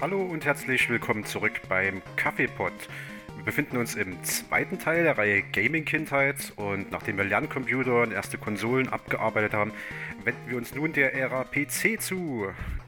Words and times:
Hallo 0.00 0.22
und 0.22 0.46
herzlich 0.46 0.88
willkommen 0.88 1.26
zurück 1.26 1.60
beim 1.68 2.00
Kaffeepot. 2.16 2.72
Wir 3.36 3.44
befinden 3.44 3.76
uns 3.76 3.96
im 3.96 4.24
zweiten 4.24 4.78
Teil 4.78 5.02
der 5.02 5.18
Reihe 5.18 5.42
Gaming 5.42 5.84
Kindheit 5.84 6.54
und 6.56 6.90
nachdem 6.90 7.18
wir 7.18 7.24
Lerncomputer 7.24 8.00
und 8.00 8.12
erste 8.12 8.38
Konsolen 8.38 8.88
abgearbeitet 8.88 9.52
haben, 9.52 9.72
wenden 10.24 10.40
wir 10.48 10.56
uns 10.56 10.74
nun 10.74 10.94
der 10.94 11.12
Ära 11.12 11.44
PC 11.44 12.00
zu. 12.00 12.46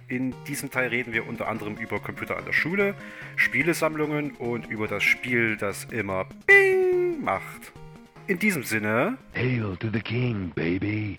In 0.08 0.32
diesem 0.48 0.70
Teil 0.70 0.88
reden 0.88 1.12
wir 1.12 1.28
unter 1.28 1.48
anderem 1.48 1.76
über 1.76 2.00
Computer 2.00 2.38
an 2.38 2.46
der 2.46 2.54
Schule, 2.54 2.94
Spielesammlungen 3.36 4.30
und 4.36 4.70
über 4.70 4.88
das 4.88 5.02
Spiel, 5.02 5.58
das 5.58 5.84
immer 5.90 6.24
Bing 6.46 7.22
macht. 7.22 7.72
In 8.26 8.38
diesem 8.38 8.62
Sinne. 8.62 9.18
Hail 9.34 9.76
to 9.76 9.88
the 9.92 10.00
king, 10.00 10.50
baby. 10.54 11.18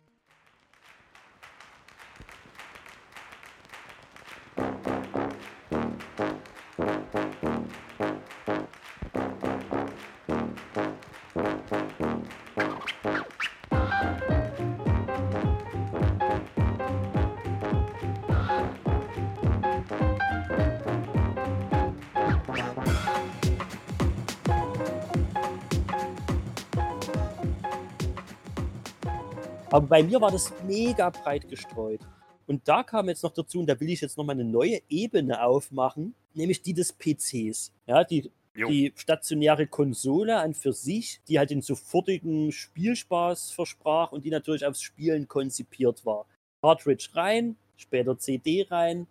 Aber 29.74 29.88
bei 29.88 30.04
mir 30.04 30.22
war 30.22 30.30
das 30.30 30.54
mega 30.68 31.10
breit 31.10 31.50
gestreut. 31.50 32.00
Und 32.46 32.68
da 32.68 32.84
kam 32.84 33.10
jetzt 33.10 33.24
noch 33.24 33.34
dazu, 33.34 33.60
und 33.60 33.66
da 33.66 33.80
will 33.80 33.90
ich 33.90 34.02
jetzt 34.02 34.20
nochmal 34.20 34.36
eine 34.36 34.44
neue 34.44 34.80
Ebene 34.88 35.44
aufmachen, 35.44 36.14
nämlich 36.36 36.62
die 36.62 36.76
des 36.76 36.94
PCs. 36.94 37.72
Ja, 37.88 38.04
die, 38.04 38.30
die 38.56 38.94
stationäre 38.96 39.66
Konsole 39.66 40.38
an 40.38 40.54
für 40.54 40.74
sich, 40.74 41.22
die 41.28 41.40
halt 41.40 41.50
den 41.50 41.64
sofortigen 41.64 42.52
Spielspaß 42.52 43.50
versprach 43.50 44.12
und 44.12 44.26
die 44.26 44.30
natürlich 44.30 44.64
aufs 44.64 44.84
Spielen 44.84 45.28
konzipiert 45.28 46.06
war. 46.06 46.28
Cartridge 46.62 47.10
rein, 47.14 47.56
später 47.76 48.16
CD 48.20 48.68
rein, 48.70 49.08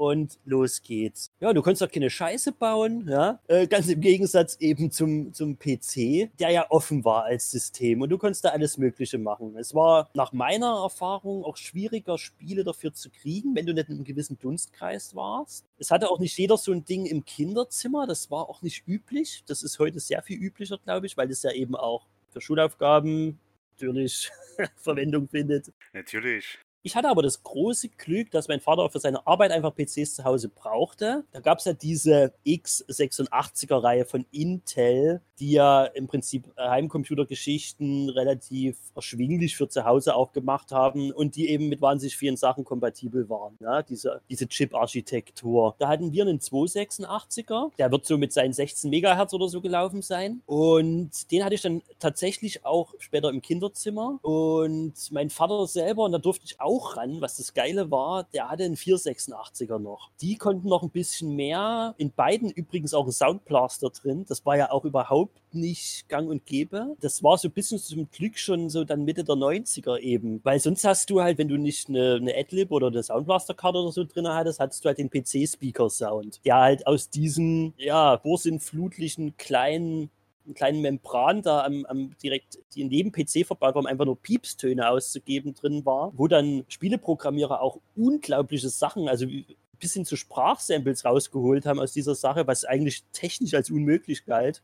und 0.00 0.38
los 0.46 0.80
geht's. 0.80 1.30
Ja, 1.40 1.52
du 1.52 1.60
konntest 1.60 1.82
auch 1.82 1.92
keine 1.92 2.08
Scheiße 2.08 2.52
bauen, 2.52 3.06
ja. 3.06 3.38
Äh, 3.48 3.66
ganz 3.66 3.86
im 3.88 4.00
Gegensatz 4.00 4.56
eben 4.58 4.90
zum, 4.90 5.34
zum 5.34 5.58
PC, 5.58 6.30
der 6.38 6.48
ja 6.48 6.70
offen 6.70 7.04
war 7.04 7.24
als 7.24 7.50
System 7.50 8.00
und 8.00 8.08
du 8.08 8.16
konntest 8.16 8.46
da 8.46 8.48
alles 8.48 8.78
Mögliche 8.78 9.18
machen. 9.18 9.54
Es 9.58 9.74
war 9.74 10.08
nach 10.14 10.32
meiner 10.32 10.80
Erfahrung 10.84 11.44
auch 11.44 11.58
schwieriger, 11.58 12.16
Spiele 12.16 12.64
dafür 12.64 12.94
zu 12.94 13.10
kriegen, 13.10 13.54
wenn 13.54 13.66
du 13.66 13.74
nicht 13.74 13.90
in 13.90 13.96
einem 13.96 14.04
gewissen 14.04 14.38
Dunstkreis 14.38 15.14
warst. 15.14 15.66
Es 15.76 15.90
hatte 15.90 16.08
auch 16.08 16.18
nicht 16.18 16.38
jeder 16.38 16.56
so 16.56 16.72
ein 16.72 16.86
Ding 16.86 17.04
im 17.04 17.26
Kinderzimmer, 17.26 18.06
das 18.06 18.30
war 18.30 18.48
auch 18.48 18.62
nicht 18.62 18.88
üblich. 18.88 19.44
Das 19.46 19.62
ist 19.62 19.78
heute 19.78 20.00
sehr 20.00 20.22
viel 20.22 20.42
üblicher, 20.42 20.78
glaube 20.78 21.08
ich, 21.08 21.18
weil 21.18 21.28
das 21.28 21.42
ja 21.42 21.52
eben 21.52 21.76
auch 21.76 22.06
für 22.30 22.40
Schulaufgaben 22.40 23.38
natürlich 23.74 24.30
Verwendung 24.76 25.28
findet. 25.28 25.70
Natürlich. 25.92 26.58
Ich 26.82 26.96
hatte 26.96 27.10
aber 27.10 27.22
das 27.22 27.42
große 27.42 27.90
Glück, 27.90 28.30
dass 28.30 28.48
mein 28.48 28.60
Vater 28.60 28.88
für 28.88 29.00
seine 29.00 29.26
Arbeit 29.26 29.50
einfach 29.50 29.74
PCs 29.74 30.14
zu 30.14 30.24
Hause 30.24 30.48
brauchte. 30.48 31.24
Da 31.32 31.40
gab 31.40 31.58
es 31.58 31.66
ja 31.66 31.74
diese 31.74 32.32
x86er-Reihe 32.46 34.06
von 34.06 34.24
Intel, 34.30 35.20
die 35.38 35.52
ja 35.52 35.84
im 35.84 36.06
Prinzip 36.06 36.50
Heimcomputergeschichten 36.58 38.08
relativ 38.10 38.78
erschwinglich 38.94 39.56
für 39.56 39.68
zu 39.68 39.84
Hause 39.84 40.14
auch 40.14 40.32
gemacht 40.32 40.72
haben 40.72 41.12
und 41.12 41.36
die 41.36 41.50
eben 41.50 41.68
mit 41.68 41.82
wahnsinnig 41.82 42.16
vielen 42.16 42.36
Sachen 42.36 42.64
kompatibel 42.64 43.28
waren. 43.28 43.58
Ja, 43.60 43.82
diese, 43.82 44.22
diese 44.30 44.48
Chip-Architektur. 44.48 45.74
Da 45.78 45.88
hatten 45.88 46.12
wir 46.12 46.22
einen 46.22 46.38
286er, 46.38 47.72
der 47.76 47.90
wird 47.90 48.06
so 48.06 48.16
mit 48.16 48.32
seinen 48.32 48.54
16 48.54 48.88
Megahertz 48.88 49.34
oder 49.34 49.48
so 49.48 49.60
gelaufen 49.60 50.00
sein. 50.00 50.40
Und 50.46 51.30
den 51.30 51.44
hatte 51.44 51.54
ich 51.54 51.62
dann 51.62 51.82
tatsächlich 51.98 52.64
auch 52.64 52.94
später 52.98 53.28
im 53.28 53.42
Kinderzimmer. 53.42 54.18
Und 54.22 54.94
mein 55.10 55.28
Vater 55.28 55.66
selber, 55.66 56.04
und 56.04 56.12
da 56.12 56.18
durfte 56.18 56.46
ich 56.46 56.60
auch 56.60 56.69
auch 56.70 56.96
ran, 56.96 57.20
was 57.20 57.36
das 57.36 57.52
Geile 57.52 57.90
war, 57.90 58.24
der 58.32 58.48
hatte 58.48 58.64
einen 58.64 58.76
486er 58.76 59.78
noch. 59.78 60.10
Die 60.20 60.36
konnten 60.36 60.68
noch 60.68 60.82
ein 60.82 60.90
bisschen 60.90 61.34
mehr. 61.34 61.94
In 61.98 62.12
beiden 62.12 62.50
übrigens 62.50 62.94
auch 62.94 63.06
ein 63.06 63.12
Soundblaster 63.12 63.90
drin. 63.90 64.24
Das 64.28 64.46
war 64.46 64.56
ja 64.56 64.70
auch 64.70 64.84
überhaupt 64.84 65.40
nicht 65.52 66.08
gang 66.08 66.28
und 66.30 66.46
gäbe. 66.46 66.96
Das 67.00 67.22
war 67.22 67.36
so 67.38 67.48
ein 67.48 67.52
bisschen 67.52 67.78
zum 67.78 68.08
Glück 68.10 68.38
schon 68.38 68.70
so 68.70 68.84
dann 68.84 69.04
Mitte 69.04 69.24
der 69.24 69.34
90er 69.34 69.98
eben. 69.98 70.40
Weil 70.44 70.60
sonst 70.60 70.84
hast 70.84 71.10
du 71.10 71.20
halt, 71.20 71.38
wenn 71.38 71.48
du 71.48 71.56
nicht 71.56 71.88
eine, 71.88 72.14
eine 72.14 72.36
Adlib 72.36 72.70
oder 72.70 72.86
eine 72.86 73.02
Soundblaster-Karte 73.02 73.78
oder 73.78 73.92
so 73.92 74.04
drin 74.04 74.28
hattest, 74.28 74.60
hattest 74.60 74.84
du 74.84 74.88
halt 74.88 74.98
den 74.98 75.10
PC-Speaker-Sound, 75.10 76.44
der 76.44 76.56
halt 76.56 76.86
aus 76.86 77.10
diesen, 77.10 77.74
ja, 77.78 78.18
vorsinnflutlichen 78.18 79.36
kleinen 79.36 80.10
einen 80.44 80.54
kleinen 80.54 80.80
Membran 80.80 81.42
da 81.42 81.64
am, 81.64 81.84
am 81.86 82.16
direkt, 82.22 82.58
die 82.74 82.84
neben 82.84 83.12
PC 83.12 83.46
verbaut 83.46 83.74
war, 83.74 83.80
um 83.80 83.86
einfach 83.86 84.04
nur 84.04 84.20
Piepstöne 84.20 84.88
auszugeben 84.88 85.54
drin 85.54 85.84
war, 85.84 86.12
wo 86.16 86.28
dann 86.28 86.64
Spieleprogrammierer 86.68 87.60
auch 87.60 87.78
unglaubliche 87.96 88.68
Sachen, 88.68 89.08
also 89.08 89.26
bis 89.78 89.94
hin 89.94 90.04
zu 90.04 90.16
Sprachsamples 90.16 91.04
rausgeholt 91.04 91.66
haben 91.66 91.80
aus 91.80 91.92
dieser 91.92 92.14
Sache, 92.14 92.46
was 92.46 92.64
eigentlich 92.64 93.02
technisch 93.12 93.54
als 93.54 93.70
unmöglich 93.70 94.26
galt. 94.26 94.62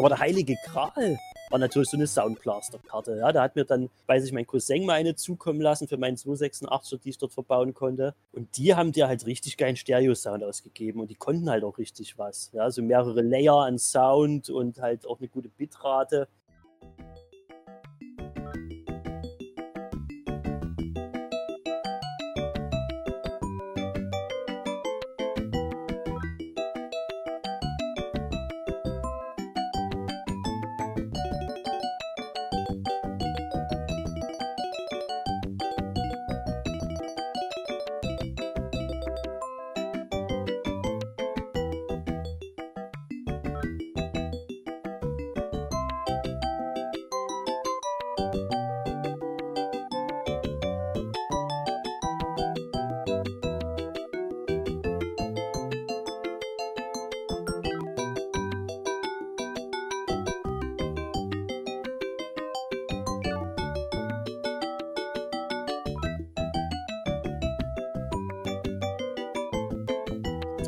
Aber 0.00 0.08
der 0.08 0.18
heilige 0.18 0.56
Gral 0.64 1.18
war 1.50 1.58
natürlich 1.58 1.90
so 1.90 1.98
eine 1.98 2.06
Soundblaster-Karte. 2.06 3.18
Ja, 3.18 3.32
da 3.32 3.42
hat 3.42 3.54
mir 3.54 3.66
dann, 3.66 3.90
weiß 4.06 4.24
ich, 4.24 4.32
mein 4.32 4.46
Cousin 4.46 4.86
mal 4.86 4.94
eine 4.94 5.14
zukommen 5.14 5.60
lassen 5.60 5.88
für 5.88 5.98
meinen 5.98 6.16
286er, 6.16 6.98
die 6.98 7.10
ich 7.10 7.18
dort 7.18 7.34
verbauen 7.34 7.74
konnte. 7.74 8.14
Und 8.32 8.56
die 8.56 8.74
haben 8.74 8.92
dir 8.92 9.08
halt 9.08 9.26
richtig 9.26 9.58
geilen 9.58 9.76
Stereo-Sound 9.76 10.42
ausgegeben 10.42 11.00
und 11.00 11.10
die 11.10 11.16
konnten 11.16 11.50
halt 11.50 11.64
auch 11.64 11.76
richtig 11.76 12.16
was. 12.16 12.50
Ja, 12.54 12.70
so 12.70 12.80
mehrere 12.80 13.20
Layer 13.20 13.58
an 13.58 13.78
Sound 13.78 14.48
und 14.48 14.80
halt 14.80 15.06
auch 15.06 15.18
eine 15.18 15.28
gute 15.28 15.50
Bitrate. 15.50 16.28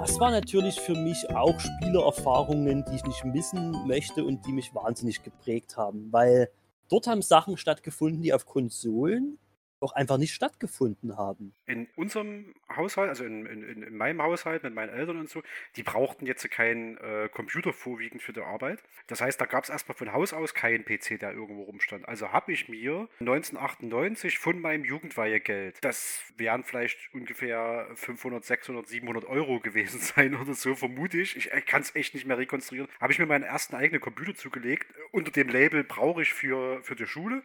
Das 0.02 0.18
war 0.18 0.32
natürlich 0.32 0.80
für 0.80 0.96
mich 0.96 1.30
auch 1.30 1.60
Spielererfahrungen, 1.60 2.84
die 2.84 2.96
ich 2.96 3.04
nicht 3.04 3.24
missen 3.24 3.86
möchte 3.86 4.24
und 4.24 4.44
die 4.44 4.52
mich 4.52 4.74
wahnsinnig 4.74 5.22
geprägt 5.22 5.76
haben, 5.76 6.08
weil 6.10 6.50
dort 6.88 7.06
haben 7.06 7.22
Sachen 7.22 7.56
stattgefunden, 7.56 8.20
die 8.20 8.34
auf 8.34 8.44
Konsolen 8.44 9.38
auch 9.82 9.92
einfach 9.92 10.18
nicht 10.18 10.34
stattgefunden 10.34 11.16
haben. 11.16 11.54
In 11.66 11.88
unserem 11.96 12.54
Haushalt, 12.74 13.08
also 13.08 13.24
in, 13.24 13.46
in, 13.46 13.82
in 13.82 13.96
meinem 13.96 14.22
Haushalt 14.22 14.62
mit 14.62 14.74
meinen 14.74 14.90
Eltern 14.90 15.18
und 15.18 15.28
so, 15.28 15.42
die 15.76 15.82
brauchten 15.82 16.26
jetzt 16.26 16.48
keinen 16.50 16.96
äh, 16.98 17.28
Computer 17.32 17.72
vorwiegend 17.72 18.22
für 18.22 18.32
die 18.32 18.40
Arbeit. 18.40 18.82
Das 19.06 19.20
heißt, 19.20 19.40
da 19.40 19.46
gab 19.46 19.64
es 19.64 19.70
erstmal 19.70 19.96
von 19.96 20.12
Haus 20.12 20.32
aus 20.32 20.54
keinen 20.54 20.84
PC, 20.84 21.18
der 21.20 21.32
irgendwo 21.32 21.62
rumstand. 21.62 22.08
Also 22.08 22.32
habe 22.32 22.52
ich 22.52 22.68
mir 22.68 23.08
1998 23.20 24.38
von 24.38 24.60
meinem 24.60 24.84
Jugendweihegeld, 24.84 25.78
das 25.82 26.22
wären 26.36 26.64
vielleicht 26.64 27.12
ungefähr 27.12 27.88
500, 27.94 28.44
600, 28.44 28.88
700 28.88 29.24
Euro 29.24 29.60
gewesen 29.60 30.00
sein 30.00 30.34
oder 30.34 30.54
so, 30.54 30.74
vermute 30.74 31.20
ich. 31.20 31.36
Ich, 31.36 31.50
kann 31.66 31.82
es 31.82 31.94
echt 31.94 32.14
nicht 32.14 32.26
mehr 32.26 32.38
rekonstruieren. 32.38 32.88
Habe 33.00 33.12
ich 33.12 33.18
mir 33.18 33.26
meinen 33.26 33.44
ersten 33.44 33.76
eigenen 33.76 34.00
Computer 34.00 34.34
zugelegt, 34.34 34.92
unter 35.10 35.30
dem 35.30 35.48
Label 35.48 35.84
brauche 35.84 36.22
ich 36.22 36.32
für, 36.32 36.82
für 36.82 36.96
die 36.96 37.06
Schule. 37.06 37.42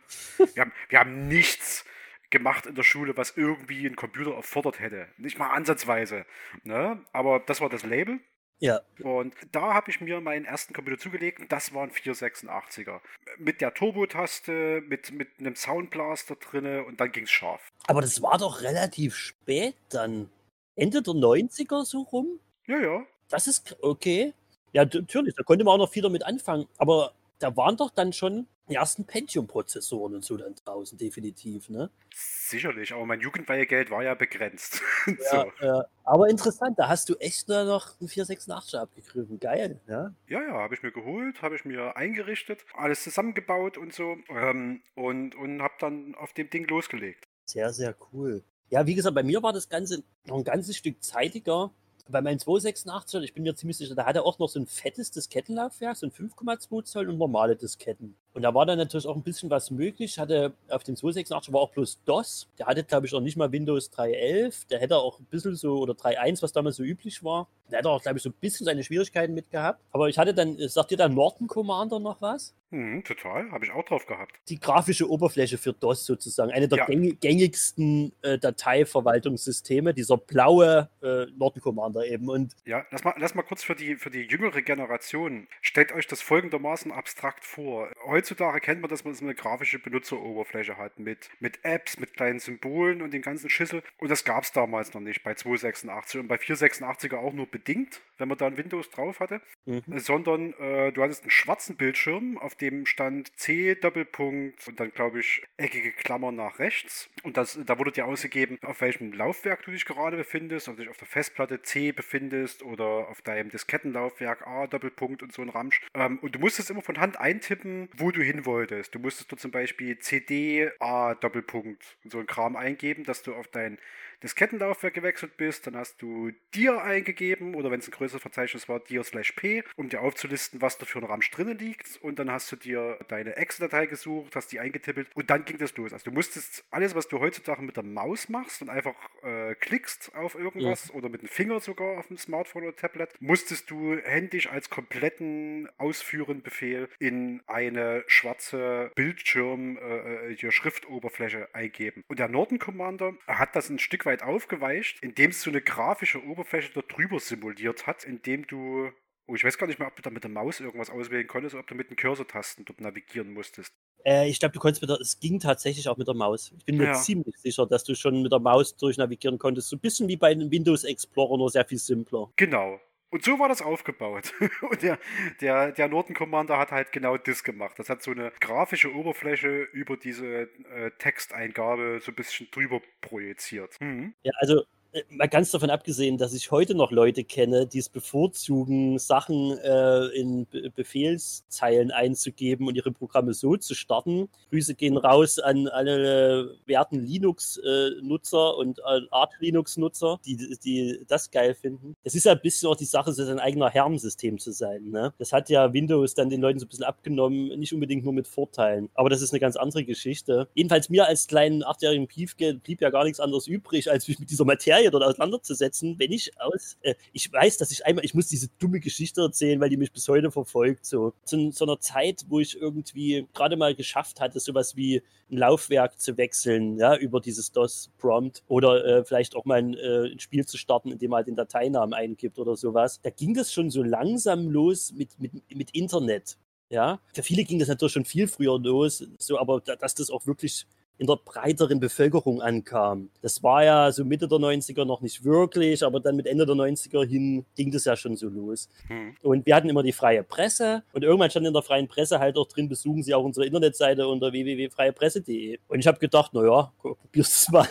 Wir 0.54 0.62
haben, 0.62 0.72
wir 0.90 1.00
haben 1.00 1.28
nichts 1.28 1.86
gemacht 2.30 2.66
in 2.66 2.76
der 2.76 2.84
Schule, 2.84 3.16
was 3.18 3.36
irgendwie 3.36 3.86
ein 3.86 3.96
Computer 3.96 4.34
erfordert 4.36 4.80
hätte. 4.80 5.08
Nicht 5.18 5.40
mal 5.40 5.52
ansatzweise. 5.52 6.26
Ne? 6.64 7.04
Aber 7.14 7.40
das 7.40 7.62
war 7.62 7.70
das 7.70 7.84
Label. 7.84 8.20
Ja. 8.60 8.82
Und 9.04 9.36
da 9.52 9.74
habe 9.74 9.92
ich 9.92 10.02
mir 10.02 10.20
meinen 10.20 10.46
ersten 10.46 10.74
Computer 10.74 10.98
zugelegt 10.98 11.40
und 11.40 11.52
das 11.52 11.74
war 11.74 11.84
ein 11.84 11.92
486er. 11.92 13.02
Mit 13.38 13.62
der 13.62 13.74
Turbo-Taste, 13.74 14.82
mit, 14.88 15.12
mit 15.12 15.28
einem 15.40 15.56
Soundblaster 15.56 16.36
drinne 16.36 16.84
und 16.84 17.00
dann 17.00 17.12
ging 17.12 17.26
es 17.26 17.32
scharf. 17.32 17.72
Aber 17.86 18.02
das 18.02 18.22
war 18.22 18.38
doch 18.38 18.62
relativ 18.62 19.16
spät 19.16 19.76
dann. 19.90 20.30
Ende 20.76 21.02
der 21.02 21.14
90er 21.14 21.86
so 21.86 22.02
rum? 22.02 22.40
Ja, 22.66 22.80
ja. 22.80 23.06
Das 23.30 23.48
ist 23.48 23.78
okay. 23.82 24.34
Ja, 24.74 24.86
natürlich, 24.86 25.36
da 25.36 25.44
konnte 25.44 25.64
man 25.64 25.76
auch 25.76 25.86
noch 25.86 25.92
viel 25.92 26.04
damit 26.04 26.24
anfangen. 26.24 26.68
Aber 26.78 27.14
da 27.40 27.56
waren 27.56 27.78
doch 27.78 27.92
dann 27.92 28.14
schon 28.14 28.48
ersten 28.70 29.06
Pentium-Prozessoren 29.06 30.16
und 30.16 30.26
so 30.26 30.38
dann 30.38 30.56
draußen, 30.56 30.98
definitiv, 30.98 31.70
ne? 31.70 31.90
Sicherlich, 32.14 32.94
aber 32.94 33.06
mein 33.06 33.22
Jugendweihegeld 33.22 33.90
war 33.92 34.04
ja 34.04 34.14
begrenzt. 34.14 34.82
Ja, 35.32 35.46
so. 35.60 35.66
äh, 35.66 35.84
aber 36.04 36.30
interessant, 36.30 36.78
da 36.78 36.90
hast 36.90 37.08
du 37.10 37.16
echt 37.16 37.48
nur 37.48 37.64
noch 37.64 38.00
einen 38.00 38.10
486er 38.10 38.78
abgegriffen. 38.78 39.40
Geil, 39.40 39.80
ja? 39.88 40.14
Ja, 40.28 40.42
ja, 40.42 40.54
habe 40.54 40.76
ich 40.76 40.84
mir 40.84 40.92
geholt, 40.92 41.42
habe 41.42 41.56
ich 41.56 41.64
mir 41.64 41.96
eingerichtet, 41.96 42.66
alles 42.74 43.04
zusammengebaut 43.04 43.78
und 43.78 43.94
so 43.94 44.18
ähm, 44.30 44.82
und, 44.96 45.36
und 45.36 45.62
habe 45.62 45.74
dann 45.80 46.14
auf 46.16 46.34
dem 46.34 46.50
Ding 46.50 46.68
losgelegt. 46.68 47.26
Sehr, 47.46 47.72
sehr 47.72 47.96
cool. 48.12 48.44
Ja, 48.70 48.86
wie 48.86 48.96
gesagt, 48.96 49.16
bei 49.16 49.24
mir 49.24 49.42
war 49.42 49.54
das 49.54 49.70
Ganze 49.70 50.04
noch 50.26 50.38
ein 50.38 50.44
ganzes 50.44 50.76
Stück 50.76 51.02
zeitiger 51.02 51.72
bei 52.10 52.22
meinem 52.22 52.40
286 52.40 53.24
ich 53.24 53.34
bin 53.34 53.44
mir 53.44 53.56
ziemlich 53.56 53.78
sicher, 53.78 53.96
da 53.96 54.06
hat 54.06 54.16
er 54.16 54.26
auch 54.26 54.40
noch 54.40 54.50
so 54.50 54.60
ein 54.60 54.68
fettes 54.68 55.12
Diskettenlaufwerk, 55.12 55.96
so 55.96 56.06
ein 56.06 56.12
5,2 56.12 56.84
Zoll 56.84 57.10
und 57.10 57.18
normale 57.18 57.56
Disketten. 57.56 58.16
Und 58.38 58.44
da 58.44 58.54
war 58.54 58.68
dann 58.68 58.78
natürlich 58.78 59.08
auch 59.08 59.16
ein 59.16 59.24
bisschen 59.24 59.50
was 59.50 59.72
möglich. 59.72 60.20
Hatte 60.20 60.54
auf 60.70 60.84
dem 60.84 60.96
286 60.96 61.52
war 61.52 61.60
auch 61.60 61.72
bloß 61.72 62.04
DOS. 62.06 62.48
Der 62.60 62.68
hatte, 62.68 62.84
glaube 62.84 63.08
ich, 63.08 63.12
noch 63.12 63.20
nicht 63.20 63.36
mal 63.36 63.52
Windows 63.52 63.92
3.11. 63.92 64.68
Der 64.68 64.80
hätte 64.80 64.96
auch 64.98 65.18
ein 65.18 65.26
bisschen 65.26 65.56
so, 65.56 65.80
oder 65.80 65.94
3.1, 65.94 66.44
was 66.44 66.52
damals 66.52 66.76
so 66.76 66.84
üblich 66.84 67.24
war. 67.24 67.48
Der 67.72 67.80
hat 67.80 67.88
auch, 67.88 68.00
glaube 68.00 68.18
ich, 68.18 68.24
so 68.24 68.30
ein 68.30 68.36
bisschen 68.40 68.68
seine 68.68 68.84
Schwierigkeiten 68.84 69.34
mit 69.34 69.50
gehabt. 69.50 69.82
Aber 69.92 70.08
ich 70.08 70.20
hatte 70.20 70.36
dann, 70.36 70.56
sagt 70.70 70.92
dir 70.92 70.98
der 70.98 71.10
Norton 71.10 71.48
Commander 71.48 72.00
noch 72.00 72.22
was? 72.22 72.54
Mhm, 72.70 73.04
total, 73.06 73.50
habe 73.52 73.64
ich 73.64 73.72
auch 73.72 73.84
drauf 73.86 74.06
gehabt. 74.06 74.34
Die 74.50 74.60
grafische 74.60 75.10
Oberfläche 75.10 75.58
für 75.58 75.72
DOS 75.72 76.06
sozusagen. 76.06 76.52
Eine 76.52 76.68
der 76.68 76.80
ja. 76.80 76.86
gängigsten 76.86 78.12
äh, 78.22 78.38
Dateiverwaltungssysteme, 78.38 79.94
dieser 79.94 80.18
blaue 80.18 80.90
äh, 81.02 81.26
Norton 81.38 81.62
Commander 81.62 82.06
eben. 82.06 82.30
Und 82.30 82.56
ja, 82.66 82.86
lass 82.92 83.06
mal, 83.06 83.14
lass 83.18 83.36
mal 83.36 83.44
kurz 83.44 83.64
für 83.64 83.76
die, 83.76 83.96
für 83.96 84.10
die 84.10 84.24
jüngere 84.24 84.62
Generation. 84.62 85.48
Stellt 85.62 85.94
euch 85.94 86.08
das 86.08 86.22
folgendermaßen 86.22 86.92
abstrakt 86.92 87.46
vor. 87.46 87.90
Heutzutage 88.28 88.60
kennt 88.60 88.82
man, 88.82 88.90
dass 88.90 89.06
man 89.06 89.18
eine 89.18 89.36
grafische 89.36 89.80
Benutzeroberfläche 89.80 90.76
hat 90.78 91.00
mit, 91.00 91.30
mit 91.40 91.60
Apps, 91.64 91.98
mit 91.98 92.14
kleinen 92.14 92.40
Symbolen 92.40 93.02
und 93.02 93.14
den 93.14 93.22
ganzen 93.22 93.50
Schüssel. 93.50 93.84
Und 94.00 94.12
das 94.12 94.26
gab 94.26 94.44
es 94.44 94.52
damals 94.52 94.94
noch 94.94 95.00
nicht 95.00 95.24
bei 95.24 95.34
286 95.34 96.20
und 96.20 96.28
bei 96.28 96.36
486er 96.36 97.16
auch 97.16 97.32
nur 97.32 97.46
bedingt, 97.46 98.02
wenn 98.18 98.28
man 98.28 98.38
da 98.38 98.48
ein 98.48 98.58
Windows 98.58 98.90
drauf 98.90 99.22
hatte, 99.22 99.40
mhm. 99.66 99.82
sondern 99.96 100.52
äh, 100.60 100.92
du 100.92 101.04
hattest 101.04 101.22
einen 101.22 101.32
schwarzen 101.32 101.78
Bildschirm, 101.78 102.38
auf 102.38 102.56
dem 102.56 102.86
stand 102.86 103.32
C 103.40 103.76
Doppelpunkt 103.76 104.68
und 104.68 104.78
dann 104.78 104.92
glaube 104.92 105.22
ich 105.22 105.44
eckige 105.56 105.94
Klammer 105.94 106.34
nach 106.34 106.60
rechts 106.60 107.10
und 107.24 107.38
das, 107.38 107.60
da 107.66 107.80
wurde 107.80 107.92
dir 107.92 108.06
ausgegeben, 108.06 108.58
auf 108.62 108.82
welchem 108.82 109.14
Laufwerk 109.14 109.64
du 109.64 109.72
dich 109.72 109.86
gerade 109.86 110.18
befindest, 110.18 110.68
ob 110.68 110.76
du 110.76 110.84
dich 110.84 110.90
auf 110.90 110.98
der 110.98 111.08
Festplatte 111.08 111.62
C 111.62 111.92
befindest 111.92 112.64
oder 112.64 113.08
auf 113.10 113.22
deinem 113.22 113.50
Diskettenlaufwerk 113.50 114.46
A 114.48 114.68
Doppelpunkt 114.68 115.24
und 115.24 115.34
so 115.34 115.42
ein 115.42 115.50
Ramsch. 115.50 115.82
Ähm, 115.94 116.20
und 116.20 116.36
du 116.36 116.40
musstest 116.40 116.70
immer 116.70 116.82
von 116.82 117.00
Hand 117.00 117.20
eintippen, 117.20 117.90
wo 117.96 118.12
du 118.12 118.17
hin 118.24 118.46
wolltest. 118.46 118.96
Du 118.96 119.00
musstest 119.00 119.32
dort 119.32 119.40
zum 119.40 119.52
Beispiel 119.52 119.98
CD 120.00 120.72
A 120.80 121.16
Doppelpunkt 121.16 121.98
und 122.04 122.12
so 122.12 122.20
ein 122.20 122.28
Kram 122.28 122.56
eingeben, 122.56 123.04
dass 123.04 123.24
du 123.24 123.34
auf 123.34 123.48
dein 123.48 123.78
Diskettenlaufwerk 124.24 124.94
gewechselt 124.94 125.38
bist, 125.38 125.68
dann 125.68 125.76
hast 125.76 126.02
du 126.02 126.32
dir 126.54 126.82
eingegeben 126.82 127.56
oder 127.56 127.70
wenn 127.72 127.80
es 127.80 127.88
ein 127.88 127.92
größeres 127.92 128.22
Verzeichnis 128.22 128.68
war, 128.68 128.80
dir 128.80 129.04
slash 129.04 129.34
p, 129.34 129.64
um 129.76 129.90
dir 129.90 130.02
aufzulisten, 130.02 130.62
was 130.62 130.78
da 130.78 130.86
für 130.86 131.00
ein 131.00 131.06
Ramsch 131.06 131.30
drinnen 131.32 131.58
liegt 131.58 131.98
und 132.02 132.18
dann 132.20 132.32
hast 132.32 132.52
du 132.52 132.56
dir 132.56 132.98
deine 133.08 133.36
Excel-Datei 133.36 133.86
gesucht, 133.86 134.36
hast 134.36 134.52
die 134.52 134.60
eingetippelt 134.60 135.08
und 135.14 135.30
dann 135.30 135.46
ging 135.46 135.58
das 135.58 135.76
los. 135.78 135.94
Also 135.94 136.06
du 136.06 136.12
musstest 136.12 136.66
alles, 136.72 136.96
was 136.96 137.08
du 137.08 137.20
heutzutage 137.20 137.62
mit 137.62 137.78
der 137.78 137.84
Maus 137.84 138.30
machst 138.30 138.62
und 138.62 138.70
einfach 138.70 138.96
äh, 139.24 139.54
klickst 139.56 140.16
auf 140.16 140.36
irgendwas 140.36 140.88
ja. 140.88 140.96
oder 140.96 141.10
mit 141.10 141.22
dem 141.22 141.30
Finger 141.30 141.60
sogar 141.60 142.00
auf 142.00 142.08
dem 142.08 142.18
Smartphone 142.18 142.64
oder 142.64 142.76
Tablet, 142.76 143.14
musstest 143.20 143.70
du 143.70 143.98
händisch 143.98 144.50
als 144.50 144.70
kompletten 144.70 145.70
ausführenden 145.78 146.42
Befehl 146.42 146.90
in 147.00 147.42
eine 147.46 148.04
schwarze 148.08 148.92
Bildschirm 148.96 149.78
äh, 149.78 150.34
äh 150.34 150.52
Schriftoberfläche 150.52 151.50
eingeben. 151.54 152.04
Und 152.08 152.20
der 152.20 152.30
Norton 152.30 152.58
Commander 152.58 153.14
hat 153.28 153.56
das 153.56 153.70
ein 153.70 153.80
Stück 153.80 154.07
weit 154.08 154.24
aufgeweicht, 154.24 154.98
indem 155.04 155.30
es 155.30 155.42
so 155.42 155.52
eine 155.52 155.62
grafische 155.62 156.24
Oberfläche 156.26 156.72
da 156.74 156.82
drüber 156.82 157.20
simuliert 157.20 157.86
hat, 157.86 158.04
indem 158.04 158.48
du 158.48 158.92
Oh, 159.30 159.36
ich 159.36 159.44
weiß 159.44 159.58
gar 159.58 159.68
nicht 159.68 159.78
mehr, 159.78 159.90
ob 159.90 159.96
du 159.98 160.02
da 160.02 160.10
mit 160.10 160.24
der 160.24 160.32
Maus 160.32 160.62
irgendwas 160.62 160.90
auswählen 160.90 161.28
konntest 161.28 161.54
oder 161.54 161.60
ob 161.60 161.68
du 161.68 161.76
mit 161.76 161.90
den 161.90 161.98
Cursor-Tasten 161.98 162.64
dort 162.64 162.80
navigieren 162.80 163.34
musstest. 163.34 163.74
Äh, 164.06 164.30
ich 164.30 164.40
glaube, 164.40 164.54
du 164.54 164.60
konntest 164.60 164.82
mit 164.82 164.90
der, 164.90 165.02
es 165.02 165.20
ging 165.20 165.38
tatsächlich 165.40 165.90
auch 165.90 165.98
mit 165.98 166.08
der 166.08 166.16
Maus. 166.16 166.54
Ich 166.58 166.64
bin 166.64 166.78
mir 166.78 166.86
ja. 166.86 166.94
ziemlich 166.94 167.36
sicher, 167.36 167.68
dass 167.68 167.84
du 167.84 167.94
schon 167.94 168.22
mit 168.22 168.32
der 168.32 168.40
Maus 168.40 168.78
durchnavigieren 168.78 169.38
konntest. 169.38 169.68
So 169.68 169.76
ein 169.76 169.80
bisschen 169.80 170.08
wie 170.08 170.16
bei 170.16 170.32
einem 170.32 170.50
Windows 170.50 170.86
Explorer, 170.86 171.38
nur 171.38 171.50
sehr 171.50 171.66
viel 171.66 171.78
simpler. 171.78 172.32
Genau. 172.38 172.80
Und 173.18 173.24
so 173.24 173.40
war 173.40 173.50
das 173.50 173.64
aufgebaut. 173.64 174.32
Und 174.62 174.84
der, 174.84 175.00
der, 175.42 175.72
der 175.72 175.88
Norton 175.88 176.14
Commander 176.14 176.60
hat 176.60 176.72
halt 176.72 176.92
genau 176.92 177.18
das 177.18 177.44
gemacht. 177.44 177.80
Das 177.80 177.90
hat 177.90 178.04
so 178.04 178.12
eine 178.12 178.32
grafische 178.40 178.94
Oberfläche 178.94 179.64
über 179.74 179.98
diese 179.98 180.42
äh, 180.70 180.92
Texteingabe 181.00 182.00
so 182.00 182.12
ein 182.12 182.16
bisschen 182.16 182.48
drüber 182.52 182.80
projiziert. 183.02 183.76
Mhm. 183.82 184.14
Ja, 184.22 184.34
also 184.38 184.66
mal 185.10 185.28
ganz 185.28 185.52
davon 185.52 185.70
abgesehen, 185.70 186.18
dass 186.18 186.34
ich 186.34 186.52
heute 186.52 186.76
noch 186.76 186.92
Leute 186.92 187.24
kenne, 187.24 187.68
die 187.68 187.80
es 187.80 187.90
bevorzugen, 187.90 189.00
Sachen 189.00 189.58
äh, 189.58 190.06
in 190.08 190.46
Be 190.48 190.72
Befehlszeilen 190.76 191.92
einzugeben 191.92 192.68
und 192.68 192.76
ihre 192.76 192.92
Programme 192.92 193.34
so 193.34 193.58
zu 193.58 193.76
starten. 193.76 194.30
Grüße 194.50 194.76
gehen 194.76 194.98
raus 194.98 195.40
an 195.40 195.68
alle 195.68 196.56
werten 196.66 197.00
Linux-Nutzer 197.00 198.58
und 198.58 198.80
äh, 198.80 199.02
Art 199.12 199.34
Linux-Nutzer, 199.40 200.20
die, 200.26 200.58
die 200.64 201.04
das 201.08 201.32
geil 201.32 201.56
finden. 201.56 201.96
Es 202.04 202.16
ist 202.16 202.26
ja 202.26 202.34
ein 202.34 202.42
bisschen 202.42 202.70
auch 202.70 202.76
die 202.76 202.86
Sache, 202.86 203.14
so 203.14 203.26
sein 203.26 203.40
eigener 203.40 203.70
Herrensystem 203.70 204.38
zu 204.40 204.52
sein. 204.52 204.90
Ne? 204.90 205.14
Das 205.18 205.34
hat 205.34 205.50
ja 205.50 205.74
Windows 205.74 206.14
dann 206.14 206.30
den 206.30 206.42
Leuten 206.42 206.60
so 206.60 206.66
ein 206.66 206.70
bisschen 206.70 206.86
abgenommen, 206.86 207.48
nicht 207.60 207.74
unbedingt 207.74 208.04
nur 208.04 208.14
mit 208.14 208.28
Vorteilen. 208.28 208.90
Aber 208.94 209.10
das 209.10 209.22
ist 209.22 209.32
eine 209.32 209.40
ganz 209.40 209.56
andere 209.56 209.84
Geschichte. 209.84 210.48
Jedenfalls 210.54 210.90
mir 210.90 211.08
als 211.08 211.28
kleinen 211.28 211.64
achtjährigen 211.64 212.08
Piefke 212.08 212.56
blieb 212.56 212.82
ja 212.82 212.90
gar 212.90 213.04
nichts 213.04 213.20
anderes 213.20 213.48
übrig, 213.48 213.90
als 213.92 214.08
mich 214.08 214.20
mit 214.20 214.30
dieser 214.30 214.46
Materie 214.46 214.87
Materie 214.88 214.92
dort 214.92 215.04
auseinanderzusetzen, 215.04 216.00
wenn 216.00 216.12
ich 216.12 216.32
aus, 216.40 216.78
äh, 216.82 216.96
ich 217.14 217.32
weiß, 217.32 217.58
dass 217.58 217.72
ich 217.72 217.86
einmal, 217.86 218.06
ich 218.06 218.14
muss 218.14 218.28
diese 218.28 218.50
dumme 218.60 218.80
Geschichte 218.80 219.22
erzählen, 219.22 219.60
weil 219.60 219.70
die 219.70 219.78
mich 219.78 219.92
bis 219.92 220.08
heute 220.08 220.32
verfolgt, 220.32 220.86
so. 220.86 221.14
Zu 221.26 221.52
so 221.52 221.66
einer 221.66 221.80
Zeit, 221.80 222.26
wo 222.30 222.40
ich 222.40 222.60
irgendwie 222.60 223.28
gerade 223.34 223.58
mal 223.58 223.76
geschafft 223.76 224.20
hatte, 224.20 224.40
sowas 224.40 224.76
wie 224.76 225.02
ein 225.30 225.38
Laufwerk 225.38 226.00
zu 226.00 226.18
wechseln, 226.18 226.78
ja, 226.78 226.96
über 226.96 227.20
dieses 227.20 227.52
DOS-Prompt 227.52 228.44
oder 228.48 228.86
äh, 228.86 229.06
vielleicht 229.06 229.36
auch 229.36 229.46
mal 229.46 229.60
ein, 229.60 229.74
äh, 229.76 230.12
ein, 230.12 230.20
Spiel 230.20 230.46
zu 230.46 230.58
starten, 230.58 230.92
indem 230.92 231.12
man 231.12 231.18
halt 231.18 231.28
den 231.28 231.36
Dateinamen 231.36 231.94
eingibt 231.94 232.40
oder 232.40 232.56
sowas. 232.56 233.00
Da 233.02 233.10
ging 233.10 233.34
das 233.34 233.52
schon 233.52 233.70
so 233.70 233.84
langsam 233.84 234.50
los 234.50 234.94
mit, 234.94 235.20
mit, 235.20 235.32
mit 235.54 235.72
Internet. 235.72 236.38
Ja, 236.70 237.00
für 237.14 237.24
viele 237.24 237.46
ging 237.46 237.60
das 237.60 237.70
natürlich 237.70 237.94
schon 237.94 238.06
viel 238.06 238.28
früher 238.28 238.60
los, 238.60 239.06
so, 239.20 239.40
aber 239.40 239.62
dass 239.62 239.96
das 239.96 240.10
auch 240.10 240.28
wirklich 240.28 240.66
in 240.98 241.08
der 241.08 241.20
breiteren 241.24 241.80
Bevölkerung 241.80 242.42
ankam. 242.42 243.10
Das 243.22 243.44
war 243.44 243.64
ja 243.64 243.92
so 243.92 244.04
Mitte 244.04 244.28
der 244.28 244.38
90er 244.38 244.86
noch 244.86 245.02
nicht 245.02 245.24
wirklich, 245.24 245.84
aber 245.84 246.00
dann 246.00 246.16
mit 246.16 246.26
Ende 246.26 246.46
der 246.46 246.56
90er 246.56 247.06
hin 247.06 247.46
ging 247.56 247.72
das 247.72 247.86
ja 247.86 247.96
schon 247.96 248.16
so 248.16 248.30
los. 248.30 248.70
Hm. 248.88 249.16
Und 249.22 249.46
wir 249.46 249.56
hatten 249.56 249.70
immer 249.70 249.84
die 249.84 249.94
freie 249.94 250.24
Presse 250.24 250.84
und 250.94 251.04
irgendwann 251.04 251.30
stand 251.30 251.46
in 251.46 251.54
der 251.54 251.62
freien 251.62 251.88
Presse 251.88 252.20
halt 252.20 252.38
auch 252.38 252.48
drin, 252.48 252.70
besuchen 252.70 253.04
Sie 253.04 253.14
auch 253.14 253.24
unsere 253.24 253.46
Internetseite 253.46 254.08
unter 254.08 254.32
www.freiepresse.de. 254.32 255.60
Und 255.68 255.80
ich 255.80 255.88
habe 255.88 256.00
gedacht, 256.00 256.34
naja, 256.34 256.72
probier's 256.82 257.50
mal. 257.52 257.68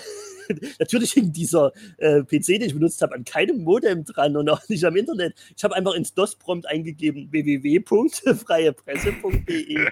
natürlich 0.79 1.13
hing 1.13 1.33
dieser 1.33 1.73
äh, 1.99 2.23
PC, 2.23 2.47
den 2.47 2.63
ich 2.63 2.73
benutzt 2.75 3.03
habe, 3.03 3.15
an 3.15 3.25
keinem 3.25 3.63
Modem 3.63 4.05
dran 4.05 4.37
und 4.37 4.49
auch 4.49 4.69
nicht 4.69 4.85
am 4.85 4.95
Internet. 4.97 5.35
Ich 5.57 5.65
habe 5.65 5.75
einfach 5.75 5.95
ins 5.95 6.15
DOS-Prompt 6.15 6.69
eingegeben 6.69 7.29
www.freiepresse.de. 7.31 9.87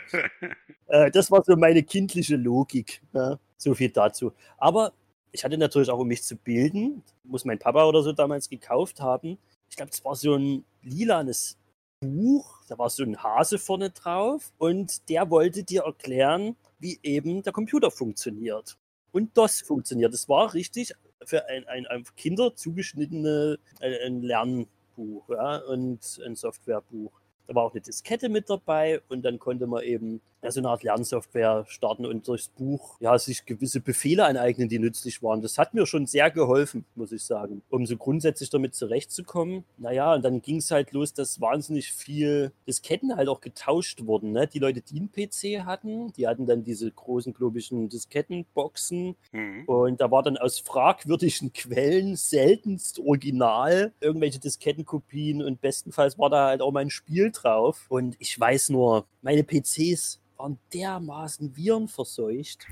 äh, 0.88 1.10
das 1.10 1.30
war 1.30 1.42
so 1.44 1.56
meine 1.56 1.82
kindliche 1.82 2.36
Logik. 2.36 3.02
Ja? 3.12 3.38
So 3.56 3.74
viel 3.74 3.90
dazu. 3.90 4.32
Aber 4.58 4.92
ich 5.32 5.44
hatte 5.44 5.58
natürlich 5.58 5.90
auch, 5.90 5.98
um 5.98 6.08
mich 6.08 6.22
zu 6.22 6.36
bilden, 6.36 7.02
muss 7.24 7.44
mein 7.44 7.58
Papa 7.58 7.84
oder 7.84 8.02
so 8.02 8.12
damals 8.12 8.48
gekauft 8.48 9.00
haben. 9.00 9.38
Ich 9.68 9.76
glaube, 9.76 9.90
es 9.92 10.04
war 10.04 10.14
so 10.14 10.34
ein 10.36 10.64
lilanes 10.82 11.58
Buch, 12.00 12.60
da 12.68 12.78
war 12.78 12.90
so 12.90 13.02
ein 13.02 13.22
Hase 13.22 13.58
vorne 13.58 13.90
drauf 13.90 14.52
und 14.58 15.08
der 15.08 15.30
wollte 15.30 15.64
dir 15.64 15.82
erklären, 15.82 16.56
wie 16.78 16.98
eben 17.02 17.42
der 17.42 17.52
Computer 17.52 17.90
funktioniert. 17.90 18.76
Und 19.10 19.36
DOS 19.36 19.62
funktioniert. 19.62 20.12
Das 20.12 20.28
war 20.28 20.54
richtig 20.54 20.92
für 21.24 21.48
ein, 21.48 21.66
ein, 21.66 21.86
ein 21.86 22.04
Kinder 22.16 22.54
zugeschnittene 22.54 23.58
ein, 23.80 23.94
ein 24.06 24.22
Lernbuch 24.22 25.28
ja, 25.28 25.56
und 25.58 26.20
ein 26.24 26.36
Softwarebuch. 26.36 27.12
Da 27.46 27.54
war 27.54 27.64
auch 27.64 27.72
eine 27.72 27.80
Diskette 27.80 28.28
mit 28.28 28.48
dabei 28.50 29.00
und 29.08 29.22
dann 29.22 29.38
konnte 29.38 29.66
man 29.66 29.82
eben 29.82 30.20
so 30.50 30.60
eine 30.60 30.68
Art 30.68 30.82
Lernsoftware 30.82 31.64
starten 31.68 32.06
und 32.06 32.26
durchs 32.28 32.48
Buch 32.48 32.96
ja, 33.00 33.18
sich 33.18 33.44
gewisse 33.46 33.80
Befehle 33.80 34.24
aneignen, 34.24 34.68
die 34.68 34.78
nützlich 34.78 35.22
waren. 35.22 35.42
Das 35.42 35.58
hat 35.58 35.74
mir 35.74 35.86
schon 35.86 36.06
sehr 36.06 36.30
geholfen, 36.30 36.84
muss 36.94 37.12
ich 37.12 37.24
sagen, 37.24 37.62
um 37.70 37.86
so 37.86 37.96
grundsätzlich 37.96 38.50
damit 38.50 38.74
zurechtzukommen. 38.74 39.64
Naja, 39.78 40.14
und 40.14 40.24
dann 40.24 40.42
ging 40.42 40.56
es 40.56 40.70
halt 40.70 40.92
los, 40.92 41.12
dass 41.12 41.40
wahnsinnig 41.40 41.92
viel 41.92 42.52
Disketten 42.66 43.16
halt 43.16 43.28
auch 43.28 43.40
getauscht 43.40 44.04
wurden. 44.04 44.32
Ne? 44.32 44.46
Die 44.46 44.58
Leute, 44.58 44.80
die 44.80 44.98
einen 44.98 45.12
PC 45.12 45.64
hatten, 45.64 46.12
die 46.12 46.26
hatten 46.26 46.46
dann 46.46 46.64
diese 46.64 46.90
großen 46.90 47.34
globischen 47.34 47.88
Diskettenboxen 47.88 49.16
mhm. 49.32 49.64
und 49.66 50.00
da 50.00 50.10
war 50.10 50.22
dann 50.22 50.36
aus 50.36 50.58
fragwürdigen 50.58 51.52
Quellen 51.54 52.16
seltenst 52.16 53.00
original 53.00 53.92
irgendwelche 54.00 54.38
Diskettenkopien 54.38 55.42
und 55.42 55.60
bestenfalls 55.60 56.18
war 56.18 56.30
da 56.30 56.46
halt 56.48 56.62
auch 56.62 56.72
mein 56.72 56.90
Spiel 56.90 57.30
drauf. 57.30 57.86
Und 57.88 58.16
ich 58.18 58.38
weiß 58.38 58.70
nur, 58.70 59.06
meine 59.22 59.44
PCs 59.44 60.20
waren 60.44 60.58
dermaßen 60.74 61.56
virenverseucht. 61.56 62.66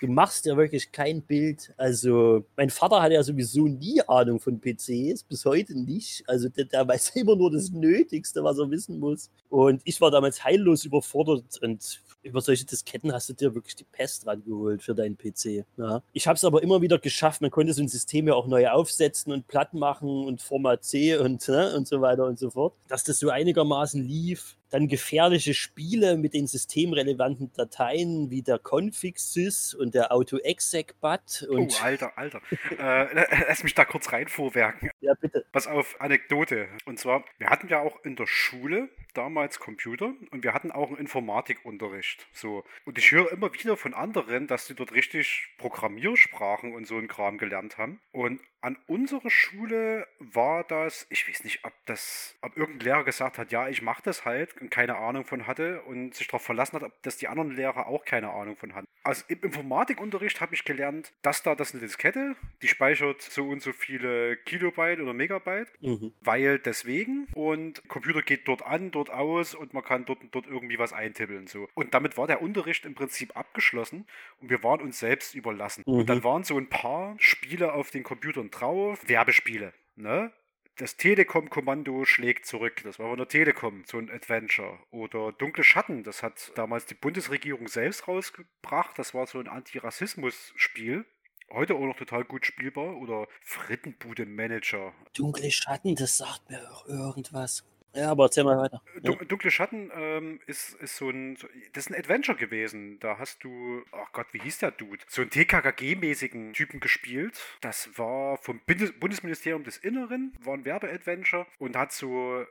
Du 0.00 0.06
machst 0.06 0.44
ja 0.44 0.56
wirklich 0.56 0.92
kein 0.92 1.22
Bild. 1.22 1.72
Also, 1.76 2.44
mein 2.56 2.70
Vater 2.70 3.02
hat 3.02 3.10
ja 3.10 3.22
sowieso 3.22 3.66
nie 3.66 4.00
Ahnung 4.06 4.38
von 4.38 4.60
PCs, 4.60 5.24
bis 5.24 5.44
heute 5.44 5.76
nicht. 5.76 6.22
Also, 6.28 6.50
der, 6.50 6.66
der 6.66 6.86
weiß 6.86 7.10
immer 7.16 7.34
nur 7.34 7.50
das 7.50 7.70
Nötigste, 7.70 8.44
was 8.44 8.58
er 8.58 8.70
wissen 8.70 8.98
muss. 8.98 9.30
Und 9.48 9.80
ich 9.84 10.00
war 10.00 10.10
damals 10.10 10.44
heillos 10.44 10.84
überfordert 10.84 11.58
und 11.62 12.00
über 12.28 12.40
solche 12.40 12.64
Disketten 12.64 13.12
hast 13.12 13.28
du 13.28 13.32
dir 13.32 13.54
wirklich 13.54 13.76
die 13.76 13.84
Pest 13.84 14.26
rangeholt 14.26 14.82
für 14.82 14.94
deinen 14.94 15.16
PC. 15.16 15.64
Ja. 15.76 16.02
Ich 16.12 16.26
habe 16.26 16.36
es 16.36 16.44
aber 16.44 16.62
immer 16.62 16.82
wieder 16.82 16.98
geschafft. 16.98 17.40
Man 17.40 17.50
konnte 17.50 17.72
so 17.72 17.82
ein 17.82 17.88
System 17.88 18.28
ja 18.28 18.34
auch 18.34 18.46
neu 18.46 18.68
aufsetzen 18.68 19.32
und 19.32 19.48
platt 19.48 19.74
machen 19.74 20.24
und 20.26 20.42
Format 20.42 20.84
C 20.84 21.16
und, 21.16 21.46
ne, 21.48 21.74
und 21.76 21.86
so 21.86 22.00
weiter 22.00 22.26
und 22.26 22.38
so 22.38 22.50
fort. 22.50 22.74
Dass 22.88 23.04
das 23.04 23.18
so 23.18 23.30
einigermaßen 23.30 24.02
lief 24.02 24.56
dann 24.70 24.88
gefährliche 24.88 25.54
Spiele 25.54 26.16
mit 26.16 26.34
den 26.34 26.46
systemrelevanten 26.46 27.52
Dateien 27.54 28.30
wie 28.30 28.42
der 28.42 28.60
config-sys 28.62 29.74
und 29.74 29.94
der 29.94 30.12
auto-exec-bat. 30.12 31.48
Oh, 31.50 31.66
Alter, 31.82 32.16
Alter. 32.16 32.40
äh, 32.78 33.46
lass 33.48 33.62
mich 33.62 33.74
da 33.74 33.84
kurz 33.84 34.12
reinvorwerken. 34.12 34.90
Ja, 35.00 35.14
bitte. 35.20 35.44
Pass 35.52 35.66
auf, 35.66 36.00
Anekdote. 36.00 36.68
Und 36.84 36.98
zwar, 36.98 37.24
wir 37.38 37.48
hatten 37.48 37.68
ja 37.68 37.80
auch 37.80 38.04
in 38.04 38.16
der 38.16 38.26
Schule 38.26 38.88
damals 39.14 39.58
Computer 39.58 40.12
und 40.30 40.44
wir 40.44 40.54
hatten 40.54 40.70
auch 40.70 40.88
einen 40.88 40.98
Informatikunterricht. 40.98 42.17
So. 42.32 42.64
Und 42.84 42.98
ich 42.98 43.10
höre 43.12 43.30
immer 43.32 43.52
wieder 43.52 43.76
von 43.76 43.94
anderen, 43.94 44.46
dass 44.46 44.66
sie 44.66 44.74
dort 44.74 44.92
richtig 44.92 45.48
Programmiersprachen 45.58 46.72
und 46.74 46.86
so 46.86 46.96
ein 46.96 47.08
Kram 47.08 47.38
gelernt 47.38 47.78
haben. 47.78 48.00
Und 48.12 48.40
an 48.60 48.76
unserer 48.86 49.30
Schule 49.30 50.06
war 50.18 50.64
das, 50.64 51.06
ich 51.10 51.28
weiß 51.28 51.44
nicht, 51.44 51.64
ob 51.64 51.72
das, 51.86 52.36
ob 52.42 52.56
irgendein 52.56 52.86
Lehrer 52.86 53.04
gesagt 53.04 53.38
hat, 53.38 53.52
ja, 53.52 53.68
ich 53.68 53.82
mache 53.82 54.02
das 54.02 54.24
halt 54.24 54.60
und 54.60 54.70
keine 54.70 54.96
Ahnung 54.96 55.24
von 55.24 55.46
hatte 55.46 55.82
und 55.82 56.14
sich 56.14 56.26
darauf 56.26 56.42
verlassen 56.42 56.76
hat, 56.76 56.82
ob 56.82 57.02
das 57.02 57.16
die 57.16 57.28
anderen 57.28 57.54
Lehrer 57.54 57.86
auch 57.86 58.04
keine 58.04 58.30
Ahnung 58.30 58.56
von 58.56 58.74
hatten. 58.74 58.88
Also 59.04 59.24
im 59.28 59.40
Informatikunterricht 59.42 60.40
habe 60.40 60.54
ich 60.54 60.64
gelernt, 60.64 61.12
dass 61.22 61.42
da 61.42 61.54
das 61.54 61.72
eine 61.72 61.82
Diskette, 61.82 62.34
die 62.62 62.68
speichert 62.68 63.22
so 63.22 63.48
und 63.48 63.62
so 63.62 63.72
viele 63.72 64.36
Kilobyte 64.36 65.00
oder 65.00 65.14
Megabyte, 65.14 65.72
mhm. 65.80 66.12
weil 66.20 66.58
deswegen 66.58 67.28
und 67.34 67.86
Computer 67.88 68.22
geht 68.22 68.48
dort 68.48 68.62
an, 68.62 68.90
dort 68.90 69.10
aus 69.10 69.54
und 69.54 69.72
man 69.72 69.84
kann 69.84 70.04
dort 70.04 70.20
und 70.20 70.34
dort 70.34 70.46
irgendwie 70.46 70.78
was 70.78 70.92
eintippeln 70.92 71.46
so. 71.46 71.68
Und 71.74 71.94
damit 71.94 72.16
war 72.16 72.26
der 72.26 72.42
Unterricht 72.42 72.84
im 72.84 72.94
Prinzip 72.94 73.36
abgeschlossen 73.36 74.06
und 74.40 74.50
wir 74.50 74.62
waren 74.64 74.80
uns 74.80 74.98
selbst 74.98 75.34
überlassen. 75.34 75.84
Mhm. 75.86 75.94
Und 75.94 76.10
dann 76.10 76.24
waren 76.24 76.42
so 76.42 76.58
ein 76.58 76.68
paar 76.68 77.14
Spiele 77.18 77.72
auf 77.72 77.90
den 77.90 78.02
Computern 78.02 78.47
drauf. 78.50 79.00
Werbespiele, 79.06 79.72
ne? 79.96 80.32
Das 80.76 80.96
Telekom-Kommando 80.96 82.04
schlägt 82.04 82.46
zurück. 82.46 82.82
Das 82.84 83.00
war 83.00 83.08
von 83.08 83.18
der 83.18 83.26
Telekom, 83.26 83.82
so 83.84 83.98
ein 83.98 84.08
Adventure. 84.10 84.78
Oder 84.92 85.32
Dunkle 85.32 85.64
Schatten, 85.64 86.04
das 86.04 86.22
hat 86.22 86.52
damals 86.54 86.86
die 86.86 86.94
Bundesregierung 86.94 87.66
selbst 87.66 88.06
rausgebracht. 88.06 88.96
Das 88.96 89.12
war 89.12 89.26
so 89.26 89.40
ein 89.40 89.48
Antirassismus-Spiel. 89.48 91.04
Heute 91.50 91.74
auch 91.74 91.84
noch 91.84 91.96
total 91.96 92.24
gut 92.24 92.46
spielbar. 92.46 92.96
Oder 92.96 93.26
Frittenbude-Manager. 93.40 94.92
Dunkle 95.14 95.50
Schatten, 95.50 95.96
das 95.96 96.16
sagt 96.16 96.48
mir 96.48 96.70
auch 96.70 96.86
irgendwas. 96.86 97.64
Ja, 97.94 98.10
aber 98.10 98.24
erzähl 98.24 98.44
mal 98.44 98.58
weiter. 98.58 98.82
Dun 99.02 99.18
Dunkle 99.26 99.50
Schatten 99.50 99.90
ähm, 99.94 100.40
ist, 100.46 100.74
ist 100.74 100.96
so 100.96 101.08
ein, 101.10 101.36
das 101.72 101.86
ist 101.86 101.90
ein 101.90 101.98
Adventure 101.98 102.36
gewesen. 102.36 102.98
Da 103.00 103.18
hast 103.18 103.42
du, 103.44 103.82
ach 103.92 104.12
Gott, 104.12 104.26
wie 104.32 104.40
hieß 104.40 104.58
der 104.58 104.72
Dude? 104.72 105.02
So 105.08 105.22
einen 105.22 105.30
TKKG-mäßigen 105.30 106.52
Typen 106.52 106.80
gespielt. 106.80 107.40
Das 107.60 107.98
war 107.98 108.36
vom 108.38 108.60
Bundesministerium 109.00 109.64
des 109.64 109.78
Inneren, 109.78 110.32
war 110.40 110.54
ein 110.54 110.64
Werbeadventure 110.64 111.46
und 111.58 111.76
hat 111.76 111.92
so 111.92 112.44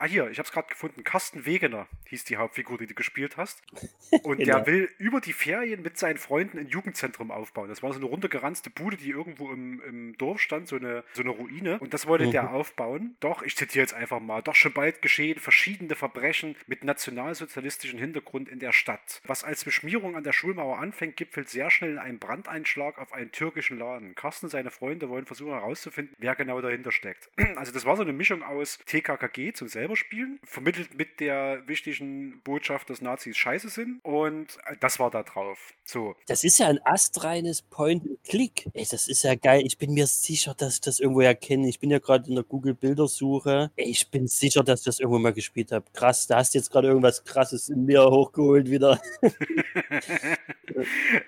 Ah, 0.00 0.06
hier, 0.06 0.30
ich 0.30 0.38
habe 0.38 0.46
es 0.46 0.52
gerade 0.52 0.68
gefunden. 0.68 1.02
Carsten 1.02 1.44
Wegener 1.44 1.88
hieß 2.06 2.24
die 2.24 2.36
Hauptfigur, 2.36 2.78
die 2.78 2.86
du 2.86 2.94
gespielt 2.94 3.36
hast. 3.36 3.62
Und 4.22 4.38
der 4.46 4.64
will 4.66 4.88
über 4.98 5.20
die 5.20 5.32
Ferien 5.32 5.82
mit 5.82 5.98
seinen 5.98 6.18
Freunden 6.18 6.58
ein 6.58 6.68
Jugendzentrum 6.68 7.32
aufbauen. 7.32 7.68
Das 7.68 7.82
war 7.82 7.92
so 7.92 7.98
eine 7.98 8.06
runtergeranzte 8.06 8.70
Bude, 8.70 8.96
die 8.96 9.10
irgendwo 9.10 9.50
im, 9.50 9.82
im 9.82 10.16
Dorf 10.16 10.40
stand, 10.40 10.68
so 10.68 10.76
eine, 10.76 11.02
so 11.14 11.22
eine 11.22 11.30
Ruine. 11.30 11.80
Und 11.80 11.94
das 11.94 12.06
wollte 12.06 12.26
mhm. 12.26 12.30
der 12.30 12.52
aufbauen. 12.52 13.16
Doch, 13.18 13.42
ich 13.42 13.56
zitiere 13.56 13.82
jetzt 13.82 13.94
einfach 13.94 14.20
mal, 14.20 14.40
doch 14.40 14.54
schon 14.54 14.72
bald 14.72 15.02
geschehen 15.02 15.40
verschiedene 15.40 15.96
Verbrechen 15.96 16.54
mit 16.68 16.84
nationalsozialistischem 16.84 17.98
Hintergrund 17.98 18.48
in 18.48 18.60
der 18.60 18.72
Stadt. 18.72 19.20
Was 19.24 19.42
als 19.42 19.64
Beschmierung 19.64 20.14
an 20.14 20.22
der 20.22 20.32
Schulmauer 20.32 20.78
anfängt, 20.78 21.16
gipfelt 21.16 21.48
sehr 21.48 21.70
schnell 21.70 21.92
in 21.92 21.98
einem 21.98 22.20
Brandeinschlag 22.20 22.98
auf 22.98 23.12
einen 23.12 23.32
türkischen 23.32 23.78
Laden. 23.78 24.14
Carsten 24.14 24.46
und 24.46 24.50
seine 24.50 24.70
Freunde 24.70 25.08
wollen 25.08 25.26
versuchen 25.26 25.52
herauszufinden, 25.52 26.14
wer 26.18 26.36
genau 26.36 26.60
dahinter 26.60 26.92
steckt. 26.92 27.30
Also 27.58 27.72
das 27.72 27.84
war 27.86 27.96
so 27.96 28.02
eine 28.02 28.12
Mischung 28.12 28.44
aus 28.44 28.78
TKKG 28.86 29.52
zum 29.52 29.66
selber 29.66 29.87
selber 29.88 29.96
spielen, 29.96 30.38
vermittelt 30.44 30.94
mit 30.96 31.20
der 31.20 31.62
wichtigen 31.66 32.40
Botschaft, 32.42 32.90
dass 32.90 33.00
Nazis 33.00 33.36
scheiße 33.36 33.68
sind. 33.68 34.04
Und 34.04 34.58
das 34.80 34.98
war 34.98 35.10
da 35.10 35.22
drauf. 35.22 35.72
So. 35.84 36.14
Das 36.26 36.44
ist 36.44 36.58
ja 36.58 36.68
ein 36.68 36.78
astreines 36.84 37.62
Point-and-Click. 37.62 38.66
Ey, 38.74 38.86
das 38.90 39.08
ist 39.08 39.22
ja 39.22 39.34
geil. 39.34 39.62
Ich 39.64 39.78
bin 39.78 39.94
mir 39.94 40.06
sicher, 40.06 40.54
dass 40.54 40.74
ich 40.74 40.80
das 40.82 41.00
irgendwo 41.00 41.22
erkenne. 41.22 41.68
Ich 41.68 41.80
bin 41.80 41.90
ja 41.90 41.98
gerade 41.98 42.28
in 42.28 42.34
der 42.34 42.44
Google-Bildersuche. 42.44 43.70
Ich 43.76 44.10
bin 44.10 44.26
sicher, 44.26 44.62
dass 44.62 44.80
ich 44.80 44.84
das 44.86 45.00
irgendwo 45.00 45.18
mal 45.18 45.32
gespielt 45.32 45.72
habe. 45.72 45.86
Krass, 45.94 46.26
da 46.26 46.36
hast 46.36 46.54
du 46.54 46.58
jetzt 46.58 46.70
gerade 46.70 46.88
irgendwas 46.88 47.24
Krasses 47.24 47.68
in 47.70 47.86
mir 47.86 48.04
hochgeholt 48.04 48.70
wieder. 48.70 49.00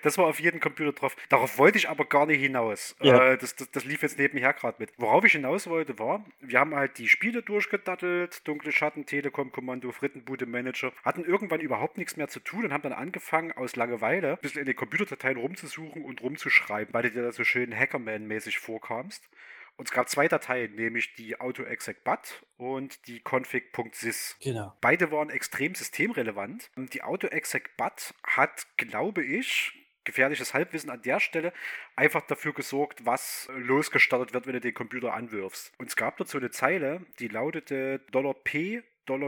das 0.03 0.17
war 0.17 0.27
auf 0.27 0.39
jedem 0.39 0.59
Computer 0.59 0.91
drauf. 0.93 1.15
Darauf 1.29 1.57
wollte 1.57 1.77
ich 1.77 1.89
aber 1.89 2.05
gar 2.05 2.25
nicht 2.25 2.41
hinaus. 2.41 2.95
Ja. 3.01 3.31
Äh, 3.31 3.37
das, 3.37 3.55
das, 3.55 3.71
das 3.71 3.85
lief 3.85 4.03
jetzt 4.03 4.19
nebenher 4.19 4.53
gerade 4.53 4.75
mit. 4.79 4.91
Worauf 4.97 5.23
ich 5.25 5.31
hinaus 5.31 5.67
wollte, 5.67 5.97
war, 5.97 6.23
wir 6.39 6.59
haben 6.59 6.75
halt 6.75 6.97
die 6.97 7.09
Spiele 7.09 7.41
durchgedattelt, 7.41 8.45
Dunkle 8.51 8.73
Schatten, 8.73 9.05
Telekom, 9.05 9.53
Kommando, 9.53 9.93
Frittenbude, 9.93 10.45
Manager, 10.45 10.91
hatten 11.05 11.23
irgendwann 11.23 11.61
überhaupt 11.61 11.97
nichts 11.97 12.17
mehr 12.17 12.27
zu 12.27 12.41
tun 12.41 12.65
und 12.65 12.73
haben 12.73 12.83
dann 12.83 12.91
angefangen, 12.91 13.53
aus 13.53 13.77
Langeweile 13.77 14.33
ein 14.33 14.41
bisschen 14.41 14.59
in 14.59 14.65
den 14.65 14.75
Computerdateien 14.75 15.37
rumzusuchen 15.37 16.03
und 16.03 16.21
rumzuschreiben, 16.21 16.93
weil 16.93 17.03
du 17.03 17.11
dir 17.11 17.21
da 17.21 17.31
so 17.31 17.45
schön 17.45 17.73
Hackerman-mäßig 17.73 18.59
vorkamst. 18.59 19.29
Und 19.77 19.87
es 19.87 19.93
gab 19.93 20.09
zwei 20.09 20.27
Dateien, 20.27 20.75
nämlich 20.75 21.15
die 21.15 21.39
AutoExec.bat 21.39 22.45
und 22.57 23.07
die 23.07 23.21
config.sys. 23.23 24.35
Genau. 24.41 24.75
Beide 24.81 25.11
waren 25.11 25.29
extrem 25.29 25.73
systemrelevant. 25.73 26.69
Die 26.75 27.03
AutoExec.bat 27.03 28.13
hat, 28.21 28.67
glaube 28.75 29.23
ich, 29.23 29.80
gefährliches 30.03 30.53
Halbwissen 30.53 30.89
an 30.89 31.01
der 31.01 31.19
Stelle 31.19 31.53
einfach 31.95 32.21
dafür 32.21 32.53
gesorgt, 32.53 33.05
was 33.05 33.49
losgestartet 33.55 34.33
wird, 34.33 34.47
wenn 34.47 34.53
du 34.53 34.61
den 34.61 34.73
Computer 34.73 35.13
anwirfst. 35.13 35.73
Und 35.77 35.89
es 35.89 35.95
gab 35.95 36.17
dazu 36.17 36.37
eine 36.37 36.51
Zeile, 36.51 37.05
die 37.19 37.27
lautete 37.27 37.99
$P 38.43 38.83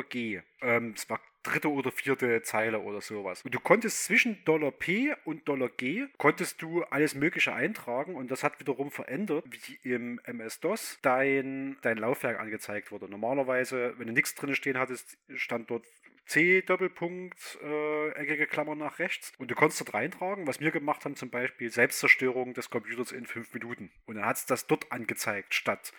$G. 0.09 0.41
Ähm, 0.61 0.93
es 0.95 1.09
war 1.09 1.19
dritte 1.43 1.69
oder 1.69 1.91
vierte 1.91 2.41
Zeile 2.41 2.79
oder 2.79 3.01
sowas. 3.01 3.41
Und 3.43 3.53
du 3.53 3.59
konntest 3.59 4.05
zwischen 4.05 4.43
Dollar 4.45 4.71
$P 4.71 5.13
und 5.25 5.47
Dollar 5.47 5.69
$G 5.69 6.07
konntest 6.17 6.61
du 6.61 6.83
alles 6.83 7.15
Mögliche 7.15 7.53
eintragen 7.53 8.15
und 8.15 8.31
das 8.31 8.43
hat 8.43 8.59
wiederum 8.59 8.91
verändert, 8.91 9.45
wie 9.49 9.89
im 9.89 10.19
MS-DOS 10.23 10.99
dein, 11.01 11.77
dein 11.81 11.97
Laufwerk 11.97 12.39
angezeigt 12.39 12.91
wurde. 12.91 13.09
Normalerweise, 13.09 13.93
wenn 13.97 14.07
du 14.07 14.13
nichts 14.13 14.35
drin 14.35 14.55
stehen 14.55 14.77
hattest, 14.77 15.17
stand 15.35 15.69
dort 15.69 15.85
C 16.25 16.61
Doppelpunkt 16.61 17.59
äh, 17.61 18.09
eckige 18.11 18.47
Klammer 18.47 18.75
nach 18.75 18.99
rechts 18.99 19.33
und 19.37 19.51
du 19.51 19.55
konntest 19.55 19.81
dort 19.81 19.93
reintragen, 19.93 20.47
was 20.47 20.61
wir 20.61 20.71
gemacht 20.71 21.03
haben, 21.03 21.15
zum 21.15 21.29
Beispiel 21.29 21.69
Selbstzerstörung 21.69 22.53
des 22.53 22.69
Computers 22.69 23.11
in 23.11 23.25
fünf 23.25 23.53
Minuten. 23.53 23.91
Und 24.05 24.15
dann 24.15 24.25
hat 24.25 24.37
es 24.37 24.45
das 24.45 24.65
dort 24.67 24.91
angezeigt, 24.91 25.53
statt 25.53 25.91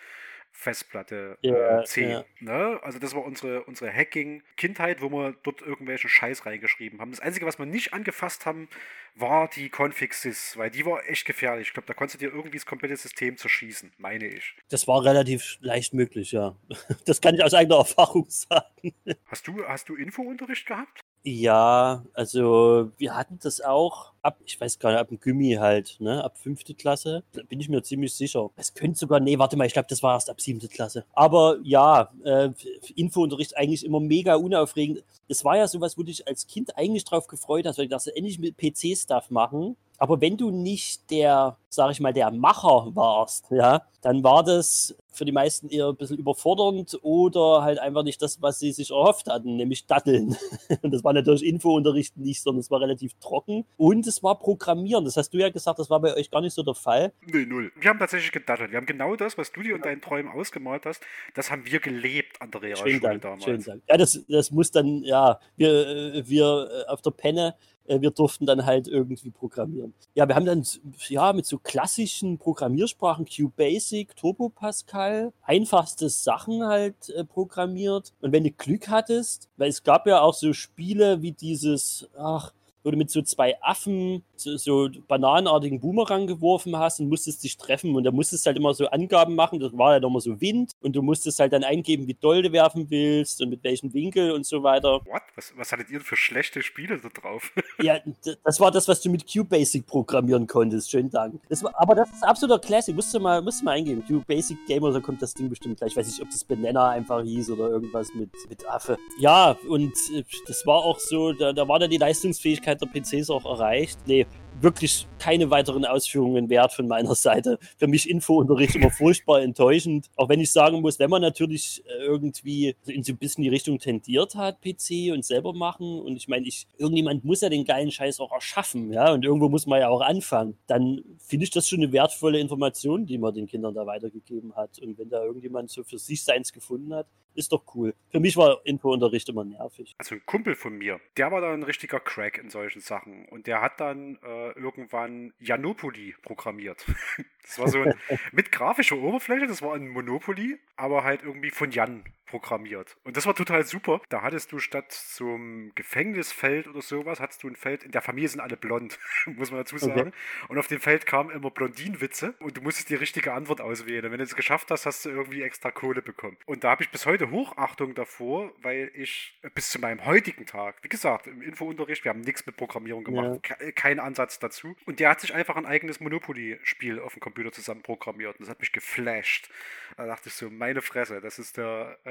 Festplatte 0.57 1.37
Ja, 1.41 1.81
äh, 1.81 1.83
C. 1.83 2.09
ja. 2.09 2.25
Ne? 2.39 2.79
Also 2.81 2.97
das 2.97 3.13
war 3.13 3.23
unsere, 3.23 3.63
unsere 3.65 3.91
Hacking-Kindheit, 3.93 5.01
wo 5.01 5.09
wir 5.09 5.35
dort 5.43 5.61
irgendwelchen 5.61 6.09
Scheiß 6.09 6.45
reingeschrieben 6.45 7.01
haben. 7.01 7.11
Das 7.11 7.19
Einzige, 7.19 7.45
was 7.45 7.59
wir 7.59 7.65
nicht 7.65 7.93
angefasst 7.93 8.45
haben, 8.45 8.69
war 9.15 9.49
die 9.49 9.69
Config-Sys, 9.69 10.57
weil 10.57 10.71
die 10.71 10.85
war 10.85 11.07
echt 11.07 11.25
gefährlich. 11.25 11.67
Ich 11.67 11.73
glaube, 11.73 11.87
da 11.87 11.93
konntest 11.93 12.21
du 12.21 12.25
dir 12.25 12.33
irgendwie 12.33 12.57
das 12.57 12.65
komplette 12.65 12.95
System 12.95 13.37
zerschießen, 13.37 13.91
meine 13.97 14.27
ich. 14.27 14.55
Das 14.69 14.87
war 14.87 15.03
relativ 15.03 15.57
leicht 15.59 15.93
möglich, 15.93 16.31
ja. 16.31 16.55
Das 17.05 17.21
kann 17.21 17.35
ich 17.35 17.43
aus 17.43 17.53
eigener 17.53 17.77
Erfahrung 17.77 18.25
sagen. 18.29 18.93
Hast 19.27 19.47
du, 19.47 19.63
hast 19.67 19.89
du 19.89 19.95
Infounterricht 19.95 20.65
gehabt? 20.65 21.01
Ja, 21.27 22.05
also 22.13 22.91
wir 22.99 23.15
hatten 23.15 23.39
das 23.41 23.59
auch 23.59 24.13
ab, 24.21 24.37
ich 24.45 24.61
weiß 24.61 24.77
gar 24.77 24.91
nicht, 24.91 24.99
ab 24.99 25.07
dem 25.07 25.19
Gimmi 25.19 25.53
halt, 25.53 25.97
ne, 25.99 26.23
ab 26.23 26.37
fünfte 26.37 26.75
Klasse. 26.75 27.23
Da 27.33 27.41
bin 27.41 27.59
ich 27.59 27.67
mir 27.67 27.81
ziemlich 27.81 28.13
sicher. 28.13 28.51
Es 28.55 28.75
könnte 28.75 28.99
sogar, 28.99 29.19
nee, 29.19 29.39
warte 29.39 29.57
mal, 29.57 29.65
ich 29.65 29.73
glaube, 29.73 29.87
das 29.89 30.03
war 30.03 30.13
erst 30.13 30.29
ab 30.29 30.39
siebte 30.39 30.67
Klasse. 30.67 31.03
Aber 31.13 31.57
ja, 31.63 32.11
äh, 32.23 32.51
Infounterricht 32.95 33.57
eigentlich 33.57 33.83
immer 33.83 33.99
mega 33.99 34.35
unaufregend. 34.35 35.03
Es 35.27 35.43
war 35.43 35.57
ja 35.57 35.67
sowas, 35.67 35.97
wo 35.97 36.03
du 36.03 36.07
dich 36.07 36.27
als 36.27 36.45
Kind 36.45 36.77
eigentlich 36.77 37.05
drauf 37.05 37.25
gefreut 37.25 37.65
hast, 37.65 37.79
weil 37.79 37.85
du 37.85 37.95
dachtest, 37.95 38.15
endlich 38.15 38.37
mit 38.37 38.55
PC-Stuff 38.57 39.31
machen. 39.31 39.77
Aber 39.97 40.21
wenn 40.21 40.37
du 40.37 40.51
nicht 40.51 41.09
der, 41.11 41.57
sag 41.69 41.91
ich 41.91 41.99
mal, 41.99 42.13
der 42.13 42.31
Macher 42.31 42.91
warst, 42.95 43.47
ja, 43.51 43.83
dann 44.01 44.23
war 44.23 44.43
das 44.43 44.95
für 45.15 45.25
die 45.25 45.31
meisten 45.31 45.69
eher 45.69 45.87
ein 45.87 45.95
bisschen 45.95 46.17
überfordernd 46.17 46.99
oder 47.01 47.63
halt 47.63 47.79
einfach 47.79 48.03
nicht 48.03 48.21
das, 48.21 48.41
was 48.41 48.59
sie 48.59 48.71
sich 48.71 48.91
erhofft 48.91 49.27
hatten, 49.27 49.55
nämlich 49.55 49.87
Datteln. 49.87 50.35
Und 50.81 50.93
das 50.93 51.03
war 51.03 51.13
natürlich 51.13 51.45
Infounterricht 51.45 52.17
nicht, 52.17 52.41
sondern 52.41 52.59
es 52.59 52.69
war 52.69 52.81
relativ 52.81 53.13
trocken. 53.19 53.65
Und 53.77 54.05
es 54.05 54.21
war 54.21 54.37
Programmieren. 54.37 55.05
Das 55.05 55.17
hast 55.17 55.33
du 55.33 55.37
ja 55.37 55.49
gesagt, 55.49 55.79
das 55.79 55.89
war 55.89 55.99
bei 56.01 56.15
euch 56.15 56.29
gar 56.29 56.41
nicht 56.41 56.53
so 56.53 56.63
der 56.63 56.75
Fall. 56.75 57.13
Nee, 57.25 57.45
null. 57.45 57.71
Wir 57.79 57.89
haben 57.89 57.99
tatsächlich 57.99 58.31
gedattelt. 58.31 58.71
Wir 58.71 58.77
haben 58.77 58.85
genau 58.85 59.15
das, 59.15 59.37
was 59.37 59.51
du 59.51 59.61
dir 59.61 59.75
in 59.75 59.81
deinen 59.81 60.01
Träumen 60.01 60.31
ausgemalt 60.31 60.85
hast, 60.85 61.01
das 61.33 61.49
haben 61.49 61.65
wir 61.65 61.79
gelebt 61.79 62.41
an 62.41 62.51
der 62.51 62.61
Realschule 62.61 62.99
Dank, 62.99 63.21
damals. 63.21 63.43
schönen 63.43 63.63
Dank. 63.63 63.83
Ja, 63.87 63.97
das, 63.97 64.23
das 64.27 64.51
muss 64.51 64.71
dann, 64.71 65.03
ja, 65.03 65.39
wir, 65.55 65.87
äh, 65.87 66.27
wir 66.27 66.85
äh, 66.87 66.91
auf 66.91 67.01
der 67.01 67.11
Penne, 67.11 67.55
wir 67.87 68.11
durften 68.11 68.45
dann 68.45 68.65
halt 68.65 68.87
irgendwie 68.87 69.31
programmieren. 69.31 69.93
Ja, 70.13 70.27
wir 70.27 70.35
haben 70.35 70.45
dann 70.45 70.63
ja 71.07 71.33
mit 71.33 71.45
so 71.45 71.57
klassischen 71.57 72.37
Programmiersprachen, 72.37 73.25
QBasic, 73.25 74.15
Turbo 74.15 74.49
Pascal, 74.49 75.33
einfachste 75.43 76.09
Sachen 76.09 76.65
halt 76.65 77.09
äh, 77.09 77.23
programmiert. 77.23 78.13
Und 78.21 78.31
wenn 78.31 78.43
du 78.43 78.51
Glück 78.51 78.89
hattest, 78.89 79.49
weil 79.57 79.69
es 79.69 79.83
gab 79.83 80.07
ja 80.07 80.21
auch 80.21 80.33
so 80.33 80.53
Spiele 80.53 81.21
wie 81.21 81.31
dieses, 81.31 82.07
ach, 82.17 82.51
wo 82.85 82.91
du 82.91 82.97
mit 82.97 83.09
so 83.09 83.21
zwei 83.23 83.61
Affen 83.61 84.23
so, 84.35 84.55
so 84.57 84.89
bananenartigen 85.07 85.79
Boomerang 85.79 86.27
geworfen 86.27 86.77
hast 86.77 86.99
und 86.99 87.09
musstest 87.09 87.43
dich 87.43 87.57
treffen 87.57 87.95
und 87.95 88.03
da 88.03 88.11
musstest 88.11 88.45
halt 88.45 88.57
immer 88.57 88.73
so 88.73 88.87
Angaben 88.87 89.35
machen, 89.35 89.59
das 89.59 89.75
war 89.75 89.97
ja 89.97 90.05
immer 90.05 90.21
so 90.21 90.39
Wind 90.39 90.73
und 90.81 90.95
du 90.95 91.01
musstest 91.01 91.39
halt 91.39 91.51
dann 91.51 91.63
eingeben, 91.63 92.07
wie 92.07 92.13
doll 92.13 92.43
du 92.43 92.51
werfen 92.51 92.89
willst 92.89 93.41
und 93.41 93.49
mit 93.49 93.63
welchem 93.63 93.93
Winkel 93.93 94.31
und 94.31 94.45
so 94.45 94.61
weiter. 94.61 95.01
What? 95.05 95.23
Was, 95.35 95.53
was 95.57 95.71
hattet 95.71 95.89
ihr 95.89 95.99
für 95.99 96.15
schlechte 96.15 96.61
Spiele 96.61 96.99
da 96.99 97.09
drauf? 97.09 97.51
Ja, 97.81 97.99
das 98.43 98.59
war 98.59 98.71
das, 98.71 98.87
was 98.87 99.01
du 99.01 99.09
mit 99.09 99.27
QBasic 99.27 99.85
programmieren 99.85 100.47
konntest. 100.47 100.89
Schönen 100.89 101.09
Dank. 101.09 101.41
Das 101.49 101.61
war, 101.61 101.73
aber 101.75 101.93
das 101.93 102.09
ist 102.09 102.23
absoluter 102.23 102.59
Classic. 102.59 102.95
Musst 102.95 103.13
du 103.13 103.19
mal, 103.19 103.41
musst 103.41 103.61
du 103.61 103.65
mal 103.65 103.71
eingeben. 103.71 104.03
QBasic 104.05 104.57
Gamer, 104.65 104.93
da 104.93 105.01
kommt 105.01 105.21
das 105.21 105.33
Ding 105.33 105.49
bestimmt 105.49 105.77
gleich. 105.77 105.91
Ich 105.91 105.97
weiß 105.97 106.07
nicht, 106.07 106.21
ob 106.21 106.29
das 106.29 106.43
Banana 106.45 106.91
einfach 106.91 107.21
hieß 107.21 107.49
oder 107.49 107.69
irgendwas 107.69 108.13
mit, 108.13 108.31
mit 108.47 108.67
Affe. 108.67 108.97
Ja, 109.19 109.57
und 109.67 109.91
äh, 110.13 110.23
das 110.47 110.65
war 110.65 110.77
auch 110.77 110.99
so, 110.99 111.33
da, 111.33 111.51
da 111.51 111.67
war 111.67 111.79
dann 111.79 111.89
die 111.89 111.97
Leistungsfähigkeit 111.97 112.74
der 112.81 112.87
PCs 112.87 113.29
auch 113.29 113.45
erreicht. 113.45 113.99
Nee, 114.05 114.25
wirklich 114.61 115.07
keine 115.19 115.49
weiteren 115.49 115.85
Ausführungen 115.85 116.49
wert 116.49 116.73
von 116.73 116.87
meiner 116.87 117.15
Seite. 117.15 117.57
Für 117.77 117.87
mich 117.87 118.09
Infounterricht 118.09 118.75
immer 118.75 118.91
furchtbar 118.91 119.41
enttäuschend. 119.41 120.09
Auch 120.15 120.29
wenn 120.29 120.39
ich 120.39 120.51
sagen 120.51 120.81
muss, 120.81 120.99
wenn 120.99 121.09
man 121.09 121.21
natürlich 121.21 121.83
äh, 121.87 122.03
irgendwie 122.03 122.75
in 122.85 123.03
so 123.03 123.13
ein 123.13 123.17
bisschen 123.17 123.43
die 123.43 123.49
Richtung 123.49 123.79
tendiert 123.79 124.35
hat, 124.35 124.61
PC 124.61 125.11
und 125.13 125.25
selber 125.25 125.53
machen, 125.53 125.99
und 125.99 126.15
ich 126.15 126.27
meine, 126.27 126.45
ich, 126.47 126.67
irgendjemand 126.77 127.25
muss 127.25 127.41
ja 127.41 127.49
den 127.49 127.65
geilen 127.65 127.91
Scheiß 127.91 128.19
auch 128.19 128.31
erschaffen, 128.31 128.91
ja, 128.91 129.11
und 129.13 129.25
irgendwo 129.25 129.49
muss 129.49 129.65
man 129.65 129.79
ja 129.79 129.89
auch 129.89 130.01
anfangen, 130.01 130.57
dann 130.67 131.03
finde 131.17 131.45
ich 131.45 131.51
das 131.51 131.67
schon 131.67 131.81
eine 131.81 131.91
wertvolle 131.91 132.39
Information, 132.39 133.05
die 133.05 133.17
man 133.17 133.33
den 133.33 133.47
Kindern 133.47 133.73
da 133.73 133.85
weitergegeben 133.85 134.55
hat. 134.55 134.79
Und 134.79 134.97
wenn 134.97 135.09
da 135.09 135.23
irgendjemand 135.23 135.69
so 135.69 135.83
für 135.83 135.97
sich 135.97 136.23
seins 136.23 136.53
gefunden 136.53 136.93
hat, 136.93 137.07
ist 137.35 137.51
doch 137.51 137.63
cool. 137.75 137.93
Für 138.09 138.19
mich 138.19 138.37
war 138.37 138.61
Infounterricht 138.63 139.29
immer 139.29 139.43
nervig. 139.43 139.93
Also 139.97 140.15
ein 140.15 140.25
Kumpel 140.25 140.55
von 140.55 140.77
mir, 140.77 140.99
der 141.17 141.31
war 141.31 141.41
da 141.41 141.53
ein 141.53 141.63
richtiger 141.63 141.99
Crack 141.99 142.37
in 142.37 142.49
solchen 142.49 142.81
Sachen. 142.81 143.27
Und 143.29 143.47
der 143.47 143.61
hat 143.61 143.79
dann 143.79 144.17
äh, 144.23 144.44
irgendwann 144.55 145.33
Janopoli 145.39 146.15
programmiert. 146.21 146.85
Das 147.47 147.59
war 147.59 147.67
so 147.67 147.79
ein, 147.79 147.93
mit 148.31 148.51
grafischer 148.51 148.97
Oberfläche, 148.97 149.45
das 149.45 149.61
war 149.61 149.75
ein 149.75 149.87
Monopoly, 149.87 150.57
aber 150.77 151.03
halt 151.03 151.21
irgendwie 151.21 151.51
von 151.51 151.69
Jan 151.69 152.03
programmiert. 152.39 152.97
Und 153.03 153.15
das 153.17 153.25
war 153.25 153.33
total 153.35 153.63
super. 153.65 154.01
Da 154.09 154.21
hattest 154.21 154.51
du 154.51 154.59
statt 154.59 154.91
zum 154.91 155.71
Gefängnisfeld 155.75 156.67
oder 156.67 156.81
sowas, 156.81 157.19
hattest 157.19 157.43
du 157.43 157.47
ein 157.47 157.55
Feld, 157.55 157.83
in 157.83 157.91
der 157.91 158.01
Familie 158.01 158.29
sind 158.29 158.39
alle 158.41 158.57
blond, 158.57 158.99
muss 159.25 159.51
man 159.51 159.61
dazu 159.61 159.77
sagen. 159.77 160.13
Und 160.49 160.57
auf 160.57 160.67
dem 160.67 160.79
Feld 160.81 161.05
kamen 161.05 161.29
immer 161.31 161.49
Blondinenwitze 161.51 162.33
und 162.39 162.57
du 162.57 162.61
musstest 162.61 162.89
die 162.89 162.95
richtige 162.95 163.33
Antwort 163.33 163.61
auswählen. 163.61 164.05
Und 164.05 164.11
wenn 164.11 164.17
du 164.19 164.23
es 164.25 164.35
geschafft 164.35 164.69
hast, 164.71 164.85
hast 164.85 165.05
du 165.05 165.09
irgendwie 165.09 165.41
extra 165.43 165.71
Kohle 165.71 166.01
bekommen. 166.01 166.37
Und 166.45 166.63
da 166.63 166.71
habe 166.71 166.83
ich 166.83 166.89
bis 166.89 167.05
heute 167.05 167.31
Hochachtung 167.31 167.95
davor, 167.95 168.51
weil 168.61 168.91
ich 168.93 169.37
äh, 169.41 169.49
bis 169.49 169.69
zu 169.69 169.79
meinem 169.79 170.05
heutigen 170.05 170.45
Tag, 170.45 170.75
wie 170.83 170.89
gesagt, 170.89 171.27
im 171.27 171.41
Infounterricht, 171.41 172.03
wir 172.03 172.09
haben 172.09 172.21
nichts 172.21 172.45
mit 172.45 172.57
Programmierung 172.57 173.03
gemacht, 173.03 173.43
ke- 173.43 173.71
keinen 173.73 173.99
Ansatz 173.99 174.39
dazu. 174.39 174.75
Und 174.85 174.99
der 174.99 175.09
hat 175.09 175.21
sich 175.21 175.33
einfach 175.33 175.55
ein 175.55 175.65
eigenes 175.65 175.99
Monopoly-Spiel 176.01 176.99
auf 176.99 177.13
dem 177.13 177.19
Computer 177.21 177.51
zusammen 177.51 177.81
programmiert. 177.81 178.35
Und 178.39 178.41
das 178.41 178.49
hat 178.49 178.59
mich 178.59 178.71
geflasht. 178.71 179.49
Da 179.97 180.05
dachte 180.05 180.29
ich 180.29 180.35
so, 180.35 180.49
meine 180.49 180.81
Fresse, 180.81 181.21
das 181.21 181.39
ist 181.39 181.57
der, 181.57 181.97
äh, 182.03 182.09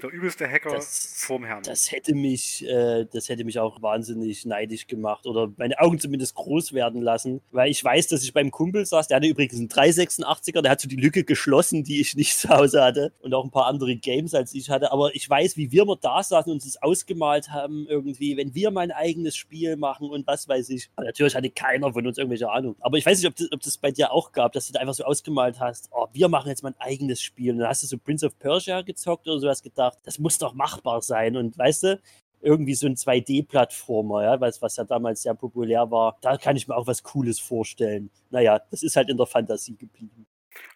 der 0.00 0.10
übelste 0.10 0.48
Hacker 0.48 0.70
Das- 0.70 1.14
vorm 1.16 1.44
Herrn. 1.44 1.62
Das 1.64 1.90
hätte 1.92 2.14
mich, 2.14 2.66
äh, 2.66 3.06
das 3.12 3.28
hätte 3.28 3.44
mich 3.44 3.58
auch 3.58 3.80
wahnsinnig 3.82 4.44
neidisch 4.44 4.86
gemacht 4.86 5.26
oder 5.26 5.52
meine 5.56 5.78
Augen 5.80 5.98
zumindest 5.98 6.34
groß 6.34 6.72
werden 6.72 7.00
lassen, 7.02 7.40
weil 7.50 7.70
ich 7.70 7.82
weiß, 7.82 8.08
dass 8.08 8.22
ich 8.24 8.32
beim 8.32 8.50
Kumpel 8.50 8.84
saß, 8.86 9.08
der 9.08 9.16
hatte 9.16 9.26
übrigens 9.26 9.58
einen 9.58 9.68
386er, 9.68 10.62
der 10.62 10.70
hat 10.72 10.80
so 10.80 10.88
die 10.88 10.96
Lücke 10.96 11.24
geschlossen, 11.24 11.84
die 11.84 12.00
ich 12.00 12.14
nicht 12.16 12.36
zu 12.38 12.48
Hause 12.48 12.82
hatte 12.82 13.12
und 13.20 13.34
auch 13.34 13.44
ein 13.44 13.50
paar 13.50 13.66
andere 13.66 13.96
Games 13.96 14.34
als 14.34 14.54
ich 14.54 14.70
hatte, 14.70 14.92
aber 14.92 15.14
ich 15.14 15.28
weiß, 15.28 15.56
wie 15.56 15.70
wir 15.72 15.84
mal 15.84 15.96
da 16.00 16.22
saßen 16.22 16.50
und 16.50 16.56
uns 16.56 16.64
das 16.64 16.82
ausgemalt 16.82 17.50
haben 17.50 17.86
irgendwie, 17.88 18.36
wenn 18.36 18.54
wir 18.54 18.70
mal 18.70 18.82
ein 18.82 18.92
eigenes 18.92 19.36
Spiel 19.36 19.76
machen 19.76 20.08
und 20.10 20.26
was 20.26 20.48
weiß 20.48 20.68
ich. 20.70 20.90
Aber 20.96 21.06
natürlich 21.06 21.34
hatte 21.34 21.50
keiner 21.50 21.92
von 21.92 22.06
uns 22.06 22.18
irgendwelche 22.18 22.50
Ahnung, 22.50 22.76
aber 22.80 22.98
ich 22.98 23.06
weiß 23.06 23.18
nicht, 23.18 23.26
ob 23.28 23.36
das, 23.36 23.50
ob 23.52 23.60
das 23.60 23.78
bei 23.78 23.90
dir 23.90 24.12
auch 24.12 24.32
gab, 24.32 24.52
dass 24.52 24.66
du 24.66 24.72
da 24.72 24.80
einfach 24.80 24.94
so 24.94 25.04
ausgemalt 25.04 25.60
hast, 25.60 25.88
oh, 25.92 26.06
wir 26.12 26.28
machen 26.28 26.48
jetzt 26.48 26.62
mal 26.62 26.70
ein 26.70 26.80
eigenes 26.80 27.20
Spiel 27.22 27.52
und 27.52 27.58
dann 27.58 27.68
hast 27.68 27.82
du 27.82 27.86
so 27.86 27.98
Prince 27.98 28.26
of 28.26 28.38
Persia 28.38 28.82
gezockt 28.82 29.21
oder 29.26 29.40
sowas 29.40 29.62
gedacht, 29.62 29.98
das 30.04 30.18
muss 30.18 30.38
doch 30.38 30.54
machbar 30.54 31.02
sein 31.02 31.36
und 31.36 31.56
weißt 31.58 31.82
du, 31.84 32.00
irgendwie 32.42 32.74
so 32.74 32.86
ein 32.86 32.96
2D-Plattformer, 32.96 34.24
ja, 34.24 34.40
was, 34.40 34.60
was 34.60 34.76
ja 34.76 34.84
damals 34.84 35.22
sehr 35.22 35.34
populär 35.34 35.90
war. 35.90 36.18
Da 36.20 36.36
kann 36.36 36.56
ich 36.56 36.66
mir 36.66 36.76
auch 36.76 36.86
was 36.86 37.02
Cooles 37.02 37.38
vorstellen. 37.38 38.10
Naja, 38.30 38.60
das 38.70 38.82
ist 38.82 38.96
halt 38.96 39.08
in 39.08 39.16
der 39.16 39.26
Fantasie 39.26 39.76
geblieben. 39.76 40.26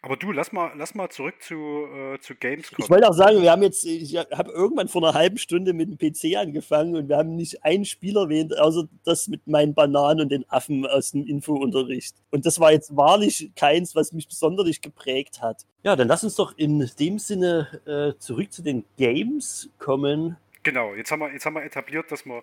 Aber 0.03 0.17
du, 0.17 0.33
lass 0.33 0.53
mal, 0.53 0.73
lass 0.77 0.95
mal 0.95 1.09
zurück 1.09 1.35
zu, 1.41 1.55
äh, 1.55 2.19
zu 2.21 2.35
Gamescom. 2.35 2.79
Ich 2.79 2.91
wollte 2.91 3.09
auch 3.09 3.15
sagen, 3.15 3.43
wir 3.43 3.51
haben 3.51 3.63
jetzt, 3.63 3.85
ich 3.85 4.17
habe 4.17 4.53
irgendwann 4.53 4.89
vor 4.89 5.03
einer 5.03 5.15
halben 5.15 5.39
Stunde 5.39 5.73
mit 5.73 5.89
dem 5.89 5.99
PC 5.99 6.37
angefangen 6.37 6.97
und 6.97 7.09
wir 7.09 7.17
haben 7.17 7.35
nicht 7.35 7.65
einen 7.65 7.85
Spiel 7.85 8.17
erwähnt, 8.17 8.57
außer 8.59 8.89
das 9.05 9.29
mit 9.29 9.47
meinen 9.47 9.75
Bananen 9.75 10.23
und 10.23 10.29
den 10.31 10.49
Affen 10.49 10.87
aus 10.87 11.13
dem 11.13 11.27
Infounterricht. 11.27 12.17
Und 12.31 12.47
das 12.47 12.61
war 12.61 12.73
jetzt 12.73 12.97
wahrlich 12.97 13.51
keins, 13.57 13.95
was 13.95 14.13
mich 14.13 14.29
besonders 14.29 14.81
geprägt 14.81 15.43
hat. 15.43 15.67
Ja, 15.83 15.97
dann 15.97 16.09
lass 16.09 16.25
uns 16.25 16.37
doch 16.37 16.57
in 16.57 16.91
dem 16.99 17.19
Sinne 17.19 17.81
äh, 17.87 18.19
zurück 18.19 18.53
zu 18.53 18.63
den 18.63 18.85
Games 18.97 19.71
kommen. 19.79 20.37
Genau, 20.63 20.95
jetzt 20.95 21.11
haben 21.11 21.21
wir, 21.21 21.33
jetzt 21.33 21.47
haben 21.47 21.55
wir 21.55 21.65
etabliert, 21.65 22.11
dass 22.11 22.25
wir 22.27 22.43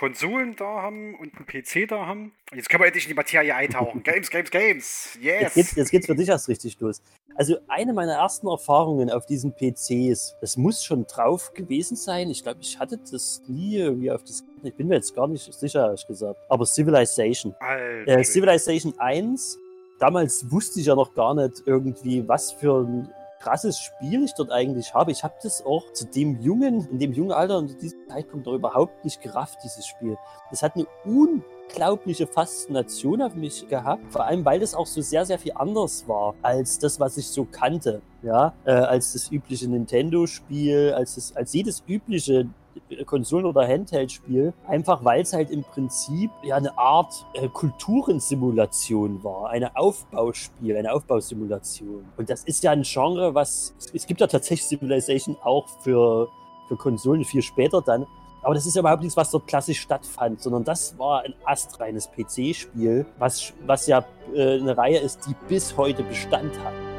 Konsolen 0.00 0.56
da 0.56 0.64
haben 0.80 1.14
und 1.14 1.34
einen 1.36 1.44
PC 1.46 1.86
da 1.86 2.06
haben. 2.06 2.32
Und 2.50 2.56
jetzt 2.56 2.70
können 2.70 2.82
wir 2.82 2.86
endlich 2.86 3.04
in 3.04 3.10
die 3.10 3.14
Materie 3.14 3.54
eintauchen. 3.54 4.02
Games, 4.02 4.30
Games, 4.30 4.50
Games. 4.50 5.18
Jetzt 5.20 5.54
geht's, 5.54 5.56
Yes. 5.56 5.76
jetzt 5.76 5.90
geht's 5.90 6.06
für 6.06 6.14
dich 6.14 6.26
erst 6.30 6.48
richtig 6.48 6.80
los. 6.80 7.02
Also 7.34 7.58
eine 7.68 7.92
meiner 7.92 8.14
ersten 8.14 8.48
Erfahrungen 8.48 9.10
auf 9.10 9.26
diesen 9.26 9.52
PCs, 9.54 10.36
das 10.40 10.56
muss 10.56 10.82
schon 10.82 11.06
drauf 11.06 11.52
gewesen 11.52 11.96
sein. 11.98 12.30
Ich 12.30 12.42
glaube, 12.42 12.60
ich 12.62 12.78
hatte 12.78 12.98
das 13.10 13.42
nie 13.46 13.76
irgendwie 13.76 14.10
auf 14.10 14.24
das. 14.24 14.42
Ich 14.62 14.74
bin 14.74 14.88
mir 14.88 14.94
jetzt 14.94 15.14
gar 15.14 15.28
nicht 15.28 15.52
sicher, 15.52 15.84
ehrlich 15.84 16.06
gesagt. 16.06 16.38
Aber 16.48 16.64
Civilization. 16.64 17.54
Äh, 18.06 18.24
Civilization 18.24 18.94
1, 18.98 19.58
damals 19.98 20.50
wusste 20.50 20.80
ich 20.80 20.86
ja 20.86 20.94
noch 20.94 21.14
gar 21.14 21.34
nicht 21.34 21.62
irgendwie, 21.66 22.26
was 22.26 22.52
für 22.52 22.80
ein 22.84 23.10
krasses 23.40 23.80
Spiel 23.80 24.22
ich 24.24 24.34
dort 24.34 24.52
eigentlich 24.52 24.94
habe. 24.94 25.10
Ich 25.10 25.24
habe 25.24 25.34
das 25.42 25.64
auch 25.64 25.92
zu 25.92 26.06
dem 26.06 26.40
jungen, 26.40 26.86
in 26.90 26.98
dem 26.98 27.12
jungen 27.12 27.32
Alter 27.32 27.58
und 27.58 27.70
zu 27.70 27.76
diesem 27.76 28.06
Zeitpunkt 28.08 28.46
noch 28.46 28.52
überhaupt 28.52 29.04
nicht 29.04 29.20
gerafft, 29.20 29.58
dieses 29.64 29.86
Spiel. 29.86 30.16
Das 30.50 30.62
hat 30.62 30.76
eine 30.76 30.86
unglaubliche 31.04 32.26
Faszination 32.26 33.22
auf 33.22 33.34
mich 33.34 33.66
gehabt, 33.68 34.12
vor 34.12 34.24
allem 34.24 34.44
weil 34.44 34.60
das 34.60 34.74
auch 34.74 34.86
so 34.86 35.00
sehr, 35.00 35.24
sehr 35.24 35.38
viel 35.38 35.52
anders 35.54 36.06
war 36.06 36.34
als 36.42 36.78
das, 36.78 37.00
was 37.00 37.16
ich 37.16 37.26
so 37.26 37.44
kannte. 37.44 38.02
Ja, 38.22 38.52
äh, 38.64 38.72
als 38.72 39.14
das 39.14 39.32
übliche 39.32 39.68
Nintendo-Spiel, 39.68 40.92
als, 40.94 41.14
das, 41.14 41.34
als 41.34 41.54
jedes 41.54 41.82
übliche 41.88 42.46
Konsolen- 43.06 43.46
oder 43.46 43.66
Handheld-Spiel, 43.66 44.52
einfach 44.66 45.04
weil 45.04 45.22
es 45.22 45.32
halt 45.32 45.50
im 45.50 45.62
Prinzip 45.62 46.30
ja 46.42 46.56
eine 46.56 46.76
Art 46.78 47.26
äh, 47.34 47.48
Kulturensimulation 47.48 49.22
war, 49.22 49.50
eine 49.50 49.76
Aufbauspiel, 49.76 50.76
eine 50.76 50.92
Aufbausimulation. 50.92 52.04
Und 52.16 52.30
das 52.30 52.44
ist 52.44 52.62
ja 52.62 52.72
ein 52.72 52.82
Genre, 52.82 53.34
was 53.34 53.74
es, 53.92 54.06
gibt 54.06 54.20
ja 54.20 54.26
tatsächlich 54.26 54.66
Civilization 54.66 55.36
auch 55.42 55.68
für, 55.82 56.28
für 56.68 56.76
Konsolen 56.76 57.24
viel 57.24 57.42
später 57.42 57.80
dann. 57.80 58.06
Aber 58.42 58.54
das 58.54 58.64
ist 58.64 58.74
ja 58.74 58.80
überhaupt 58.80 59.02
nichts, 59.02 59.16
was 59.16 59.30
dort 59.30 59.46
klassisch 59.46 59.80
stattfand, 59.80 60.40
sondern 60.40 60.64
das 60.64 60.98
war 60.98 61.22
ein 61.22 61.34
astreines 61.44 62.10
PC-Spiel, 62.10 63.04
was, 63.18 63.52
was 63.66 63.86
ja 63.86 64.04
äh, 64.34 64.58
eine 64.58 64.76
Reihe 64.76 64.98
ist, 64.98 65.26
die 65.26 65.34
bis 65.48 65.76
heute 65.76 66.02
Bestand 66.02 66.58
hat. 66.64 66.89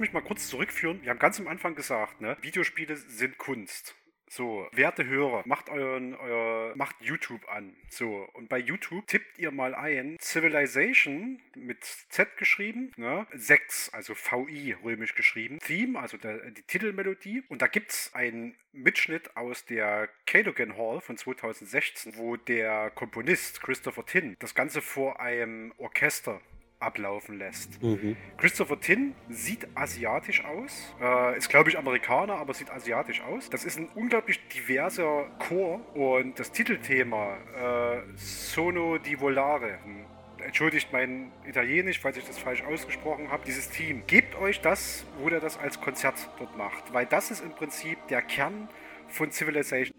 Mich 0.00 0.12
mal 0.12 0.22
kurz 0.22 0.48
zurückführen. 0.48 1.02
Wir 1.02 1.10
haben 1.10 1.18
ganz 1.18 1.38
am 1.38 1.48
Anfang 1.48 1.74
gesagt, 1.74 2.20
ne, 2.20 2.36
Videospiele 2.40 2.96
sind 2.96 3.38
Kunst. 3.38 3.94
So, 4.32 4.68
werte 4.70 5.04
Hörer, 5.06 5.42
macht 5.44 5.70
euren, 5.70 6.14
euer, 6.14 6.72
macht 6.76 6.94
YouTube 7.00 7.48
an. 7.48 7.74
So, 7.88 8.28
und 8.34 8.48
bei 8.48 8.58
YouTube 8.58 9.04
tippt 9.08 9.40
ihr 9.40 9.50
mal 9.50 9.74
ein 9.74 10.18
Civilization 10.20 11.42
mit 11.56 11.82
Z 11.84 12.36
geschrieben, 12.36 12.92
ne? 12.96 13.26
6, 13.32 13.92
also 13.92 14.14
VI 14.14 14.76
römisch 14.84 15.16
geschrieben. 15.16 15.58
Theme, 15.58 15.98
also 15.98 16.16
der, 16.16 16.52
die 16.52 16.62
Titelmelodie. 16.62 17.42
Und 17.48 17.60
da 17.60 17.66
gibt's 17.66 18.14
einen 18.14 18.54
Mitschnitt 18.70 19.36
aus 19.36 19.64
der 19.64 20.08
Cadogan 20.26 20.76
Hall 20.76 21.00
von 21.00 21.16
2016, 21.16 22.16
wo 22.16 22.36
der 22.36 22.90
Komponist 22.90 23.60
Christopher 23.60 24.06
Tin 24.06 24.36
das 24.38 24.54
Ganze 24.54 24.80
vor 24.80 25.18
einem 25.18 25.74
Orchester 25.76 26.40
ablaufen 26.80 27.38
lässt. 27.38 27.82
Mhm. 27.82 28.16
Christopher 28.38 28.80
Tin 28.80 29.14
sieht 29.28 29.68
asiatisch 29.74 30.44
aus, 30.44 30.94
äh, 31.00 31.36
ist 31.36 31.48
glaube 31.48 31.70
ich 31.70 31.78
Amerikaner, 31.78 32.34
aber 32.34 32.54
sieht 32.54 32.70
asiatisch 32.70 33.20
aus. 33.22 33.50
Das 33.50 33.64
ist 33.64 33.78
ein 33.78 33.88
unglaublich 33.94 34.40
diverser 34.48 35.26
Chor 35.38 35.80
und 35.94 36.38
das 36.38 36.50
Titelthema 36.52 37.36
äh, 37.36 38.02
Sono 38.16 38.98
di 38.98 39.20
Volare. 39.20 39.78
Hm, 39.84 40.06
Entschuldigt 40.44 40.90
mein 40.90 41.30
Italienisch, 41.46 42.00
falls 42.00 42.16
ich 42.16 42.24
das 42.24 42.38
falsch 42.38 42.62
ausgesprochen 42.62 43.30
habe. 43.30 43.42
Dieses 43.46 43.68
Team, 43.68 44.04
gebt 44.06 44.34
euch 44.36 44.62
das, 44.62 45.04
wo 45.18 45.28
der 45.28 45.40
das 45.40 45.58
als 45.58 45.80
Konzert 45.80 46.14
dort 46.38 46.56
macht, 46.56 46.94
weil 46.94 47.04
das 47.04 47.30
ist 47.30 47.44
im 47.44 47.50
Prinzip 47.50 47.98
der 48.08 48.22
Kern 48.22 48.68
von 49.08 49.30
Civilization. 49.30 49.94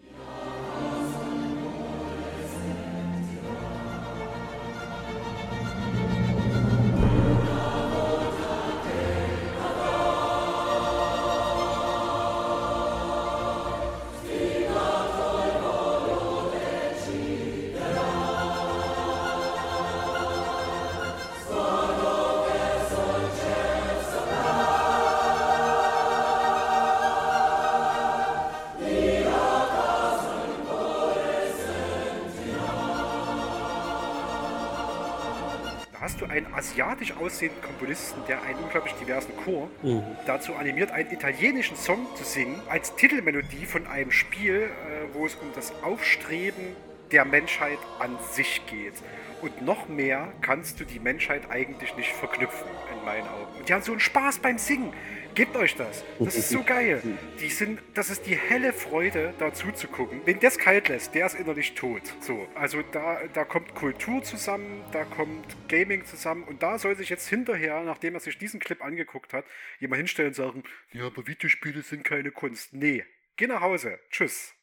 Einen 36.31 36.51
asiatisch 36.53 37.13
aussehenden 37.17 37.61
Komponisten, 37.61 38.21
der 38.27 38.41
einen 38.43 38.59
unglaublich 38.59 38.93
diversen 38.95 39.35
Chor 39.43 39.69
Mhm. 39.83 40.03
dazu 40.25 40.55
animiert, 40.55 40.91
einen 40.91 41.11
italienischen 41.11 41.75
Song 41.77 42.07
zu 42.15 42.23
singen, 42.23 42.59
als 42.69 42.95
Titelmelodie 42.95 43.65
von 43.65 43.85
einem 43.87 44.11
Spiel, 44.11 44.63
äh, 44.63 45.13
wo 45.13 45.25
es 45.25 45.35
um 45.35 45.51
das 45.53 45.73
Aufstreben 45.83 46.75
der 47.11 47.25
Menschheit 47.25 47.77
an 47.99 48.17
sich 48.31 48.61
geht. 48.67 48.93
Und 49.41 49.61
noch 49.63 49.89
mehr 49.89 50.31
kannst 50.41 50.79
du 50.79 50.85
die 50.85 50.99
Menschheit 50.99 51.49
eigentlich 51.49 51.95
nicht 51.97 52.11
verknüpfen, 52.13 52.67
in 52.97 53.03
meinen 53.05 53.27
Augen. 53.27 53.57
Und 53.59 53.67
die 53.67 53.73
haben 53.73 53.81
so 53.81 53.91
einen 53.91 53.99
Spaß 53.99 54.39
beim 54.39 54.57
Singen. 54.57 54.93
Gebt 55.33 55.55
euch 55.55 55.75
das. 55.75 56.03
Das 56.19 56.35
ist 56.35 56.49
so 56.49 56.61
geil. 56.65 57.01
Die 57.39 57.49
sind, 57.49 57.79
das 57.93 58.09
ist 58.09 58.25
die 58.25 58.35
helle 58.35 58.73
Freude, 58.73 59.33
dazu 59.39 59.71
zu 59.71 59.87
gucken. 59.87 60.21
Wenn 60.25 60.39
das 60.39 60.57
kalt 60.57 60.89
lässt, 60.89 61.15
der 61.15 61.25
ist 61.25 61.35
innerlich 61.35 61.73
tot. 61.73 62.01
So, 62.19 62.47
also 62.55 62.81
da, 62.91 63.19
da 63.33 63.45
kommt 63.45 63.73
Kultur 63.73 64.21
zusammen, 64.23 64.83
da 64.91 65.05
kommt 65.05 65.55
Gaming 65.69 66.05
zusammen 66.05 66.43
und 66.43 66.61
da 66.61 66.77
soll 66.77 66.95
sich 66.97 67.09
jetzt 67.09 67.29
hinterher, 67.29 67.81
nachdem 67.83 68.15
er 68.15 68.19
sich 68.19 68.37
diesen 68.37 68.59
Clip 68.59 68.83
angeguckt 68.83 69.33
hat, 69.33 69.45
jemand 69.79 69.99
hinstellen 69.99 70.29
und 70.29 70.35
sagen, 70.35 70.63
ja, 70.91 71.05
aber 71.05 71.25
Videospiele 71.25 71.81
sind 71.81 72.03
keine 72.03 72.31
Kunst. 72.31 72.73
Nee, 72.73 73.05
geh 73.37 73.47
nach 73.47 73.61
Hause. 73.61 73.99
Tschüss. 74.09 74.53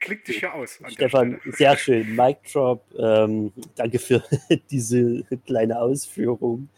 Klick 0.00 0.24
dich 0.24 0.38
hier 0.38 0.54
aus. 0.54 0.80
Stefan, 0.90 1.40
sehr 1.44 1.76
schön. 1.76 2.14
Mic 2.14 2.38
Drop. 2.52 2.86
Ähm, 2.96 3.52
danke 3.74 3.98
für 3.98 4.22
diese 4.70 5.24
kleine 5.44 5.80
Ausführung. 5.80 6.68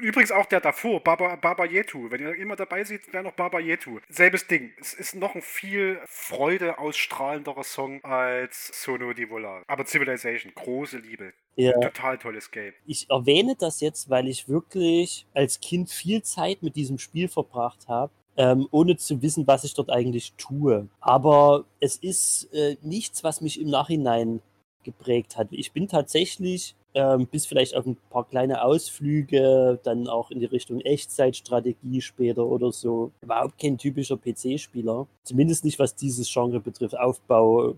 Und 0.00 0.06
übrigens 0.06 0.32
auch 0.32 0.46
der 0.46 0.60
davor, 0.60 1.00
Baba, 1.00 1.36
Baba 1.36 1.66
Yetu. 1.66 2.10
Wenn 2.10 2.22
ihr 2.22 2.34
immer 2.36 2.56
dabei 2.56 2.84
seht, 2.84 3.12
wäre 3.12 3.22
noch 3.22 3.32
Baba 3.32 3.60
Yetu. 3.60 3.98
Selbes 4.08 4.46
Ding. 4.46 4.70
Es 4.80 4.94
ist 4.94 5.14
noch 5.14 5.34
ein 5.34 5.42
viel 5.42 6.00
Freude 6.06 6.78
ausstrahlenderer 6.78 7.64
Song 7.64 8.02
als 8.02 8.70
Sono 8.72 9.12
di 9.12 9.28
Volar. 9.28 9.62
Aber 9.66 9.84
Civilization, 9.84 10.54
große 10.54 10.96
Liebe. 10.96 11.34
Ja. 11.56 11.78
Total 11.80 12.16
tolles 12.16 12.50
Game. 12.50 12.72
Ich 12.86 13.10
erwähne 13.10 13.56
das 13.58 13.82
jetzt, 13.82 14.08
weil 14.08 14.26
ich 14.26 14.48
wirklich 14.48 15.26
als 15.34 15.60
Kind 15.60 15.90
viel 15.90 16.22
Zeit 16.22 16.62
mit 16.62 16.76
diesem 16.76 16.98
Spiel 16.98 17.28
verbracht 17.28 17.86
habe, 17.86 18.10
ähm, 18.38 18.68
ohne 18.70 18.96
zu 18.96 19.20
wissen, 19.20 19.46
was 19.46 19.64
ich 19.64 19.74
dort 19.74 19.90
eigentlich 19.90 20.32
tue. 20.38 20.88
Aber 21.00 21.66
es 21.78 21.96
ist 21.96 22.48
äh, 22.54 22.78
nichts, 22.80 23.22
was 23.22 23.42
mich 23.42 23.60
im 23.60 23.68
Nachhinein 23.68 24.40
geprägt 24.84 25.36
hat. 25.36 25.48
Ich 25.50 25.72
bin 25.72 25.88
tatsächlich 25.88 26.74
ähm, 26.94 27.26
bis 27.26 27.46
vielleicht 27.46 27.76
auf 27.76 27.86
ein 27.86 27.96
paar 28.10 28.24
kleine 28.24 28.62
Ausflüge, 28.62 29.78
dann 29.82 30.08
auch 30.08 30.30
in 30.30 30.40
die 30.40 30.46
Richtung 30.46 30.80
Echtzeitstrategie 30.80 32.00
später 32.00 32.46
oder 32.46 32.72
so. 32.72 33.12
Überhaupt 33.22 33.58
kein 33.58 33.78
typischer 33.78 34.16
PC-Spieler. 34.16 35.06
Zumindest 35.22 35.64
nicht, 35.64 35.78
was 35.78 35.94
dieses 35.94 36.32
Genre 36.32 36.60
betrifft. 36.60 36.98
Aufbau, 36.98 37.70
äh, 37.70 37.74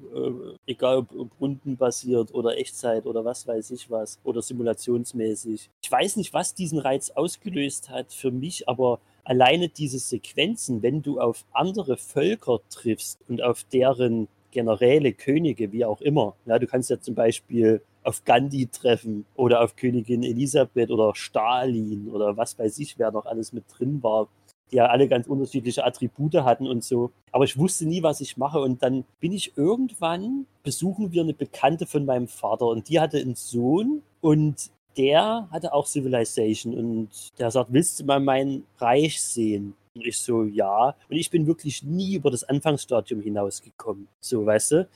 egal 0.66 0.98
ob, 0.98 1.14
ob 1.18 1.40
rundenbasiert 1.40 2.32
oder 2.34 2.56
Echtzeit 2.56 3.06
oder 3.06 3.24
was 3.24 3.46
weiß 3.46 3.72
ich 3.72 3.90
was. 3.90 4.18
Oder 4.24 4.40
simulationsmäßig. 4.40 5.68
Ich 5.82 5.92
weiß 5.92 6.16
nicht, 6.16 6.32
was 6.32 6.54
diesen 6.54 6.78
Reiz 6.78 7.10
ausgelöst 7.10 7.90
hat 7.90 8.12
für 8.12 8.30
mich, 8.30 8.68
aber 8.68 9.00
alleine 9.24 9.68
diese 9.68 9.98
Sequenzen, 9.98 10.82
wenn 10.82 11.02
du 11.02 11.20
auf 11.20 11.44
andere 11.52 11.96
Völker 11.96 12.60
triffst 12.70 13.20
und 13.28 13.42
auf 13.42 13.64
deren 13.64 14.28
Generäle, 14.52 15.12
Könige, 15.12 15.72
wie 15.72 15.84
auch 15.84 16.00
immer. 16.00 16.36
Ja, 16.46 16.60
du 16.60 16.68
kannst 16.68 16.90
ja 16.90 17.00
zum 17.00 17.16
Beispiel 17.16 17.82
auf 18.04 18.24
Gandhi 18.24 18.66
treffen 18.66 19.24
oder 19.34 19.62
auf 19.62 19.74
Königin 19.74 20.22
Elisabeth 20.22 20.90
oder 20.90 21.14
Stalin 21.14 22.08
oder 22.10 22.36
was 22.36 22.58
weiß 22.58 22.78
ich, 22.78 22.98
wer 22.98 23.10
noch 23.10 23.26
alles 23.26 23.52
mit 23.52 23.64
drin 23.68 24.02
war, 24.02 24.28
die 24.70 24.76
ja 24.76 24.86
alle 24.86 25.08
ganz 25.08 25.26
unterschiedliche 25.26 25.84
Attribute 25.84 26.34
hatten 26.34 26.66
und 26.66 26.84
so. 26.84 27.10
Aber 27.30 27.44
ich 27.44 27.58
wusste 27.58 27.86
nie, 27.86 28.02
was 28.02 28.20
ich 28.20 28.36
mache. 28.36 28.60
Und 28.60 28.82
dann 28.82 29.04
bin 29.20 29.32
ich 29.32 29.56
irgendwann, 29.56 30.46
besuchen 30.62 31.12
wir 31.12 31.22
eine 31.22 31.34
Bekannte 31.34 31.86
von 31.86 32.04
meinem 32.04 32.28
Vater 32.28 32.66
und 32.66 32.88
die 32.88 33.00
hatte 33.00 33.18
einen 33.18 33.34
Sohn 33.34 34.02
und 34.20 34.70
der 34.96 35.48
hatte 35.50 35.72
auch 35.72 35.86
Civilization 35.86 36.74
und 36.74 37.08
der 37.38 37.50
sagt, 37.50 37.72
willst 37.72 38.00
du 38.00 38.04
mal 38.04 38.20
mein 38.20 38.64
Reich 38.78 39.22
sehen? 39.22 39.74
Und 39.94 40.06
ich 40.06 40.18
so, 40.18 40.44
ja. 40.44 40.96
Und 41.08 41.16
ich 41.16 41.30
bin 41.30 41.46
wirklich 41.46 41.82
nie 41.82 42.14
über 42.14 42.30
das 42.30 42.44
Anfangsstadium 42.44 43.20
hinausgekommen. 43.20 44.08
So, 44.20 44.46
weißt 44.46 44.72
du? 44.72 44.88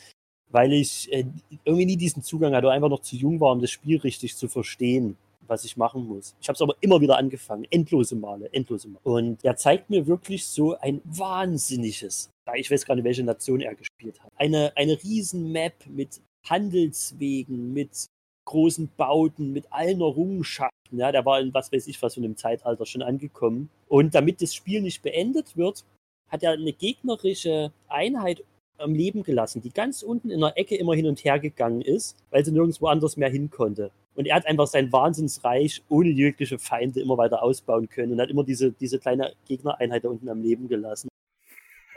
Weil 0.51 0.73
ich 0.73 1.13
äh, 1.13 1.25
irgendwie 1.65 1.87
nie 1.87 1.97
diesen 1.97 2.23
Zugang 2.23 2.55
hatte, 2.55 2.71
einfach 2.71 2.89
noch 2.89 3.01
zu 3.01 3.17
jung 3.17 3.41
war, 3.41 3.53
um 3.53 3.61
das 3.61 3.71
Spiel 3.71 3.99
richtig 3.99 4.37
zu 4.37 4.49
verstehen, 4.49 5.17
was 5.49 5.65
ich 5.65 5.77
machen 5.77 6.07
muss. 6.07 6.35
Ich 6.41 6.49
habe 6.49 6.55
es 6.55 6.63
aber 6.63 6.77
immer 6.81 7.01
wieder 7.01 7.19
angefangen, 7.19 7.67
endlose 7.71 8.17
Male, 8.17 8.53
endlose 8.53 8.89
Male. 8.89 9.01
Und 9.03 9.45
er 9.45 9.57
zeigt 9.57 9.91
mir 9.91 10.07
wirklich 10.07 10.47
so 10.47 10.79
ein 10.79 11.01
wahnsinniges, 11.05 12.31
ich 12.55 12.71
weiß 12.71 12.87
gar 12.87 12.95
nicht, 12.95 13.05
welche 13.05 13.25
Nation 13.25 13.61
er 13.61 13.75
gespielt 13.75 14.23
hat, 14.23 14.33
eine, 14.37 14.73
eine 14.77 15.03
riesen 15.03 15.53
Map 15.53 15.75
mit 15.89 16.21
Handelswegen, 16.49 17.73
mit 17.73 18.07
großen 18.47 18.89
Bauten, 18.97 19.53
mit 19.53 19.71
allen 19.71 20.01
Errungenschaften. 20.01 20.99
Ja, 20.99 21.13
der 21.13 21.27
war 21.27 21.41
in 21.41 21.53
was 21.53 21.71
weiß 21.71 21.87
ich 21.87 22.01
was 22.01 22.15
von 22.15 22.23
dem 22.23 22.37
Zeitalter 22.37 22.87
schon 22.87 23.03
angekommen. 23.03 23.69
Und 23.89 24.15
damit 24.15 24.41
das 24.41 24.55
Spiel 24.55 24.81
nicht 24.81 25.03
beendet 25.03 25.57
wird, 25.57 25.85
hat 26.29 26.43
er 26.43 26.53
eine 26.53 26.73
gegnerische 26.73 27.73
Einheit 27.89 28.43
am 28.79 28.95
Leben 28.95 29.23
gelassen, 29.23 29.63
die 29.63 29.71
ganz 29.71 30.03
unten 30.03 30.31
in 30.31 30.41
der 30.41 30.57
Ecke 30.59 30.77
immer 30.77 30.95
hin 30.95 31.07
und 31.07 31.25
her 31.25 31.39
gegangen 31.39 31.83
ist, 31.83 32.17
weil 32.31 32.45
sie 32.45 32.53
nirgendwo 32.53 32.87
anders 32.87 33.17
mehr 33.17 33.31
hin 33.31 33.51
konnte. 33.51 33.91
Und 34.15 34.27
er 34.27 34.37
hat 34.37 34.47
einfach 34.47 34.67
sein 34.67 34.93
Wahnsinnsreich 34.93 35.83
ohne 35.89 36.09
jegliche 36.09 36.59
Feinde 36.59 37.01
immer 37.01 37.19
weiter 37.19 37.43
ausbauen 37.43 37.89
können 37.89 38.13
und 38.13 38.21
hat 38.21 38.31
immer 38.31 38.45
diese, 38.45 38.73
diese 38.73 38.99
kleine 38.99 39.35
Gegnereinheit 39.47 40.05
da 40.05 40.09
unten 40.09 40.29
am 40.29 40.43
Leben 40.43 40.69
gelassen. 40.69 41.09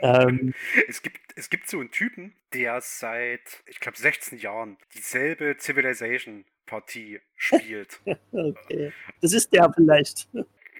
Ähm, 0.02 0.54
es, 0.88 1.02
gibt, 1.02 1.18
es 1.36 1.50
gibt 1.50 1.68
so 1.68 1.80
einen 1.80 1.90
Typen, 1.90 2.34
der 2.52 2.80
seit, 2.80 3.62
ich 3.66 3.80
glaube, 3.80 3.98
16 3.98 4.38
Jahren 4.38 4.76
dieselbe 4.94 5.56
Civilization-Partie 5.58 7.20
spielt. 7.36 8.00
okay. 8.32 8.92
Das 9.20 9.32
ist 9.32 9.52
der 9.52 9.72
vielleicht. 9.74 10.28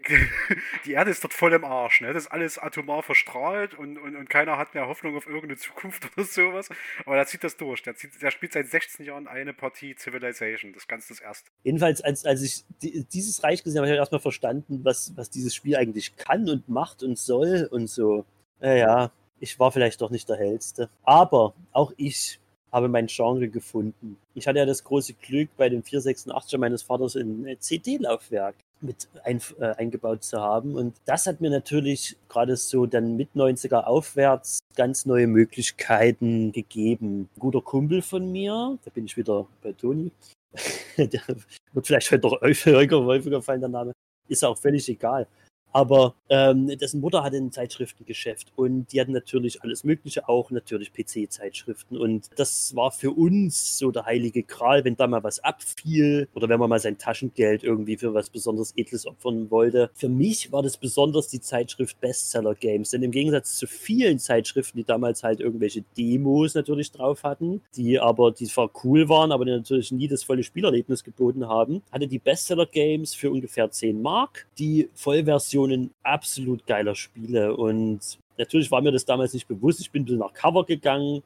die 0.87 0.93
Erde 0.93 1.11
ist 1.11 1.23
dort 1.23 1.35
voll 1.35 1.53
im 1.53 1.65
Arsch, 1.65 2.01
ne? 2.01 2.13
Das 2.13 2.25
ist 2.25 2.31
alles 2.31 2.59
atomar 2.59 3.03
verstrahlt 3.03 3.75
und, 3.75 3.99
und, 3.99 4.17
und 4.17 4.31
keiner 4.31 4.57
hat 4.57 4.75
mehr 4.75 4.87
Hoffnung 4.87 5.17
auf 5.17 5.27
irgendeine 5.27 5.57
Zukunft 5.57 6.09
oder 6.17 6.25
sowas. 6.25 6.69
Aber 7.05 7.17
der 7.17 7.27
zieht 7.27 7.45
das 7.45 7.57
durch. 7.57 7.83
Der, 7.83 7.95
zieht, 7.95 8.21
der 8.21 8.31
spielt 8.31 8.53
seit 8.53 8.69
16 8.69 9.05
Jahren 9.05 9.27
eine 9.27 9.53
Partie 9.53 9.95
Civilization. 9.97 10.73
Das 10.73 10.89
Ganze 10.89 11.09
das 11.09 11.21
erste. 11.21 11.51
Jedenfalls, 11.65 12.01
als, 12.01 12.25
als 12.25 12.43
ich 12.43 12.65
die, 12.83 13.05
dieses 13.13 13.43
Reich 13.43 13.63
gesehen 13.63 13.79
habe, 13.79 13.89
habe 13.89 13.97
ich 13.97 14.01
erstmal 14.01 14.21
verstanden, 14.21 14.81
was, 14.85 15.13
was 15.17 15.31
dieses 15.31 15.55
Spiel 15.55 15.77
eigentlich 15.77 16.17
kann 16.17 16.49
und 16.49 16.69
macht 16.69 17.03
und 17.03 17.19
soll 17.19 17.69
und 17.71 17.89
so. 17.89 18.25
Naja, 18.61 19.11
ich 19.40 19.59
war 19.59 19.73
vielleicht 19.73 20.01
doch 20.01 20.11
nicht 20.11 20.29
der 20.29 20.37
Hellste. 20.37 20.88
Aber 21.03 21.55
auch 21.73 21.92
ich 21.96 22.38
habe 22.73 22.88
mein 22.88 23.07
Genre 23.09 23.49
gefunden. 23.49 24.16
Ich 24.35 24.46
hatte 24.46 24.59
ja 24.59 24.66
das 24.66 24.85
große 24.85 25.14
Glück, 25.14 25.49
bei 25.57 25.68
dem 25.68 25.83
486er 25.83 26.59
meines 26.59 26.83
Vaters 26.83 27.16
ein 27.16 27.57
CD-Laufwerk 27.59 28.55
mit 28.81 29.09
ein, 29.25 29.40
äh, 29.59 29.75
eingebaut 29.77 30.23
zu 30.23 30.40
haben. 30.40 30.77
Und 30.77 30.94
das 31.05 31.27
hat 31.27 31.40
mir 31.40 31.51
natürlich 31.51 32.16
gerade 32.29 32.57
so 32.57 32.87
dann 32.87 33.16
mit 33.16 33.31
90er 33.35 33.85
aufwärts 33.85 34.61
ganz 34.77 35.05
neue 35.05 35.27
Möglichkeiten 35.27 36.53
gegeben. 36.53 37.29
Ein 37.37 37.40
guter 37.40 37.61
Kumpel 37.61 38.03
von 38.03 38.31
mir, 38.31 38.79
da 38.85 38.90
bin 38.90 39.05
ich 39.05 39.16
wieder 39.16 39.46
bei 39.62 39.73
Toni, 39.73 40.11
der 40.96 41.23
wird 41.73 41.87
vielleicht 41.87 42.11
heute 42.11 42.29
noch 42.29 42.40
häufiger, 42.40 43.05
häufiger 43.05 43.42
fallen, 43.42 43.61
der 43.61 43.68
Name, 43.68 43.92
ist 44.29 44.44
auch 44.44 44.57
völlig 44.57 44.88
egal. 44.88 45.27
Aber 45.73 46.15
ähm, 46.29 46.67
dessen 46.79 47.01
Mutter 47.01 47.23
hatte 47.23 47.37
ein 47.37 47.53
Zeitschriftengeschäft 47.53 48.53
und 48.57 48.93
die 48.93 49.01
hatten 49.01 49.13
natürlich 49.13 49.63
alles 49.63 49.85
Mögliche, 49.85 50.29
auch 50.29 50.51
natürlich 50.51 50.93
PC-Zeitschriften. 50.93 51.97
Und 51.97 52.31
das 52.37 52.75
war 52.75 52.91
für 52.91 53.11
uns 53.11 53.79
so 53.79 53.91
der 53.91 54.07
heilige 54.07 54.43
Gral, 54.43 54.85
wenn 54.85 54.97
da 54.97 55.07
mal 55.07 55.23
was 55.23 55.41
abfiel 55.41 56.29
oder 56.35 56.49
wenn 56.49 56.61
man 56.61 56.71
mal 56.71 56.81
sein 56.81 56.99
Taschengeld 56.99 57.63
irgendwie 57.63 57.97
für 57.97 58.15
was 58.15 58.31
besonders 58.31 58.73
Edles 58.77 59.07
opfern 59.07 59.51
wollte. 59.51 59.91
Für 59.95 60.09
mich 60.09 60.53
war 60.53 60.63
das 60.63 60.77
besonders 60.77 61.29
die 61.29 61.41
Zeitschrift 61.41 62.01
Bestseller 62.01 62.55
Games, 62.55 62.91
denn 62.91 63.03
im 63.03 63.11
Gegensatz 63.11 63.57
zu 63.57 63.67
vielen 63.67 64.19
Zeitschriften, 64.19 64.79
die 64.79 64.85
damals 64.85 65.23
halt 65.23 65.41
irgendwelche 65.41 65.85
Demos 65.97 66.55
natürlich 66.55 66.93
drauf 66.93 67.23
hatten, 67.23 67.61
die 67.77 67.99
aber, 67.99 68.33
die 68.33 68.47
zwar 68.47 68.71
cool 68.85 69.09
waren, 69.09 69.33
aber 69.33 69.45
die 69.45 69.53
natürlich 69.53 69.93
nie 69.93 70.09
das 70.09 70.25
volle 70.25 70.43
Spielerlebnis 70.43 71.05
geboten 71.05 71.49
haben, 71.49 71.83
hatte 71.93 72.07
die 72.07 72.19
Bestseller 72.19 72.67
Games 72.67 73.15
für 73.15 73.31
ungefähr 73.31 73.71
10 73.71 74.01
Mark 74.01 74.47
die 74.59 74.89
Vollversion 74.95 75.60
Versionen 75.61 75.90
absolut 76.03 76.66
geiler 76.66 76.94
Spiele. 76.94 77.55
Und 77.57 78.01
natürlich 78.38 78.70
war 78.70 78.81
mir 78.81 78.92
das 78.92 79.05
damals 79.05 79.35
nicht 79.35 79.49
bewusst. 79.49 79.81
Ich 79.81 79.90
bin 79.90 80.03
ein 80.03 80.05
bisschen 80.07 80.20
nach 80.20 80.33
Cover 80.33 80.64
gegangen. 80.64 81.23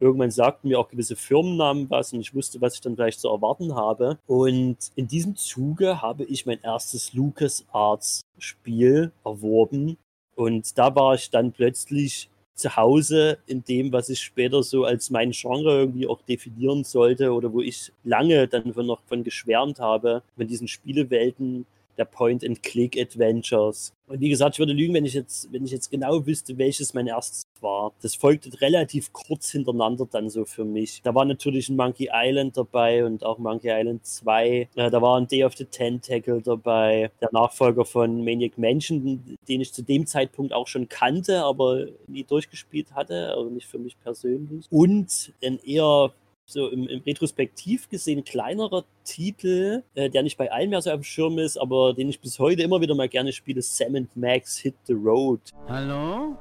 Irgendwann 0.00 0.30
sagten 0.30 0.68
mir 0.68 0.78
auch 0.78 0.88
gewisse 0.88 1.16
Firmennamen 1.16 1.90
was 1.90 2.12
und 2.12 2.20
ich 2.20 2.34
wusste, 2.34 2.60
was 2.60 2.74
ich 2.74 2.80
dann 2.80 2.94
vielleicht 2.94 3.20
zu 3.20 3.28
erwarten 3.28 3.74
habe. 3.74 4.18
Und 4.26 4.76
in 4.94 5.08
diesem 5.08 5.34
Zuge 5.36 6.02
habe 6.02 6.24
ich 6.24 6.46
mein 6.46 6.60
erstes 6.62 7.14
LucasArts-Spiel 7.14 9.10
erworben. 9.24 9.96
Und 10.36 10.78
da 10.78 10.94
war 10.94 11.14
ich 11.14 11.30
dann 11.30 11.50
plötzlich 11.50 12.30
zu 12.54 12.76
Hause 12.76 13.38
in 13.46 13.64
dem, 13.64 13.92
was 13.92 14.08
ich 14.08 14.20
später 14.20 14.62
so 14.62 14.84
als 14.84 15.10
mein 15.10 15.30
Genre 15.30 15.78
irgendwie 15.78 16.06
auch 16.06 16.22
definieren 16.22 16.84
sollte 16.84 17.32
oder 17.32 17.52
wo 17.52 17.60
ich 17.60 17.92
lange 18.04 18.46
dann 18.48 18.72
von 18.74 18.86
noch 18.86 19.00
von 19.06 19.24
geschwärmt 19.24 19.80
habe, 19.80 20.22
von 20.36 20.46
diesen 20.46 20.68
Spielewelten, 20.68 21.66
der 21.98 22.04
Point-and-Click-Adventures. 22.04 23.92
Und 24.06 24.20
wie 24.20 24.30
gesagt, 24.30 24.54
ich 24.54 24.58
würde 24.58 24.72
lügen, 24.72 24.94
wenn 24.94 25.04
ich 25.04 25.14
jetzt, 25.14 25.52
wenn 25.52 25.64
ich 25.64 25.70
jetzt 25.70 25.90
genau 25.90 26.26
wüsste, 26.26 26.56
welches 26.56 26.94
mein 26.94 27.06
erstes 27.06 27.42
war. 27.60 27.92
Das 28.00 28.14
folgte 28.14 28.60
relativ 28.60 29.12
kurz 29.12 29.50
hintereinander 29.50 30.06
dann 30.10 30.30
so 30.30 30.44
für 30.44 30.64
mich. 30.64 31.02
Da 31.02 31.14
war 31.14 31.24
natürlich 31.24 31.68
ein 31.68 31.76
Monkey 31.76 32.08
Island 32.12 32.56
dabei 32.56 33.04
und 33.04 33.24
auch 33.24 33.38
Monkey 33.38 33.68
Island 33.70 34.06
2. 34.06 34.68
Äh, 34.74 34.90
da 34.90 35.02
war 35.02 35.18
ein 35.18 35.28
Day 35.28 35.44
of 35.44 35.56
the 35.56 35.64
Tentacle 35.64 36.40
dabei, 36.40 37.10
der 37.20 37.28
Nachfolger 37.32 37.84
von 37.84 38.24
Maniac 38.24 38.56
Mansion, 38.56 39.36
den 39.48 39.60
ich 39.60 39.72
zu 39.72 39.82
dem 39.82 40.06
Zeitpunkt 40.06 40.52
auch 40.52 40.68
schon 40.68 40.88
kannte, 40.88 41.42
aber 41.42 41.86
nie 42.06 42.24
durchgespielt 42.24 42.92
hatte, 42.94 43.34
also 43.34 43.50
nicht 43.50 43.66
für 43.66 43.78
mich 43.78 43.98
persönlich. 44.00 44.66
Und 44.70 45.32
ein 45.42 45.58
eher 45.64 46.12
so 46.48 46.68
im, 46.68 46.88
im 46.88 47.02
Retrospektiv 47.02 47.88
gesehen 47.88 48.24
kleinerer 48.24 48.84
Titel, 49.04 49.82
äh, 49.94 50.08
der 50.08 50.22
nicht 50.22 50.38
bei 50.38 50.50
allen 50.50 50.70
mehr 50.70 50.80
so 50.80 50.90
auf 50.90 51.00
dem 51.00 51.04
Schirm 51.04 51.38
ist, 51.38 51.58
aber 51.58 51.92
den 51.92 52.08
ich 52.08 52.20
bis 52.20 52.38
heute 52.38 52.62
immer 52.62 52.80
wieder 52.80 52.94
mal 52.94 53.08
gerne 53.08 53.32
spiele, 53.32 53.60
Sam 53.60 54.08
Max 54.14 54.56
Hit 54.58 54.74
the 54.86 54.94
Road. 54.94 55.40
Hallo? 55.68 56.36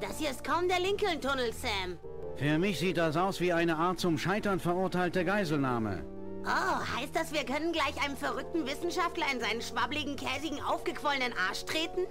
Das 0.00 0.18
hier 0.18 0.30
ist 0.30 0.42
kaum 0.42 0.66
der 0.66 0.80
Lincoln-Tunnel, 0.80 1.52
Sam. 1.52 1.98
Für 2.36 2.58
mich 2.58 2.78
sieht 2.78 2.96
das 2.96 3.18
aus 3.18 3.38
wie 3.40 3.52
eine 3.52 3.76
Art 3.76 4.00
zum 4.00 4.16
Scheitern 4.16 4.60
verurteilte 4.60 5.24
Geiselnahme. 5.24 6.02
Oh, 6.42 6.98
heißt 6.98 7.14
das, 7.14 7.34
wir 7.34 7.44
können 7.44 7.72
gleich 7.72 8.02
einem 8.02 8.16
verrückten 8.16 8.64
Wissenschaftler 8.66 9.26
in 9.30 9.40
seinen 9.40 9.60
schwabbligen, 9.60 10.16
käsigen, 10.16 10.58
aufgequollenen 10.62 11.34
Arsch 11.48 11.66
treten? 11.66 12.06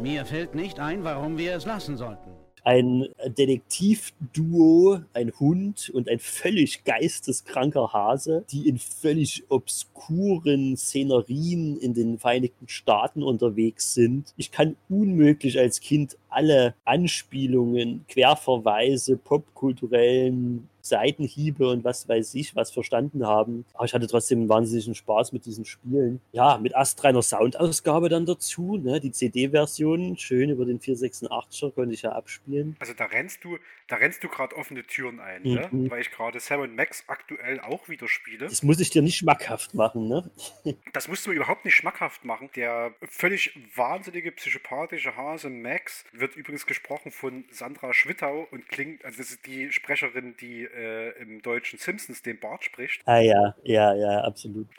Mir 0.00 0.26
fällt 0.26 0.56
nicht 0.56 0.80
ein, 0.80 1.04
warum 1.04 1.38
wir 1.38 1.54
es 1.54 1.64
lassen 1.64 1.96
sollten 1.96 2.31
ein 2.64 3.08
Detektivduo, 3.26 5.00
ein 5.14 5.32
Hund 5.38 5.90
und 5.90 6.08
ein 6.08 6.18
völlig 6.18 6.84
geisteskranker 6.84 7.92
Hase, 7.92 8.44
die 8.50 8.68
in 8.68 8.78
völlig 8.78 9.44
obskuren 9.48 10.76
Szenerien 10.76 11.76
in 11.76 11.94
den 11.94 12.18
Vereinigten 12.18 12.68
Staaten 12.68 13.22
unterwegs 13.22 13.94
sind. 13.94 14.32
Ich 14.36 14.50
kann 14.52 14.76
unmöglich 14.88 15.58
als 15.58 15.80
Kind 15.80 16.16
alle 16.32 16.74
Anspielungen, 16.84 18.04
Querverweise, 18.08 19.16
popkulturellen 19.16 20.68
Seitenhiebe 20.82 21.68
und 21.68 21.84
was 21.84 22.08
weiß 22.08 22.34
ich, 22.34 22.54
was 22.56 22.70
verstanden 22.70 23.26
haben. 23.26 23.64
Aber 23.74 23.84
ich 23.84 23.94
hatte 23.94 24.06
trotzdem 24.06 24.40
einen 24.40 24.48
wahnsinnigen 24.48 24.94
Spaß 24.94 25.32
mit 25.32 25.46
diesen 25.46 25.64
Spielen. 25.64 26.20
Ja, 26.32 26.58
mit 26.58 26.76
astreiner 26.76 27.22
Soundausgabe 27.22 28.08
dann 28.08 28.26
dazu, 28.26 28.76
ne? 28.76 29.00
die 29.00 29.12
CD-Version, 29.12 30.16
schön 30.18 30.50
über 30.50 30.64
den 30.64 30.80
486er 30.80 31.72
konnte 31.72 31.94
ich 31.94 32.02
ja 32.02 32.12
abspielen. 32.12 32.76
Also 32.80 32.92
da 32.94 33.04
rennst 33.04 33.44
du, 33.44 33.58
da 33.86 33.96
rennst 33.96 34.22
du 34.24 34.28
gerade 34.28 34.56
offene 34.56 34.82
Türen 34.82 35.20
ein, 35.20 35.42
ne? 35.42 35.68
mhm. 35.70 35.84
ne? 35.84 35.90
weil 35.90 36.00
ich 36.00 36.10
gerade 36.10 36.40
Seven 36.40 36.74
Max 36.74 37.04
aktuell 37.06 37.60
auch 37.60 37.88
wieder 37.88 38.08
spiele. 38.08 38.48
Das 38.48 38.62
muss 38.62 38.80
ich 38.80 38.90
dir 38.90 39.02
nicht 39.02 39.16
schmackhaft 39.16 39.74
machen, 39.74 40.08
ne? 40.08 40.30
das 40.92 41.08
musst 41.08 41.24
du 41.26 41.30
mir 41.30 41.36
überhaupt 41.36 41.64
nicht 41.64 41.76
schmackhaft 41.76 42.24
machen. 42.24 42.50
Der 42.56 42.94
völlig 43.02 43.56
wahnsinnige 43.76 44.32
psychopathische 44.32 45.16
Hase 45.16 45.48
Max 45.48 46.04
wird 46.22 46.36
übrigens 46.36 46.64
gesprochen 46.64 47.12
von 47.12 47.44
Sandra 47.50 47.92
Schwittau 47.92 48.48
und 48.50 48.66
klingt, 48.68 49.04
also 49.04 49.18
das 49.18 49.30
ist 49.30 49.44
die 49.46 49.70
Sprecherin, 49.72 50.34
die 50.40 50.64
äh, 50.64 51.10
im 51.20 51.42
deutschen 51.42 51.78
Simpsons 51.78 52.22
den 52.22 52.40
Bart 52.40 52.64
spricht. 52.64 53.02
Ah 53.04 53.18
ja, 53.18 53.54
ja, 53.62 53.94
ja, 53.94 54.20
absolut. 54.22 54.68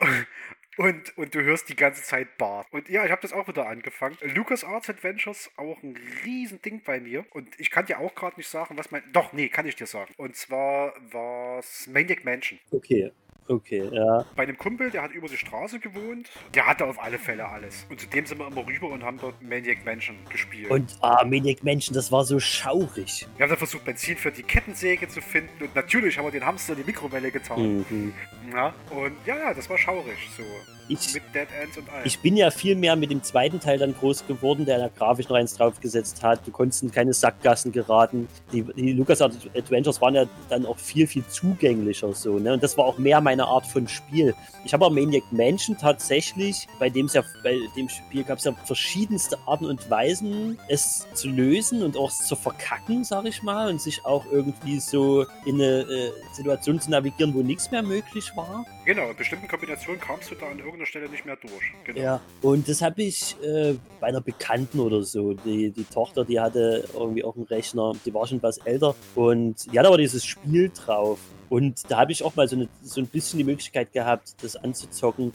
Und, 0.76 1.16
und 1.16 1.32
du 1.34 1.40
hörst 1.40 1.68
die 1.68 1.76
ganze 1.76 2.02
Zeit 2.02 2.36
Bart. 2.36 2.66
Und 2.72 2.88
ja, 2.88 3.04
ich 3.04 3.12
habe 3.12 3.22
das 3.22 3.32
auch 3.32 3.46
wieder 3.46 3.68
angefangen. 3.68 4.16
Lucas 4.34 4.64
Arts 4.64 4.90
Adventures, 4.90 5.50
auch 5.56 5.80
ein 5.84 5.96
riesen 6.24 6.60
Ding 6.62 6.82
bei 6.84 6.98
mir. 6.98 7.24
Und 7.30 7.48
ich 7.60 7.70
kann 7.70 7.86
dir 7.86 8.00
auch 8.00 8.14
gerade 8.16 8.36
nicht 8.36 8.48
sagen, 8.48 8.76
was 8.76 8.90
mein... 8.90 9.04
Doch, 9.12 9.32
nee, 9.32 9.48
kann 9.48 9.66
ich 9.66 9.76
dir 9.76 9.86
sagen. 9.86 10.12
Und 10.16 10.34
zwar 10.34 10.94
war 11.12 11.60
es 11.60 11.86
Maniac 11.86 12.24
Mansion. 12.24 12.58
Okay, 12.72 13.12
Okay, 13.46 13.88
ja. 13.92 14.24
Bei 14.36 14.44
einem 14.44 14.56
Kumpel, 14.56 14.90
der 14.90 15.02
hat 15.02 15.12
über 15.12 15.28
die 15.28 15.36
Straße 15.36 15.78
gewohnt, 15.78 16.30
der 16.54 16.66
hatte 16.66 16.86
auf 16.86 17.02
alle 17.02 17.18
Fälle 17.18 17.46
alles. 17.46 17.86
Und 17.90 18.00
zudem 18.00 18.24
sind 18.24 18.38
wir 18.38 18.46
immer 18.46 18.66
rüber 18.66 18.88
und 18.88 19.02
haben 19.02 19.18
dort 19.18 19.42
Maniac 19.42 19.84
Mansion 19.84 20.16
gespielt. 20.30 20.70
Und 20.70 20.96
ah, 21.02 21.24
Maniac 21.24 21.62
Mansion, 21.62 21.94
das 21.94 22.10
war 22.10 22.24
so 22.24 22.40
schaurig. 22.40 23.26
Wir 23.36 23.44
haben 23.44 23.50
dann 23.50 23.58
versucht, 23.58 23.84
Benzin 23.84 24.16
für 24.16 24.32
die 24.32 24.42
Kettensäge 24.42 25.08
zu 25.08 25.20
finden 25.20 25.62
und 25.62 25.74
natürlich 25.74 26.16
haben 26.16 26.24
wir 26.24 26.32
den 26.32 26.46
Hamster 26.46 26.72
in 26.72 26.80
die 26.80 26.84
Mikrowelle 26.84 27.30
getan. 27.30 27.84
Mhm. 27.90 28.14
Ja, 28.52 28.74
und 28.90 29.14
ja, 29.26 29.36
ja, 29.36 29.54
das 29.54 29.68
war 29.68 29.76
schaurig 29.76 30.18
so. 30.36 30.42
Ich, 30.88 31.14
mit 31.14 31.22
Dead 31.34 31.48
Ends 31.60 31.76
und 31.76 31.88
allem. 31.90 32.06
Ich 32.06 32.18
bin 32.20 32.36
ja 32.36 32.50
viel 32.50 32.76
mehr 32.76 32.96
mit 32.96 33.10
dem 33.10 33.22
zweiten 33.22 33.60
Teil 33.60 33.78
dann 33.78 33.94
groß 33.94 34.26
geworden, 34.26 34.64
der 34.64 34.78
da 34.78 34.88
grafisch 34.88 35.28
noch 35.28 35.36
eins 35.36 35.54
draufgesetzt 35.54 36.22
hat. 36.22 36.46
Du 36.46 36.50
konntest 36.50 36.82
in 36.82 36.90
keine 36.90 37.12
Sackgassen 37.12 37.72
geraten. 37.72 38.26
Die, 38.52 38.62
die 38.62 38.92
LucasArts 38.92 39.36
Adventures 39.54 40.00
waren 40.00 40.14
ja 40.14 40.24
dann 40.48 40.64
auch 40.64 40.78
viel, 40.78 41.06
viel 41.06 41.26
zugänglicher 41.26 42.14
so, 42.14 42.38
ne? 42.38 42.54
Und 42.54 42.62
das 42.62 42.78
war 42.78 42.86
auch 42.86 42.98
mehr 42.98 43.20
mein 43.20 43.34
meine 43.34 43.48
Art 43.48 43.66
von 43.66 43.88
Spiel. 43.88 44.32
Ich 44.64 44.72
habe 44.72 44.86
auch 44.86 44.90
Maniac 44.90 45.24
Mansion 45.32 45.76
tatsächlich, 45.76 46.68
bei 46.78 46.86
ja, 46.86 47.24
bei 47.42 47.58
dem 47.76 47.88
Spiel 47.88 48.22
gab 48.22 48.38
es 48.38 48.44
ja 48.44 48.52
verschiedenste 48.64 49.36
Arten 49.46 49.66
und 49.66 49.90
Weisen, 49.90 50.56
es 50.68 51.06
zu 51.14 51.28
lösen 51.28 51.82
und 51.82 51.96
auch 51.96 52.10
zu 52.10 52.36
verkacken, 52.36 53.02
sag 53.02 53.24
ich 53.24 53.42
mal, 53.42 53.68
und 53.68 53.80
sich 53.80 54.04
auch 54.06 54.24
irgendwie 54.30 54.78
so 54.78 55.26
in 55.44 55.56
eine 55.56 55.80
äh, 55.80 56.12
Situation 56.32 56.80
zu 56.80 56.90
navigieren, 56.90 57.34
wo 57.34 57.42
nichts 57.42 57.72
mehr 57.72 57.82
möglich 57.82 58.30
war. 58.36 58.64
Genau, 58.84 59.10
in 59.10 59.16
bestimmten 59.16 59.48
Kombinationen 59.48 60.00
kamst 60.00 60.30
du 60.30 60.36
da 60.36 60.46
an 60.46 60.60
irgendeiner 60.74 60.86
Stelle 60.86 61.08
nicht 61.08 61.24
mehr 61.24 61.36
durch. 61.36 61.72
Genau. 61.84 62.00
Ja, 62.00 62.20
und 62.42 62.68
das 62.68 62.82
habe 62.82 63.02
ich 63.02 63.36
äh, 63.42 63.74
bei 64.00 64.08
einer 64.08 64.20
Bekannten 64.20 64.80
oder 64.80 65.02
so. 65.02 65.34
Die, 65.34 65.70
die 65.70 65.84
Tochter, 65.84 66.24
die 66.24 66.40
hatte 66.40 66.84
irgendwie 66.92 67.24
auch 67.24 67.36
einen 67.36 67.44
Rechner, 67.44 67.92
die 68.04 68.12
war 68.12 68.26
schon 68.26 68.42
was 68.42 68.58
älter 68.58 68.94
und 69.14 69.72
die 69.72 69.78
hatte 69.78 69.88
aber 69.88 69.98
dieses 69.98 70.24
Spiel 70.24 70.70
drauf. 70.74 71.18
Und 71.48 71.90
da 71.90 71.98
habe 71.98 72.12
ich 72.12 72.22
auch 72.24 72.34
mal 72.34 72.48
so, 72.48 72.56
eine, 72.56 72.68
so 72.82 73.00
ein 73.00 73.06
bisschen 73.06 73.38
die 73.38 73.44
Möglichkeit 73.44 73.92
gehabt, 73.92 74.34
das 74.42 74.56
anzuzocken. 74.56 75.32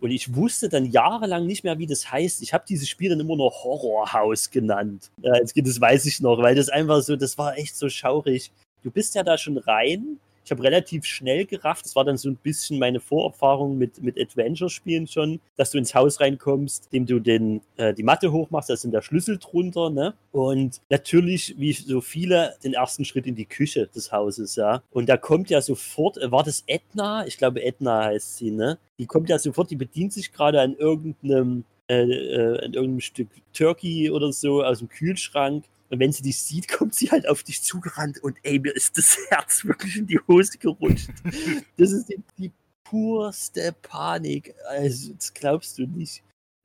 Und 0.00 0.10
ich 0.10 0.34
wusste 0.34 0.68
dann 0.68 0.84
jahrelang 0.84 1.46
nicht 1.46 1.62
mehr, 1.62 1.78
wie 1.78 1.86
das 1.86 2.10
heißt. 2.10 2.42
Ich 2.42 2.52
habe 2.52 2.64
dieses 2.68 2.88
Spiel 2.88 3.10
dann 3.10 3.20
immer 3.20 3.36
nur 3.36 3.50
Horrorhaus 3.50 4.50
genannt. 4.50 5.10
Geht 5.54 5.66
das 5.66 5.80
weiß 5.80 6.06
ich 6.06 6.20
noch, 6.20 6.38
weil 6.42 6.56
das 6.56 6.68
einfach 6.68 7.00
so, 7.02 7.14
das 7.14 7.38
war 7.38 7.56
echt 7.56 7.76
so 7.76 7.88
schaurig. 7.88 8.50
Du 8.82 8.90
bist 8.90 9.14
ja 9.14 9.22
da 9.22 9.38
schon 9.38 9.58
rein 9.58 10.18
ich 10.44 10.50
habe 10.50 10.62
relativ 10.62 11.04
schnell 11.04 11.46
gerafft, 11.46 11.84
das 11.84 11.96
war 11.96 12.04
dann 12.04 12.16
so 12.16 12.28
ein 12.28 12.36
bisschen 12.36 12.78
meine 12.78 13.00
Vorerfahrung 13.00 13.78
mit, 13.78 14.02
mit 14.02 14.18
Adventure-Spielen 14.18 15.06
schon, 15.06 15.40
dass 15.56 15.70
du 15.70 15.78
ins 15.78 15.94
Haus 15.94 16.20
reinkommst, 16.20 16.88
indem 16.90 17.06
du 17.06 17.20
den, 17.20 17.60
äh, 17.76 17.94
die 17.94 18.02
Matte 18.02 18.32
hochmachst, 18.32 18.70
da 18.70 18.74
dann 18.74 18.90
der 18.90 19.02
Schlüssel 19.02 19.38
drunter, 19.38 19.90
ne? 19.90 20.14
Und 20.32 20.80
natürlich, 20.88 21.54
wie 21.58 21.72
so 21.72 22.00
viele, 22.00 22.54
den 22.64 22.74
ersten 22.74 23.04
Schritt 23.04 23.26
in 23.26 23.34
die 23.34 23.44
Küche 23.44 23.88
des 23.94 24.12
Hauses, 24.12 24.56
ja. 24.56 24.82
Und 24.90 25.08
da 25.08 25.16
kommt 25.16 25.50
ja 25.50 25.60
sofort, 25.60 26.18
äh, 26.18 26.30
war 26.30 26.42
das 26.42 26.64
Edna? 26.66 27.26
Ich 27.26 27.38
glaube, 27.38 27.62
Edna 27.62 28.04
heißt 28.04 28.38
sie, 28.38 28.50
ne? 28.50 28.78
Die 28.98 29.06
kommt 29.06 29.28
ja 29.28 29.38
sofort, 29.38 29.70
die 29.70 29.76
bedient 29.76 30.12
sich 30.12 30.32
gerade 30.32 30.60
an 30.60 30.74
irgendeinem 30.74 31.64
äh, 31.88 32.04
äh, 32.04 32.64
an 32.64 32.72
irgendeinem 32.72 33.00
Stück 33.00 33.28
Turkey 33.52 34.10
oder 34.10 34.32
so 34.32 34.62
aus 34.62 34.78
dem 34.78 34.88
Kühlschrank 34.88 35.64
und 35.92 35.98
wenn 35.98 36.10
sie 36.10 36.22
dich 36.22 36.40
sieht, 36.40 36.68
kommt 36.68 36.94
sie 36.94 37.10
halt 37.10 37.28
auf 37.28 37.42
dich 37.42 37.62
zugerannt 37.62 38.18
und 38.22 38.38
ey, 38.44 38.58
mir 38.58 38.74
ist 38.74 38.96
das 38.96 39.18
Herz 39.28 39.66
wirklich 39.66 39.98
in 39.98 40.06
die 40.06 40.18
Hose 40.26 40.56
gerutscht. 40.56 41.10
das 41.76 41.92
ist 41.92 42.08
die, 42.08 42.18
die 42.38 42.50
purste 42.82 43.74
Panik. 43.82 44.54
Also, 44.68 45.12
das 45.12 45.34
glaubst 45.34 45.76
du 45.76 45.86
nicht. 45.86 46.22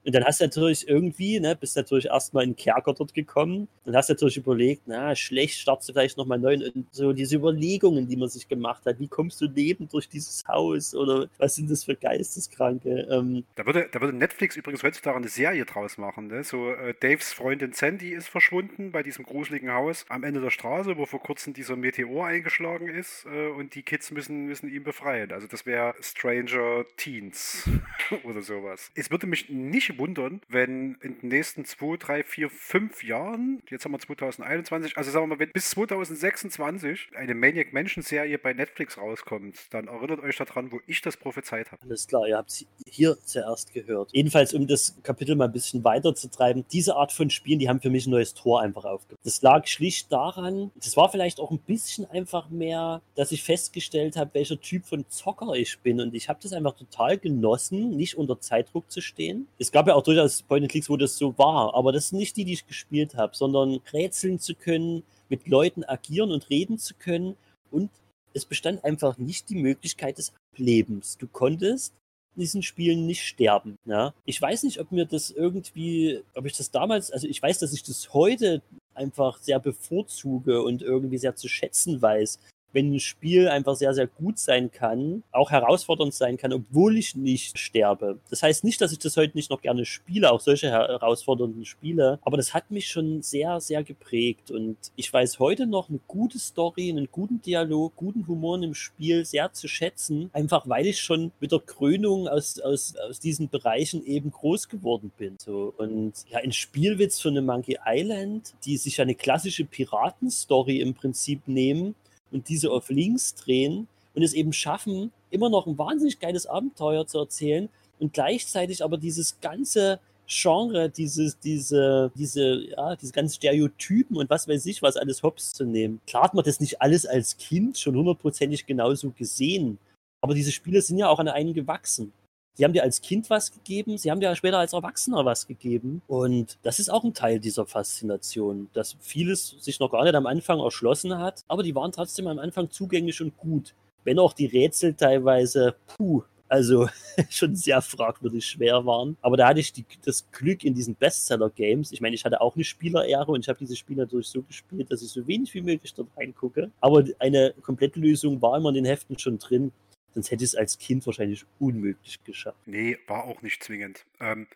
Und 0.08 0.16
dann 0.16 0.24
hast 0.24 0.40
du 0.40 0.46
natürlich 0.46 0.88
irgendwie, 0.88 1.38
ne, 1.42 1.54
bist 1.54 1.76
natürlich 1.76 2.06
erstmal 2.06 2.46
in 2.46 2.56
Kerker 2.56 2.94
dort 2.94 3.14
gekommen 3.14 3.68
und 3.84 3.94
hast 3.94 4.08
natürlich 4.08 4.38
überlegt, 4.38 4.84
na, 4.86 5.14
schlecht, 5.18 5.60
startest 5.60 5.90
du 5.90 5.94
vielleicht 5.94 6.18
nochmal 6.18 6.40
neu 6.40 6.54
und 6.54 6.88
so 6.92 7.12
diese 7.12 7.36
Überlegungen, 7.36 8.08
die 8.08 8.16
man 8.16 8.30
sich 8.30 8.48
gemacht 8.48 8.86
hat, 8.86 9.02
wie 9.02 9.10
kommst 9.10 9.42
du 9.42 9.48
lebend 9.48 9.92
durch 9.92 10.08
dieses 10.08 10.48
Haus 10.48 10.96
oder 10.96 11.28
was 11.38 11.56
sind 11.56 11.70
das 11.70 11.84
für 11.84 11.98
Geisteskranke? 11.98 13.06
Ähm, 13.12 13.44
da, 13.56 13.66
würde, 13.66 13.90
da 13.92 14.00
würde 14.00 14.16
Netflix 14.16 14.56
übrigens 14.56 14.82
heutzutage 14.82 15.18
eine 15.18 15.28
Serie 15.28 15.66
draus 15.66 15.98
machen, 15.98 16.28
ne? 16.28 16.42
So, 16.46 16.72
äh, 16.72 16.94
Daves 17.02 17.34
Freundin 17.34 17.74
Sandy 17.74 18.14
ist 18.14 18.30
verschwunden 18.30 18.94
bei 18.94 19.04
diesem 19.04 19.26
gruseligen 19.26 19.74
Haus 19.74 20.06
am 20.08 20.24
Ende 20.24 20.40
der 20.40 20.52
Straße, 20.52 20.96
wo 20.96 21.06
vor 21.06 21.20
kurzem 21.20 21.54
dieser 21.54 21.76
Meteor 21.76 22.28
eingeschlagen 22.28 22.88
ist 22.88 23.26
äh, 23.26 23.50
und 23.50 23.76
die 23.76 23.84
Kids 23.84 24.12
müssen, 24.12 24.46
müssen 24.46 24.70
ihn 24.70 24.86
befreien. 24.86 25.34
Also 25.34 25.48
das 25.48 25.66
wäre 25.66 25.96
Stranger 26.00 26.86
Teens 26.96 27.70
oder 28.24 28.42
sowas. 28.42 28.90
Es 28.96 29.12
würde 29.12 29.28
mich 29.28 29.50
nicht 29.50 29.97
wundern, 29.98 30.42
wenn 30.48 30.96
in 31.02 31.20
den 31.20 31.30
nächsten 31.30 31.66
2, 31.66 31.98
3, 31.98 32.24
4, 32.24 32.50
5 32.50 33.04
Jahren, 33.04 33.62
jetzt 33.70 33.86
haben 33.86 33.92
wir 33.92 34.00
2021, 34.00 34.98
also 34.98 35.12
sagen 35.12 35.24
wir 35.24 35.36
mal, 35.36 35.40
wenn 35.40 35.52
bis 35.52 35.70
2026 35.72 37.10
eine 37.16 37.36
Maniac 37.36 37.74
Mansion 37.74 38.04
Serie 38.04 38.38
bei 38.38 38.54
Netflix 38.54 38.98
rauskommt, 38.98 39.58
dann 39.72 39.88
erinnert 39.88 40.22
euch 40.22 40.38
daran, 40.38 40.72
wo 40.72 40.80
ich 40.88 41.02
das 41.02 41.18
prophezeit 41.18 41.72
habe. 41.72 41.82
Alles 41.84 42.08
klar, 42.08 42.28
ihr 42.28 42.38
habt 42.38 42.50
es 42.50 42.66
hier 42.88 43.18
zuerst 43.24 43.74
gehört. 43.74 44.12
Jedenfalls, 44.14 44.54
um 44.54 44.68
das 44.68 44.96
Kapitel 45.04 45.36
mal 45.36 45.46
ein 45.46 45.52
bisschen 45.52 45.84
weiterzutreiben, 45.84 46.66
diese 46.72 46.96
Art 46.96 47.12
von 47.12 47.30
Spielen, 47.30 47.60
die 47.60 47.70
haben 47.70 47.82
für 47.82 47.90
mich 47.90 48.08
ein 48.08 48.12
neues 48.12 48.34
Tor 48.34 48.62
einfach 48.62 48.86
aufgebaut. 48.86 49.20
Das 49.24 49.42
lag 49.42 49.68
schlicht 49.68 50.12
daran, 50.12 50.72
das 50.76 50.96
war 50.98 51.10
vielleicht 51.10 51.40
auch 51.40 51.52
ein 51.52 51.60
bisschen 51.60 52.10
einfach 52.10 52.50
mehr, 52.50 53.02
dass 53.16 53.32
ich 53.32 53.44
festgestellt 53.44 54.16
habe, 54.16 54.34
welcher 54.34 54.60
Typ 54.60 54.86
von 54.86 55.06
Zocker 55.10 55.54
ich 55.54 55.80
bin 55.80 56.00
und 56.02 56.14
ich 56.14 56.30
habe 56.30 56.40
das 56.42 56.54
einfach 56.54 56.76
total 56.76 57.18
genossen, 57.18 57.96
nicht 57.96 58.18
unter 58.18 58.40
Zeitdruck 58.40 58.92
zu 58.92 59.02
stehen. 59.02 59.48
Es 59.60 59.72
gab 59.72 59.87
ja 59.88 59.96
auch 59.96 60.04
durchaus 60.04 60.42
Point-and-Clicks, 60.44 60.90
wo 60.90 60.98
das 60.98 61.18
so 61.18 61.38
war, 61.38 61.74
aber 61.76 61.92
das 61.92 62.10
sind 62.10 62.20
nicht 62.20 62.38
die, 62.38 62.46
die 62.46 62.54
ich 62.54 62.68
gespielt 62.68 63.16
habe, 63.16 63.36
sondern 63.36 63.80
rätseln 63.94 64.40
zu 64.40 64.56
können, 64.56 65.04
mit 65.30 65.48
Leuten 65.48 65.84
agieren 65.84 66.32
und 66.32 66.50
reden 66.50 66.78
zu 66.78 66.94
können 66.94 67.36
und 67.72 67.90
es 68.34 68.46
bestand 68.46 68.84
einfach 68.84 69.18
nicht 69.18 69.50
die 69.50 69.56
Möglichkeit 69.56 70.18
des 70.18 70.32
Ablebens. 70.54 71.18
Du 71.18 71.28
konntest 71.28 71.94
in 72.36 72.42
diesen 72.42 72.64
Spielen 72.64 73.06
nicht 73.06 73.24
sterben. 73.24 73.76
Ja? 73.86 74.14
Ich 74.26 74.42
weiß 74.42 74.64
nicht, 74.64 74.80
ob 74.80 74.92
mir 74.92 75.06
das 75.06 75.32
irgendwie, 75.32 76.22
ob 76.36 76.46
ich 76.46 76.56
das 76.56 76.72
damals, 76.72 77.12
also 77.12 77.28
ich 77.28 77.42
weiß, 77.42 77.60
dass 77.60 77.74
ich 77.74 77.84
das 77.84 78.14
heute 78.14 78.62
einfach 78.94 79.40
sehr 79.40 79.60
bevorzuge 79.60 80.62
und 80.62 80.82
irgendwie 80.82 81.18
sehr 81.18 81.36
zu 81.36 81.48
schätzen 81.48 82.02
weiß, 82.02 82.40
wenn 82.78 82.94
ein 82.94 83.00
Spiel 83.00 83.48
einfach 83.48 83.76
sehr, 83.76 83.96
sehr 83.96 84.06
gut 84.06 84.38
sein 84.38 84.72
kann, 84.72 85.24
auch 85.32 85.50
herausfordernd 85.50 86.14
sein 86.14 86.38
kann, 86.38 86.54
obwohl 86.54 86.96
ich 86.96 87.16
nicht 87.16 87.58
sterbe. 87.58 88.20
Das 88.30 88.44
heißt 88.44 88.64
nicht, 88.64 88.80
dass 88.82 88.92
ich 88.92 89.00
das 89.00 89.18
heute 89.18 89.36
nicht 89.36 89.50
noch 89.50 89.64
gerne 89.64 89.84
spiele, 89.84 90.32
auch 90.32 90.40
solche 90.40 90.70
herausfordernden 90.70 91.66
Spiele, 91.66 92.20
aber 92.22 92.38
das 92.38 92.54
hat 92.54 92.70
mich 92.70 92.88
schon 92.88 93.24
sehr, 93.24 93.60
sehr 93.62 93.84
geprägt 93.84 94.52
und 94.52 94.78
ich 94.96 95.12
weiß 95.12 95.40
heute 95.40 95.66
noch 95.66 95.90
eine 95.90 96.00
gute 96.08 96.38
Story, 96.38 96.92
einen 96.92 97.08
guten 97.12 97.42
Dialog, 97.42 97.96
guten 97.96 98.28
Humor 98.28 98.62
im 98.62 98.76
Spiel 98.76 99.26
sehr 99.26 99.52
zu 99.54 99.68
schätzen, 99.68 100.30
einfach 100.34 100.70
weil 100.70 100.86
ich 100.86 101.02
schon 101.02 101.32
mit 101.40 101.52
der 101.52 101.60
Krönung 101.60 102.28
aus, 102.28 102.60
aus, 102.60 102.96
aus 103.10 103.20
diesen 103.20 103.50
Bereichen 103.50 104.06
eben 104.06 104.30
groß 104.30 104.70
geworden 104.70 105.12
bin. 105.18 105.38
So. 105.40 105.74
Und 105.78 106.14
ja, 106.30 106.40
ein 106.40 106.52
Spielwitz 106.52 107.20
für 107.20 107.30
eine 107.30 107.42
Monkey 107.42 107.80
Island, 107.86 108.54
die 108.66 108.78
sich 108.78 109.02
eine 109.02 109.16
klassische 109.16 109.66
Piratenstory 109.66 110.80
im 110.80 110.94
Prinzip 110.94 111.48
nehmen 111.48 111.96
und 112.32 112.50
diese 112.50 112.72
auf 112.72 112.90
links 112.90 113.36
drehen 113.36 113.88
und 114.14 114.24
es 114.24 114.34
eben 114.34 114.54
schaffen, 114.54 115.12
immer 115.30 115.50
noch 115.50 115.68
ein 115.68 115.78
wahnsinnig 115.78 116.20
geiles 116.20 116.46
Abenteuer 116.46 117.06
zu 117.08 117.20
erzählen 117.20 117.70
und 118.00 118.14
gleichzeitig 118.14 118.84
aber 118.84 118.98
dieses 118.98 119.40
ganze 119.40 120.00
Genre, 120.28 120.90
dieses, 120.90 121.40
diese, 121.40 122.12
diese, 122.16 122.70
ja, 122.72 122.96
diese 122.98 123.14
ganzen 123.14 123.36
Stereotypen 123.36 124.18
und 124.18 124.30
was 124.30 124.48
weiß 124.48 124.66
ich, 124.66 124.82
was 124.82 124.98
alles 124.98 125.24
hops 125.24 125.54
zu 125.54 125.64
nehmen. 125.64 126.02
Klar 126.06 126.24
hat 126.24 126.34
man 126.34 126.44
das 126.44 126.60
nicht 126.60 126.82
alles 126.82 127.06
als 127.06 127.38
Kind 127.38 127.78
schon 127.78 127.96
hundertprozentig 127.96 128.66
genauso 128.66 129.12
gesehen, 129.12 129.78
aber 130.22 130.34
diese 130.34 130.52
Spiele 130.52 130.82
sind 130.82 130.98
ja 130.98 131.08
auch 131.08 131.20
an 131.20 131.30
einen 131.30 131.54
gewachsen. 131.54 132.12
Sie 132.58 132.64
haben 132.64 132.74
dir 132.74 132.82
als 132.82 133.02
Kind 133.02 133.30
was 133.30 133.52
gegeben, 133.52 134.00
sie 134.00 134.10
haben 134.10 134.20
dir 134.20 134.36
später 134.36 134.58
als 134.58 134.74
Erwachsener 134.74 135.24
was 135.24 135.46
gegeben. 135.46 136.02
Und 136.08 136.58
das 136.64 136.80
ist 136.80 136.90
auch 136.90 137.04
ein 137.04 137.14
Teil 137.14 137.40
dieser 137.40 137.68
Faszination, 137.68 138.68
dass 138.74 138.98
vieles 139.00 139.50
sich 139.60 139.80
noch 139.80 139.92
gar 139.92 140.04
nicht 140.04 140.16
am 140.16 140.26
Anfang 140.26 140.60
erschlossen 140.60 141.20
hat, 141.20 141.44
aber 141.48 141.62
die 141.62 141.76
waren 141.76 141.92
trotzdem 141.92 142.26
am 142.26 142.40
Anfang 142.40 142.72
zugänglich 142.72 143.22
und 143.22 143.38
gut. 143.38 143.76
Wenn 144.06 144.18
auch 144.18 144.34
die 144.34 144.48
Rätsel 144.48 144.96
teilweise, 144.96 145.76
puh, 145.86 146.24
also 146.48 146.90
schon 147.30 147.56
sehr 147.56 147.80
fragwürdig 147.84 148.44
schwer 148.44 148.84
waren. 148.88 149.18
Aber 149.22 149.38
da 149.38 149.50
hatte 149.50 149.60
ich 149.60 149.72
die, 149.72 149.86
das 150.04 150.26
Glück 150.32 150.64
in 150.64 150.74
diesen 150.74 150.96
Bestseller-Games. 150.96 151.92
Ich 151.92 152.02
meine, 152.02 152.16
ich 152.16 152.26
hatte 152.26 152.42
auch 152.42 152.56
eine 152.56 152.64
Spielerehre 152.64 153.32
und 153.32 153.42
ich 153.42 153.50
habe 153.50 153.60
diese 153.60 153.76
Spiele 153.76 154.02
natürlich 154.02 154.30
so 154.30 154.42
gespielt, 154.42 154.92
dass 154.92 155.04
ich 155.04 155.10
so 155.10 155.28
wenig 155.28 155.54
wie 155.54 155.62
möglich 155.62 155.94
dort 155.94 156.10
reingucke. 156.18 156.72
Aber 156.82 157.04
eine 157.20 157.54
komplette 157.62 158.00
Lösung 158.00 158.42
war 158.42 158.58
immer 158.58 158.70
in 158.70 158.76
den 158.76 158.86
Heften 158.86 159.20
schon 159.20 159.38
drin. 159.38 159.72
Sonst 160.18 160.32
hätte 160.32 160.44
ich 160.44 160.50
es 160.50 160.56
als 160.56 160.80
Kind 160.80 161.06
wahrscheinlich 161.06 161.46
unmöglich 161.60 162.24
geschafft. 162.24 162.58
Nee, 162.66 162.98
war 163.06 163.26
auch 163.26 163.44
nicht 163.44 163.64
zwingend. 163.64 164.04
Ähm, 164.20 164.48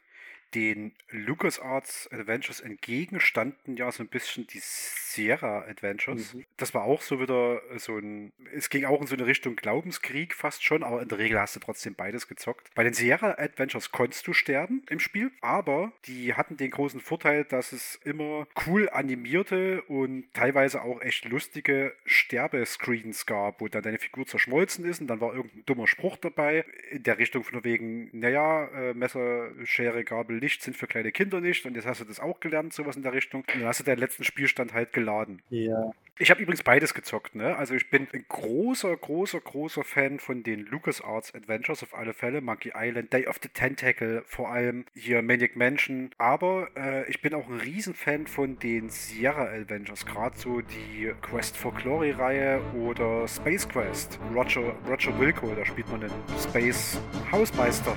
den 0.54 0.94
LucasArts 1.10 2.10
Adventures 2.12 2.60
entgegenstanden 2.60 3.78
ja 3.78 3.92
so 3.92 4.04
ein 4.04 4.10
bisschen 4.10 4.48
die 4.48 4.60
Sierra 4.62 5.66
Adventures. 5.68 6.34
Mhm. 6.34 6.46
Das 6.58 6.74
war 6.74 6.84
auch 6.84 7.02
so 7.02 7.20
wieder 7.20 7.62
so 7.78 7.98
ein, 7.98 8.32
es 8.54 8.70
ging 8.70 8.86
auch 8.86 9.02
in 9.02 9.08
so 9.08 9.16
eine 9.16 9.26
Richtung 9.26 9.56
Glaubenskrieg 9.56 10.34
fast 10.34 10.64
schon, 10.64 10.84
aber 10.84 11.02
in 11.02 11.08
der 11.08 11.18
Regel 11.18 11.40
hast 11.40 11.56
du 11.56 11.60
trotzdem 11.60 11.96
beides 11.96 12.28
gezockt. 12.28 12.70
Bei 12.76 12.84
den 12.84 12.94
Sierra 12.94 13.36
Adventures 13.38 13.92
konntest 13.92 14.28
du 14.28 14.34
sterben 14.34 14.84
im 14.90 15.00
Spiel, 15.00 15.32
aber 15.42 15.92
die 16.06 16.34
hatten 16.34 16.58
den 16.58 16.72
großen 16.72 17.00
Vorteil, 17.00 17.44
dass 17.46 17.72
es 17.72 18.00
immer 18.04 18.48
cool 18.66 18.90
animierte 18.90 19.82
und 19.84 20.34
teilweise 20.34 20.82
auch 20.82 21.02
echt 21.02 21.26
lustige 21.26 21.94
Sterbescreens 22.06 23.26
gab, 23.26 23.62
wo 23.62 23.68
dann 23.68 23.84
deine 23.84 24.00
Figur 24.00 24.26
zerschmolzen 24.26 24.86
ist 24.86 25.02
und 25.02 25.08
dann 25.08 25.22
war 25.22 25.34
irgendein 25.34 25.66
dummer 25.66 25.88
Spruch 25.88 26.18
dabei 26.18 26.66
in 26.90 27.04
der 27.04 27.18
Richtung 27.18 27.44
von 27.44 27.64
wegen, 27.64 28.10
naja, 28.14 28.66
äh, 28.68 28.94
Messer, 28.94 29.50
Schere, 29.66 30.04
Gabel, 30.04 30.41
Licht 30.42 30.62
sind 30.64 30.76
für 30.76 30.88
kleine 30.88 31.12
Kinder 31.12 31.40
nicht 31.40 31.66
und 31.66 31.76
jetzt 31.76 31.86
hast 31.86 32.02
du 32.02 32.06
das 32.06 32.20
auch 32.20 32.40
gelernt, 32.40 32.74
sowas 32.74 32.98
in 32.98 33.04
der 33.04 33.14
Richtung. 33.14 33.42
Und 33.42 33.62
dann 33.62 33.68
hast 33.68 33.80
du 33.80 33.84
deinen 33.84 34.00
letzten 34.00 34.24
Spielstand 34.24 34.74
halt 34.74 34.92
geladen. 34.92 35.42
Ja. 35.50 35.94
Ich 36.22 36.30
habe 36.30 36.40
übrigens 36.40 36.62
beides 36.62 36.94
gezockt, 36.94 37.34
ne? 37.34 37.56
Also 37.56 37.74
ich 37.74 37.90
bin 37.90 38.08
ein 38.14 38.26
großer, 38.30 38.96
großer, 38.96 39.40
großer 39.40 39.84
Fan 39.84 40.20
von 40.20 40.44
den 40.44 40.68
LucasArts 40.68 41.34
Adventures 41.34 41.82
auf 41.82 41.96
alle 41.96 42.14
Fälle. 42.14 42.42
Monkey 42.42 42.74
Island, 42.76 43.12
Day 43.12 43.26
of 43.26 43.40
the 43.42 43.50
Tentacle, 43.50 44.22
vor 44.28 44.52
allem 44.52 44.86
hier 44.94 45.24
Maniac 45.24 45.56
Mansion. 45.56 46.12
Aber 46.20 46.70
äh, 46.76 47.10
ich 47.10 47.24
bin 47.24 47.34
auch 47.34 47.48
ein 47.48 47.60
Riesenfan 47.60 48.28
von 48.28 48.60
den 48.60 48.90
Sierra 48.90 49.46
Adventures. 49.46 50.06
Gerade 50.06 50.38
so 50.38 50.62
die 50.62 51.12
Quest 51.24 51.58
for 51.58 51.74
Glory 51.74 52.12
Reihe 52.12 52.62
oder 52.76 53.28
Space 53.28 53.68
Quest. 53.68 54.20
Roger, 54.32 54.76
Roger 54.88 55.18
Wilco, 55.20 55.56
da 55.56 55.66
spielt 55.66 55.90
man 55.90 56.04
einen 56.04 56.14
Space 56.38 57.02
Hausmeister. 57.32 57.96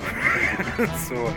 so. 1.07 1.31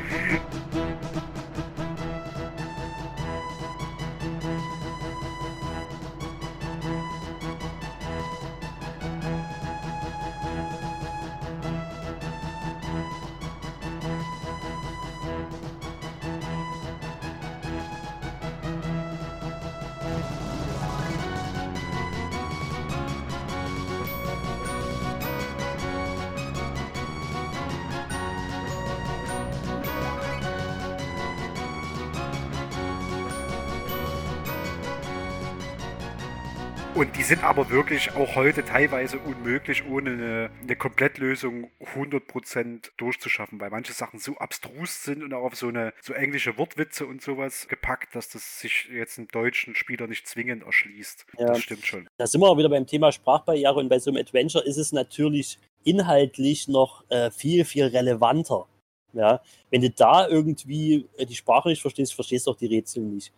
Und 36.98 37.16
die 37.16 37.22
sind 37.22 37.44
aber 37.44 37.70
wirklich 37.70 38.10
auch 38.16 38.34
heute 38.34 38.64
teilweise 38.64 39.20
unmöglich, 39.20 39.84
ohne 39.88 40.10
eine, 40.10 40.50
eine 40.60 40.74
Komplettlösung 40.74 41.70
100% 41.94 42.90
durchzuschaffen, 42.96 43.60
weil 43.60 43.70
manche 43.70 43.92
Sachen 43.92 44.18
so 44.18 44.36
abstrus 44.38 45.04
sind 45.04 45.22
und 45.22 45.32
auch 45.32 45.44
auf 45.44 45.54
so 45.54 45.68
eine 45.68 45.92
so 46.02 46.12
englische 46.12 46.58
Wortwitze 46.58 47.06
und 47.06 47.22
sowas 47.22 47.68
gepackt, 47.68 48.16
dass 48.16 48.30
das 48.30 48.58
sich 48.58 48.88
jetzt 48.92 49.16
einen 49.16 49.28
deutschen 49.28 49.76
Spieler 49.76 50.08
nicht 50.08 50.26
zwingend 50.26 50.64
erschließt. 50.64 51.26
Ja. 51.38 51.46
Das 51.46 51.60
stimmt 51.60 51.86
schon. 51.86 52.08
Da 52.16 52.26
sind 52.26 52.40
wir 52.40 52.48
auch 52.48 52.58
wieder 52.58 52.68
beim 52.68 52.88
Thema 52.88 53.12
Sprachbarriere 53.12 53.76
und 53.76 53.88
bei 53.88 54.00
so 54.00 54.10
einem 54.10 54.20
Adventure 54.20 54.64
ist 54.64 54.76
es 54.76 54.90
natürlich 54.90 55.60
inhaltlich 55.84 56.66
noch 56.66 57.08
äh, 57.10 57.30
viel, 57.30 57.64
viel 57.64 57.84
relevanter. 57.84 58.66
Ja, 59.12 59.40
wenn 59.70 59.82
du 59.82 59.90
da 59.90 60.26
irgendwie 60.26 61.06
äh, 61.16 61.26
die 61.26 61.36
Sprache 61.36 61.68
nicht 61.68 61.80
verstehst, 61.80 62.12
verstehst 62.12 62.48
du 62.48 62.50
auch 62.50 62.56
die 62.56 62.66
Rätsel 62.66 63.04
nicht. 63.04 63.32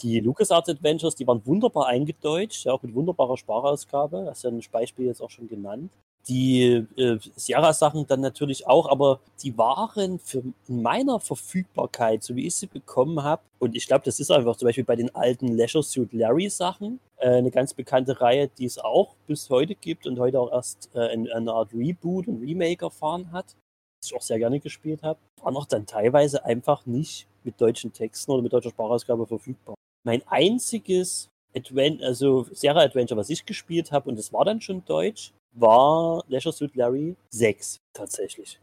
Die 0.00 0.20
LucasArts 0.20 0.68
Adventures, 0.68 1.14
die 1.14 1.26
waren 1.26 1.44
wunderbar 1.44 1.86
eingedeutscht, 1.86 2.64
ja, 2.64 2.72
auch 2.72 2.82
mit 2.82 2.94
wunderbarer 2.94 3.36
Sprachausgabe. 3.36 4.26
Hast 4.28 4.44
ja 4.44 4.50
ein 4.50 4.60
Beispiel 4.72 5.06
jetzt 5.06 5.20
auch 5.20 5.30
schon 5.30 5.48
genannt. 5.48 5.92
Die 6.28 6.86
äh, 6.96 7.18
Sierra-Sachen 7.34 8.06
dann 8.06 8.20
natürlich 8.20 8.66
auch, 8.66 8.88
aber 8.88 9.20
die 9.42 9.58
waren 9.58 10.20
für 10.20 10.42
in 10.68 10.82
meiner 10.82 11.18
Verfügbarkeit, 11.18 12.22
so 12.22 12.36
wie 12.36 12.46
ich 12.46 12.54
sie 12.54 12.68
bekommen 12.68 13.24
habe, 13.24 13.42
und 13.58 13.76
ich 13.76 13.86
glaube, 13.86 14.04
das 14.04 14.18
ist 14.18 14.32
einfach 14.32 14.56
zum 14.56 14.66
Beispiel 14.66 14.82
bei 14.82 14.96
den 14.96 15.14
alten 15.14 15.56
Leisure 15.56 15.84
Suit 15.84 16.12
Larry-Sachen, 16.12 16.98
äh, 17.18 17.28
eine 17.28 17.52
ganz 17.52 17.74
bekannte 17.74 18.20
Reihe, 18.20 18.48
die 18.48 18.64
es 18.64 18.78
auch 18.78 19.14
bis 19.28 19.50
heute 19.50 19.76
gibt 19.76 20.04
und 20.06 20.18
heute 20.18 20.40
auch 20.40 20.50
erst 20.50 20.90
äh, 20.94 21.08
eine, 21.08 21.52
Art 21.52 21.72
Reboot 21.72 22.26
und 22.26 22.40
Remake 22.40 22.84
erfahren 22.84 23.30
hat, 23.30 23.54
das 24.00 24.10
ich 24.10 24.16
auch 24.16 24.22
sehr 24.22 24.38
gerne 24.38 24.58
gespielt 24.58 25.04
habe, 25.04 25.20
waren 25.42 25.56
auch 25.56 25.66
dann 25.66 25.86
teilweise 25.86 26.44
einfach 26.44 26.86
nicht 26.86 27.28
mit 27.44 27.60
deutschen 27.60 27.92
Texten 27.92 28.32
oder 28.32 28.42
mit 28.42 28.52
deutscher 28.52 28.70
Sprachausgabe 28.70 29.28
verfügbar. 29.28 29.76
Mein 30.04 30.22
einziges 30.26 31.30
Advent 31.54 32.02
also 32.02 32.46
Sierra 32.52 32.80
Adventure, 32.80 33.18
was 33.18 33.30
ich 33.30 33.46
gespielt 33.46 33.92
habe, 33.92 34.08
und 34.08 34.18
das 34.18 34.32
war 34.32 34.44
dann 34.44 34.60
schon 34.60 34.84
deutsch, 34.84 35.32
war 35.52 36.24
Leisure 36.28 36.52
Suit 36.52 36.74
Larry 36.74 37.14
6 37.30 37.80
tatsächlich. 37.92 38.58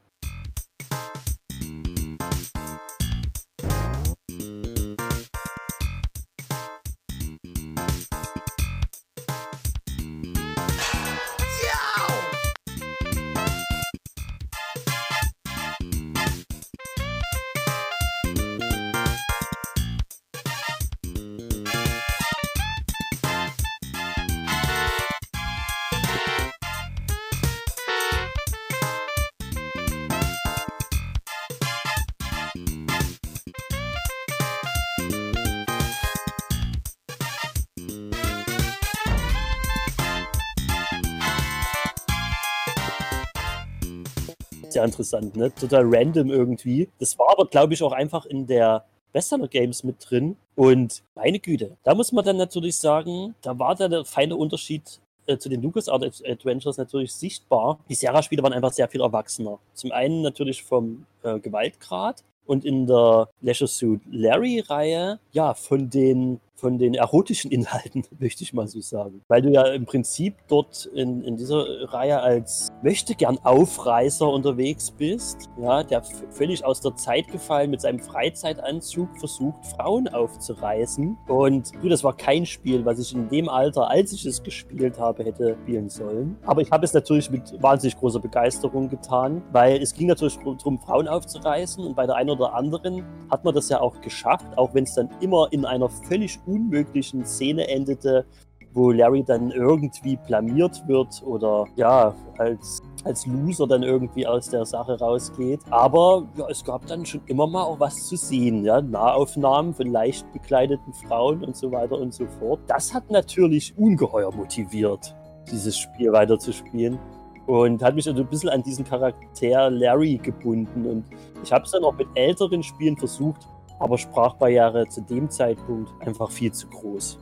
Sehr 44.70 44.86
interessant, 44.86 45.36
ne? 45.36 45.54
Total 45.54 45.84
random 45.86 46.30
irgendwie. 46.30 46.90
Das 47.00 47.18
war 47.18 47.32
aber, 47.32 47.46
glaube 47.46 47.74
ich, 47.74 47.84
auch 47.84 47.92
einfach 47.92 48.26
in 48.26 48.46
der 48.48 48.86
Bestseller 49.12 49.48
Games 49.48 49.84
mit 49.84 49.96
drin. 50.08 50.38
Und 50.56 51.04
meine 51.16 51.40
Güte, 51.40 51.78
da 51.84 51.96
muss 51.96 52.12
man 52.12 52.24
dann 52.24 52.38
natürlich 52.38 52.78
sagen, 52.78 53.36
da 53.42 53.58
war 53.58 53.76
der 53.76 54.06
feine 54.06 54.36
Unterschied 54.36 55.00
äh, 55.26 55.38
zu 55.38 55.50
den 55.50 55.62
LucasArts 55.62 56.24
Adventures 56.24 56.78
natürlich 56.78 57.14
sichtbar. 57.14 57.80
Die 57.90 57.96
Sierra-Spiele 57.96 58.44
waren 58.44 58.54
einfach 58.54 58.74
sehr 58.74 58.88
viel 58.88 59.02
erwachsener. 59.02 59.60
Zum 59.74 59.92
einen 59.92 60.22
natürlich 60.22 60.64
vom 60.64 61.06
äh, 61.24 61.40
Gewaltgrad 61.40 62.24
und 62.46 62.66
in 62.66 62.88
der 62.88 63.30
Leisure 63.42 63.68
Suit 63.68 64.02
Larry-Reihe, 64.10 65.20
ja, 65.32 65.54
von 65.54 65.90
den 65.90 66.40
von 66.60 66.78
den 66.78 66.94
erotischen 66.94 67.52
Inhalten, 67.52 68.04
möchte 68.20 68.44
ich 68.44 68.54
mal 68.54 68.68
so 68.68 68.82
sagen. 68.82 69.22
Weil 69.28 69.42
du 69.42 69.50
ja 69.50 69.68
im 69.68 69.86
Prinzip 69.86 70.36
dort 70.48 70.86
in, 70.94 71.24
in 71.24 71.38
dieser 71.38 71.66
Reihe 71.94 72.20
als 72.20 72.68
möchte 72.84 73.16
gern 73.16 73.40
Aufreißer 73.44 74.28
unterwegs 74.28 74.92
bist, 74.92 75.50
ja, 75.60 75.84
der 75.84 76.04
völlig 76.32 76.66
aus 76.66 76.82
der 76.82 76.96
Zeit 76.96 77.28
gefallen 77.30 77.72
mit 77.72 77.82
seinem 77.82 78.00
Freizeitanzug 78.00 79.18
versucht, 79.18 79.66
Frauen 79.66 80.08
aufzureißen. 80.08 81.18
Und 81.28 81.72
du, 81.82 81.90
das 81.90 82.04
war 82.04 82.16
kein 82.16 82.46
Spiel, 82.46 82.86
was 82.86 83.00
ich 83.00 83.14
in 83.14 83.30
dem 83.30 83.48
Alter, 83.48 83.90
als 83.90 84.12
ich 84.12 84.26
es 84.26 84.44
gespielt 84.44 85.00
habe, 85.00 85.24
hätte 85.24 85.58
spielen 85.70 85.90
sollen. 85.90 86.38
Aber 86.46 86.62
ich 86.62 86.72
habe 86.72 86.86
es 86.86 86.94
natürlich 86.94 87.30
mit 87.30 87.62
wahnsinnig 87.62 87.98
großer 87.98 88.20
Begeisterung 88.20 88.90
getan, 88.90 89.42
weil 89.52 89.82
es 89.82 89.94
ging 89.94 90.08
natürlich 90.08 90.38
darum, 90.38 90.80
Frauen 90.80 91.08
aufzureißen 91.08 91.84
und 91.86 91.96
bei 91.96 92.06
der 92.06 92.16
einen 92.16 92.32
oder 92.32 92.54
anderen 92.54 93.04
hat 93.30 93.46
man 93.46 93.54
das 93.54 93.70
ja 93.70 93.80
auch 93.80 94.02
geschafft, 94.02 94.46
auch 94.58 94.74
wenn 94.74 94.84
es 94.84 94.96
dann 94.96 95.10
immer 95.22 95.48
in 95.52 95.66
einer 95.66 95.90
völlig 95.90 96.40
unmöglichen 96.50 97.26
Szene 97.26 97.68
endete, 97.68 98.26
wo 98.74 98.92
Larry 98.92 99.24
dann 99.24 99.52
irgendwie 99.52 100.18
blamiert 100.28 100.88
wird 100.88 101.24
oder 101.26 101.66
ja, 101.76 102.14
als, 102.38 102.82
als 103.04 103.26
Loser 103.26 103.68
dann 103.68 103.84
irgendwie 103.84 104.28
aus 104.28 104.50
der 104.50 104.66
Sache 104.66 105.00
rausgeht. 105.00 105.60
Aber 105.70 106.28
ja, 106.38 106.48
es 106.50 106.64
gab 106.64 106.86
dann 106.88 107.06
schon 107.06 107.22
immer 107.26 107.48
mal 107.48 107.64
auch 107.64 107.80
was 107.80 108.08
zu 108.08 108.16
sehen, 108.16 108.64
ja, 108.64 108.82
Nahaufnahmen 108.82 109.74
von 109.74 109.88
leicht 109.92 110.32
bekleideten 110.34 110.94
Frauen 110.94 111.44
und 111.44 111.56
so 111.56 111.72
weiter 111.72 111.98
und 111.98 112.14
so 112.14 112.26
fort. 112.40 112.60
Das 112.68 112.94
hat 112.94 113.10
natürlich 113.10 113.74
ungeheuer 113.78 114.32
motiviert, 114.34 115.16
dieses 115.52 115.78
Spiel 115.78 116.12
weiterzuspielen. 116.12 117.00
Und 117.48 117.82
hat 117.82 117.96
mich 117.96 118.08
also 118.08 118.22
ein 118.22 118.28
bisschen 118.28 118.50
an 118.50 118.62
diesen 118.62 118.86
Charakter 118.86 119.72
Larry 119.72 120.18
gebunden. 120.22 120.86
Und 120.86 121.06
ich 121.44 121.52
habe 121.52 121.66
es 121.66 121.72
dann 121.72 121.84
auch 121.84 121.98
mit 121.98 122.08
älteren 122.14 122.62
Spielen 122.62 122.96
versucht, 122.96 123.48
aber 123.80 123.98
Sprachbarriere 123.98 124.88
zu 124.88 125.02
dem 125.02 125.30
Zeitpunkt 125.30 125.92
einfach 126.06 126.30
viel 126.32 126.52
zu 126.52 126.68
groß. 126.68 127.18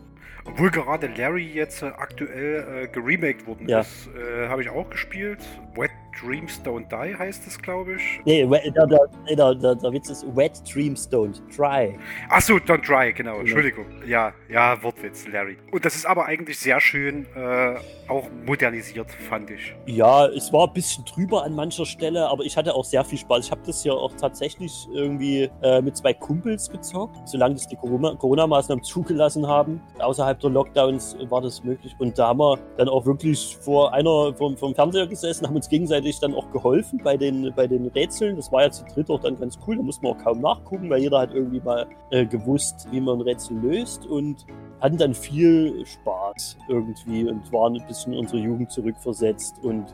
Obwohl 0.46 0.72
gerade 0.72 1.08
Larry 1.08 1.46
jetzt 1.54 1.84
äh, 1.84 1.88
aktuell 1.88 2.84
äh, 2.84 2.88
geremaked 2.88 3.46
worden 3.48 3.68
Ja. 3.68 3.82
ist, 3.82 4.08
äh, 4.16 4.48
habe 4.48 4.62
ich 4.62 4.70
auch 4.70 4.90
gespielt. 4.90 5.40
Wet 5.76 5.92
Dreams 6.20 6.62
Don't 6.64 6.88
Die 6.90 7.16
heißt 7.16 7.46
es, 7.48 7.62
glaube 7.62 7.96
ich. 7.96 8.22
Nee, 8.26 8.46
der, 8.46 8.88
der, 8.88 9.56
der, 9.56 9.76
der, 9.76 9.94
Witz 9.94 10.10
ist 10.10 10.26
Wet 10.36 10.62
Dreams 10.72 11.10
Don't 11.12 11.40
Dry. 11.56 11.98
Achso, 12.30 12.56
Don't 12.56 12.86
Dry, 12.86 13.14
genau, 13.14 13.40
Entschuldigung. 13.40 13.86
Ja, 14.06 14.34
ja, 14.50 14.82
Wortwitz, 14.82 15.28
Larry. 15.28 15.58
Und 15.72 15.86
das 15.86 15.96
ist 15.96 16.06
aber 16.06 16.26
eigentlich 16.26 16.58
sehr 16.60 16.80
schön 16.80 17.26
äh, 17.36 17.76
auch 18.08 18.28
modernisiert, 18.46 19.12
fand 19.12 19.52
ich. 19.52 19.76
Ja, 19.86 20.28
es 20.28 20.52
war 20.52 20.68
ein 20.68 20.74
bisschen 20.74 21.06
drüber 21.06 21.44
an 21.44 21.54
mancher 21.54 21.86
Stelle, 21.86 22.28
aber 22.28 22.44
ich 22.44 22.58
hatte 22.58 22.74
auch 22.74 22.86
sehr 22.86 23.04
viel 23.04 23.18
Spaß. 23.18 23.46
Ich 23.46 23.52
habe 23.52 23.62
das 23.66 23.84
hier 23.84 23.94
auch 23.94 24.14
tatsächlich 24.14 24.88
irgendwie 24.94 25.50
äh, 25.62 25.82
mit 25.82 25.98
zwei 25.98 26.14
Kumpels 26.14 26.70
gezockt, 26.70 27.28
solange 27.28 27.56
das 27.56 27.68
die 27.68 27.76
Corona- 27.76 28.16
Corona-Maßnahmen 28.16 28.84
zugelassen 28.84 29.46
haben. 29.48 29.82
Außerhalb 30.00 30.40
der 30.40 30.50
Lockdowns 30.50 31.18
war 31.30 31.42
das 31.42 31.64
möglich. 31.64 31.94
Und 32.00 32.18
da 32.18 32.30
haben 32.30 32.40
wir 32.40 32.58
dann 32.78 32.90
auch 32.90 33.06
wirklich 33.06 33.58
vor 33.62 33.94
einer 33.94 34.34
vom, 34.34 34.58
vom 34.58 34.74
Fernseher 34.74 35.08
gesessen, 35.08 35.48
haben 35.48 35.56
uns 35.56 35.70
gegenseitig 35.70 36.07
gegenseitig 36.08 36.20
dann 36.20 36.34
auch 36.34 36.52
geholfen 36.52 37.00
bei 37.04 37.18
den, 37.18 37.54
bei 37.56 37.68
den 37.68 37.88
Rätseln. 37.88 38.36
Das 38.36 38.52
war 38.52 38.64
ja 38.64 38.72
zu 38.72 38.86
dritt 38.86 39.10
auch 39.10 39.20
dann 39.20 39.40
ganz 39.40 39.58
cool. 39.68 39.78
Da 39.78 39.84
musste 39.84 40.04
man 40.04 40.14
auch 40.14 40.24
kaum 40.24 40.42
nachgucken, 40.42 40.90
weil 40.90 41.02
jeder 41.02 41.20
hat 41.20 41.34
irgendwie 41.34 41.60
mal 41.60 41.88
äh, 42.12 42.26
gewusst, 42.26 42.88
wie 42.92 43.02
man 43.02 43.20
ein 43.20 43.22
Rätsel 43.22 43.58
löst 43.58 44.06
und 44.06 44.46
hatten 44.80 44.98
dann 44.98 45.14
viel 45.14 45.86
Spaß 45.86 46.58
irgendwie 46.70 47.28
und 47.28 47.52
waren 47.52 47.76
ein 47.76 47.88
bisschen 47.88 48.14
in 48.14 48.20
unsere 48.20 48.40
Jugend 48.40 48.72
zurückversetzt 48.72 49.64
und 49.64 49.86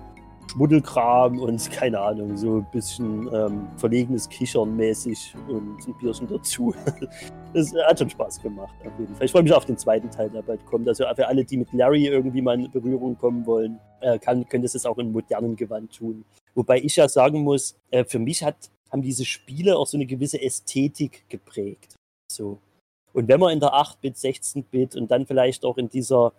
Schmuddelkram 0.51 1.39
und 1.39 1.71
keine 1.71 1.99
Ahnung, 1.99 2.37
so 2.37 2.57
ein 2.57 2.67
bisschen 2.71 3.29
ähm, 3.33 3.67
verlegenes 3.77 4.29
Kichern 4.29 4.75
mäßig 4.75 5.33
und 5.47 5.87
ein 5.87 5.93
Bierchen 5.99 6.27
dazu. 6.27 6.73
Das 7.53 7.71
hat 7.87 7.99
schon 7.99 8.09
Spaß 8.09 8.41
gemacht, 8.41 8.73
auf 8.83 8.91
jeden 8.97 9.13
Fall. 9.15 9.25
Ich 9.25 9.31
freue 9.31 9.43
mich 9.43 9.53
auf 9.53 9.65
den 9.65 9.77
zweiten 9.77 10.09
Teil, 10.09 10.27
der 10.31 10.41
bald 10.41 10.65
kommt. 10.65 10.87
Also 10.87 11.03
für 11.15 11.27
alle, 11.27 11.45
die 11.45 11.57
mit 11.57 11.71
Larry 11.71 12.07
irgendwie 12.07 12.41
mal 12.41 12.59
in 12.59 12.71
Berührung 12.71 13.15
kommen 13.15 13.45
wollen, 13.45 13.79
äh, 14.01 14.17
kann, 14.17 14.47
können 14.49 14.63
das 14.63 14.73
jetzt 14.73 14.87
auch 14.87 14.97
in 14.97 15.11
modernen 15.11 15.55
Gewand 15.55 15.95
tun. 15.95 16.25
Wobei 16.55 16.79
ich 16.79 16.95
ja 16.95 17.07
sagen 17.07 17.43
muss, 17.43 17.75
äh, 17.91 18.05
für 18.05 18.17
mich 18.17 18.43
hat, 18.43 18.71
haben 18.91 19.03
diese 19.03 19.23
Spiele 19.23 19.77
auch 19.77 19.85
so 19.85 19.97
eine 19.97 20.07
gewisse 20.07 20.41
Ästhetik 20.41 21.25
geprägt. 21.29 21.93
So. 22.31 22.57
Und 23.13 23.27
wenn 23.27 23.39
man 23.39 23.53
in 23.53 23.59
der 23.59 23.73
8-Bit, 23.73 24.15
16-Bit 24.15 24.95
und 24.95 25.11
dann 25.11 25.27
vielleicht 25.27 25.63
auch 25.63 25.77
in 25.77 25.89
dieser 25.89 26.33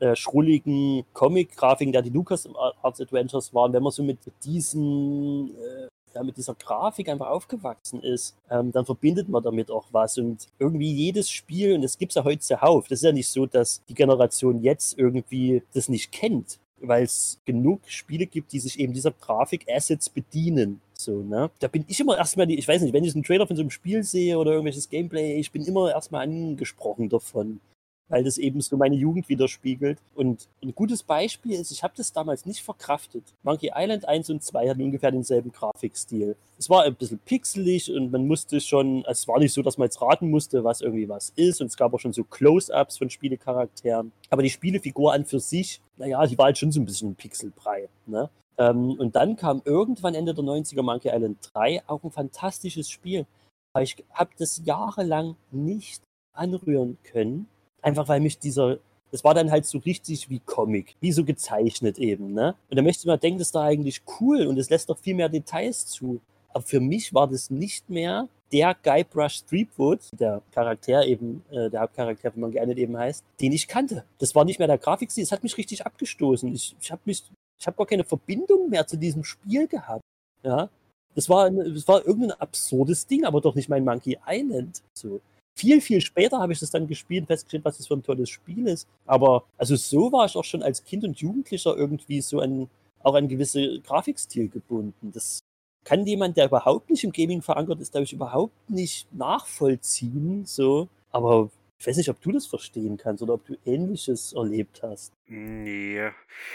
äh, 0.00 0.16
schrulligen 0.16 1.04
Comic-Grafiken, 1.12 1.92
der 1.92 2.02
die 2.02 2.10
Lucas 2.10 2.48
Arts 2.82 3.00
Adventures 3.00 3.54
waren, 3.54 3.72
wenn 3.72 3.82
man 3.82 3.92
so 3.92 4.02
mit 4.02 4.18
diesen, 4.44 5.50
äh, 5.50 5.88
ja, 6.14 6.22
mit 6.22 6.36
dieser 6.36 6.54
Grafik 6.54 7.08
einfach 7.08 7.28
aufgewachsen 7.28 8.02
ist, 8.02 8.36
ähm, 8.50 8.72
dann 8.72 8.84
verbindet 8.84 9.28
man 9.28 9.42
damit 9.42 9.70
auch 9.70 9.86
was. 9.92 10.18
Und 10.18 10.48
irgendwie 10.58 10.92
jedes 10.92 11.30
Spiel, 11.30 11.74
und 11.74 11.82
das 11.82 11.98
gibt 11.98 12.12
es 12.12 12.16
ja 12.16 12.24
heute 12.24 12.40
zuhauf, 12.40 12.88
das 12.88 13.00
ist 13.00 13.04
ja 13.04 13.12
nicht 13.12 13.28
so, 13.28 13.46
dass 13.46 13.82
die 13.88 13.94
Generation 13.94 14.62
jetzt 14.62 14.98
irgendwie 14.98 15.62
das 15.74 15.88
nicht 15.88 16.12
kennt, 16.12 16.58
weil 16.80 17.04
es 17.04 17.38
genug 17.44 17.80
Spiele 17.86 18.26
gibt, 18.26 18.52
die 18.52 18.60
sich 18.60 18.78
eben 18.78 18.92
dieser 18.92 19.12
Grafik-Assets 19.12 20.10
bedienen. 20.10 20.80
So, 20.98 21.22
ne? 21.22 21.50
Da 21.58 21.68
bin 21.68 21.84
ich 21.88 22.00
immer 22.00 22.16
erstmal, 22.16 22.50
ich 22.50 22.66
weiß 22.66 22.82
nicht, 22.82 22.94
wenn 22.94 23.04
ich 23.04 23.14
einen 23.14 23.24
Trailer 23.24 23.46
von 23.46 23.56
so 23.56 23.62
einem 23.62 23.70
Spiel 23.70 24.02
sehe 24.02 24.38
oder 24.38 24.52
irgendwelches 24.52 24.88
Gameplay, 24.88 25.38
ich 25.38 25.50
bin 25.50 25.64
immer 25.64 25.90
erstmal 25.90 26.22
angesprochen 26.22 27.08
davon 27.08 27.60
weil 28.08 28.24
das 28.24 28.38
eben 28.38 28.60
so 28.60 28.76
meine 28.76 28.96
Jugend 28.96 29.28
widerspiegelt. 29.28 29.98
Und 30.14 30.48
ein 30.62 30.74
gutes 30.74 31.02
Beispiel 31.02 31.52
ist, 31.52 31.70
ich 31.70 31.82
habe 31.82 31.94
das 31.96 32.12
damals 32.12 32.46
nicht 32.46 32.62
verkraftet. 32.62 33.24
Monkey 33.42 33.72
Island 33.74 34.06
1 34.06 34.30
und 34.30 34.42
2 34.42 34.68
hatten 34.68 34.82
ungefähr 34.82 35.10
denselben 35.10 35.52
Grafikstil. 35.52 36.36
Es 36.58 36.68
war 36.68 36.84
ein 36.84 36.94
bisschen 36.94 37.18
pixelig 37.18 37.90
und 37.90 38.12
man 38.12 38.26
musste 38.26 38.60
schon, 38.60 39.04
also 39.06 39.22
es 39.22 39.28
war 39.28 39.38
nicht 39.38 39.52
so, 39.52 39.62
dass 39.62 39.78
man 39.78 39.86
jetzt 39.86 40.00
raten 40.02 40.30
musste, 40.30 40.64
was 40.64 40.80
irgendwie 40.80 41.08
was 41.08 41.32
ist. 41.36 41.60
Und 41.60 41.68
es 41.68 41.76
gab 41.76 41.94
auch 41.94 42.00
schon 42.00 42.12
so 42.12 42.24
Close-Ups 42.24 42.98
von 42.98 43.10
Spielecharakteren. 43.10 44.12
Aber 44.30 44.42
die 44.42 44.50
Spielefigur 44.50 45.12
an 45.12 45.24
für 45.24 45.40
sich, 45.40 45.80
naja, 45.96 46.26
die 46.26 46.36
war 46.36 46.46
halt 46.46 46.58
schon 46.58 46.72
so 46.72 46.80
ein 46.80 46.86
bisschen 46.86 47.14
Pixelbrei. 47.14 47.88
Ne? 48.06 48.28
Ähm, 48.58 48.92
und 48.92 49.16
dann 49.16 49.36
kam 49.36 49.62
irgendwann 49.64 50.14
Ende 50.14 50.34
der 50.34 50.44
90er 50.44 50.82
Monkey 50.82 51.08
Island 51.08 51.38
3 51.54 51.82
auch 51.86 52.04
ein 52.04 52.10
fantastisches 52.10 52.88
Spiel. 52.88 53.26
Aber 53.72 53.82
ich 53.82 53.96
habe 54.12 54.30
das 54.38 54.62
jahrelang 54.64 55.36
nicht 55.50 56.02
anrühren 56.32 56.98
können, 57.02 57.48
Einfach 57.84 58.08
weil 58.08 58.20
mich 58.20 58.38
dieser, 58.38 58.78
das 59.10 59.24
war 59.24 59.34
dann 59.34 59.50
halt 59.50 59.66
so 59.66 59.76
richtig 59.76 60.30
wie 60.30 60.40
Comic, 60.40 60.96
wie 61.00 61.12
so 61.12 61.22
gezeichnet 61.22 61.98
eben, 61.98 62.32
ne? 62.32 62.54
Und 62.70 62.78
da 62.78 62.82
möchte 62.82 63.06
man 63.06 63.20
denken, 63.20 63.38
das 63.38 63.48
ist 63.48 63.54
da 63.54 63.62
eigentlich 63.62 64.00
cool 64.18 64.46
und 64.46 64.58
es 64.58 64.70
lässt 64.70 64.88
doch 64.88 64.98
viel 64.98 65.14
mehr 65.14 65.28
Details 65.28 65.84
zu. 65.84 66.22
Aber 66.48 66.64
für 66.64 66.80
mich 66.80 67.12
war 67.12 67.28
das 67.28 67.50
nicht 67.50 67.90
mehr 67.90 68.26
der 68.50 68.74
Guybrush 68.82 69.44
Threepwood, 69.44 70.00
der 70.18 70.40
Charakter 70.50 71.04
eben, 71.04 71.44
äh, 71.50 71.68
der 71.68 71.82
Hauptcharakter, 71.82 72.34
wie 72.34 72.40
man 72.40 72.52
gerne 72.52 72.74
eben 72.74 72.96
heißt, 72.96 73.22
den 73.38 73.52
ich 73.52 73.68
kannte. 73.68 74.04
Das 74.18 74.34
war 74.34 74.46
nicht 74.46 74.58
mehr 74.58 74.68
der 74.68 74.78
Grafikstil, 74.78 75.24
das 75.24 75.32
hat 75.32 75.42
mich 75.42 75.58
richtig 75.58 75.84
abgestoßen. 75.84 76.50
Ich, 76.54 76.74
ich 76.80 76.90
habe 76.90 77.02
mich, 77.04 77.22
ich 77.60 77.66
habe 77.66 77.76
gar 77.76 77.86
keine 77.86 78.04
Verbindung 78.04 78.70
mehr 78.70 78.86
zu 78.86 78.96
diesem 78.96 79.24
Spiel 79.24 79.66
gehabt. 79.66 80.02
Ja, 80.42 80.70
das 81.14 81.28
war, 81.28 81.50
das 81.50 81.86
war 81.86 82.06
irgendein 82.06 82.40
absurdes 82.40 83.06
Ding, 83.06 83.24
aber 83.24 83.42
doch 83.42 83.54
nicht 83.54 83.68
mein 83.68 83.84
Monkey 83.84 84.18
Island. 84.26 84.82
So 84.94 85.20
viel, 85.54 85.80
viel 85.80 86.00
später 86.00 86.38
habe 86.38 86.52
ich 86.52 86.60
das 86.60 86.70
dann 86.70 86.86
gespielt 86.86 87.22
und 87.22 87.26
festgestellt, 87.28 87.64
was 87.64 87.78
das 87.78 87.86
für 87.86 87.94
ein 87.94 88.02
tolles 88.02 88.28
Spiel 88.30 88.66
ist. 88.66 88.88
Aber 89.06 89.44
also 89.56 89.76
so 89.76 90.12
war 90.12 90.26
ich 90.26 90.36
auch 90.36 90.44
schon 90.44 90.62
als 90.62 90.84
Kind 90.84 91.04
und 91.04 91.18
Jugendlicher 91.18 91.76
irgendwie 91.76 92.20
so 92.20 92.40
an, 92.40 92.68
auch 93.02 93.14
an 93.14 93.28
gewisse 93.28 93.80
Grafikstil 93.80 94.48
gebunden. 94.48 95.12
Das 95.12 95.40
kann 95.84 96.06
jemand, 96.06 96.36
der 96.36 96.46
überhaupt 96.46 96.90
nicht 96.90 97.04
im 97.04 97.12
Gaming 97.12 97.42
verankert 97.42 97.80
ist, 97.80 97.92
glaube 97.92 98.04
ich, 98.04 98.12
überhaupt 98.12 98.70
nicht 98.70 99.12
nachvollziehen. 99.14 100.44
So. 100.46 100.88
Aber 101.12 101.50
ich 101.84 101.88
weiß 101.88 101.98
nicht, 101.98 102.08
ob 102.08 102.22
du 102.22 102.32
das 102.32 102.46
verstehen 102.46 102.96
kannst 102.96 103.22
oder 103.22 103.34
ob 103.34 103.44
du 103.44 103.58
Ähnliches 103.66 104.32
erlebt 104.32 104.80
hast. 104.82 105.12
Nee, 105.26 106.10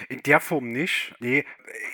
in 0.09 0.23
der 0.23 0.39
Form 0.39 0.71
nicht. 0.71 1.13
Nee, 1.19 1.45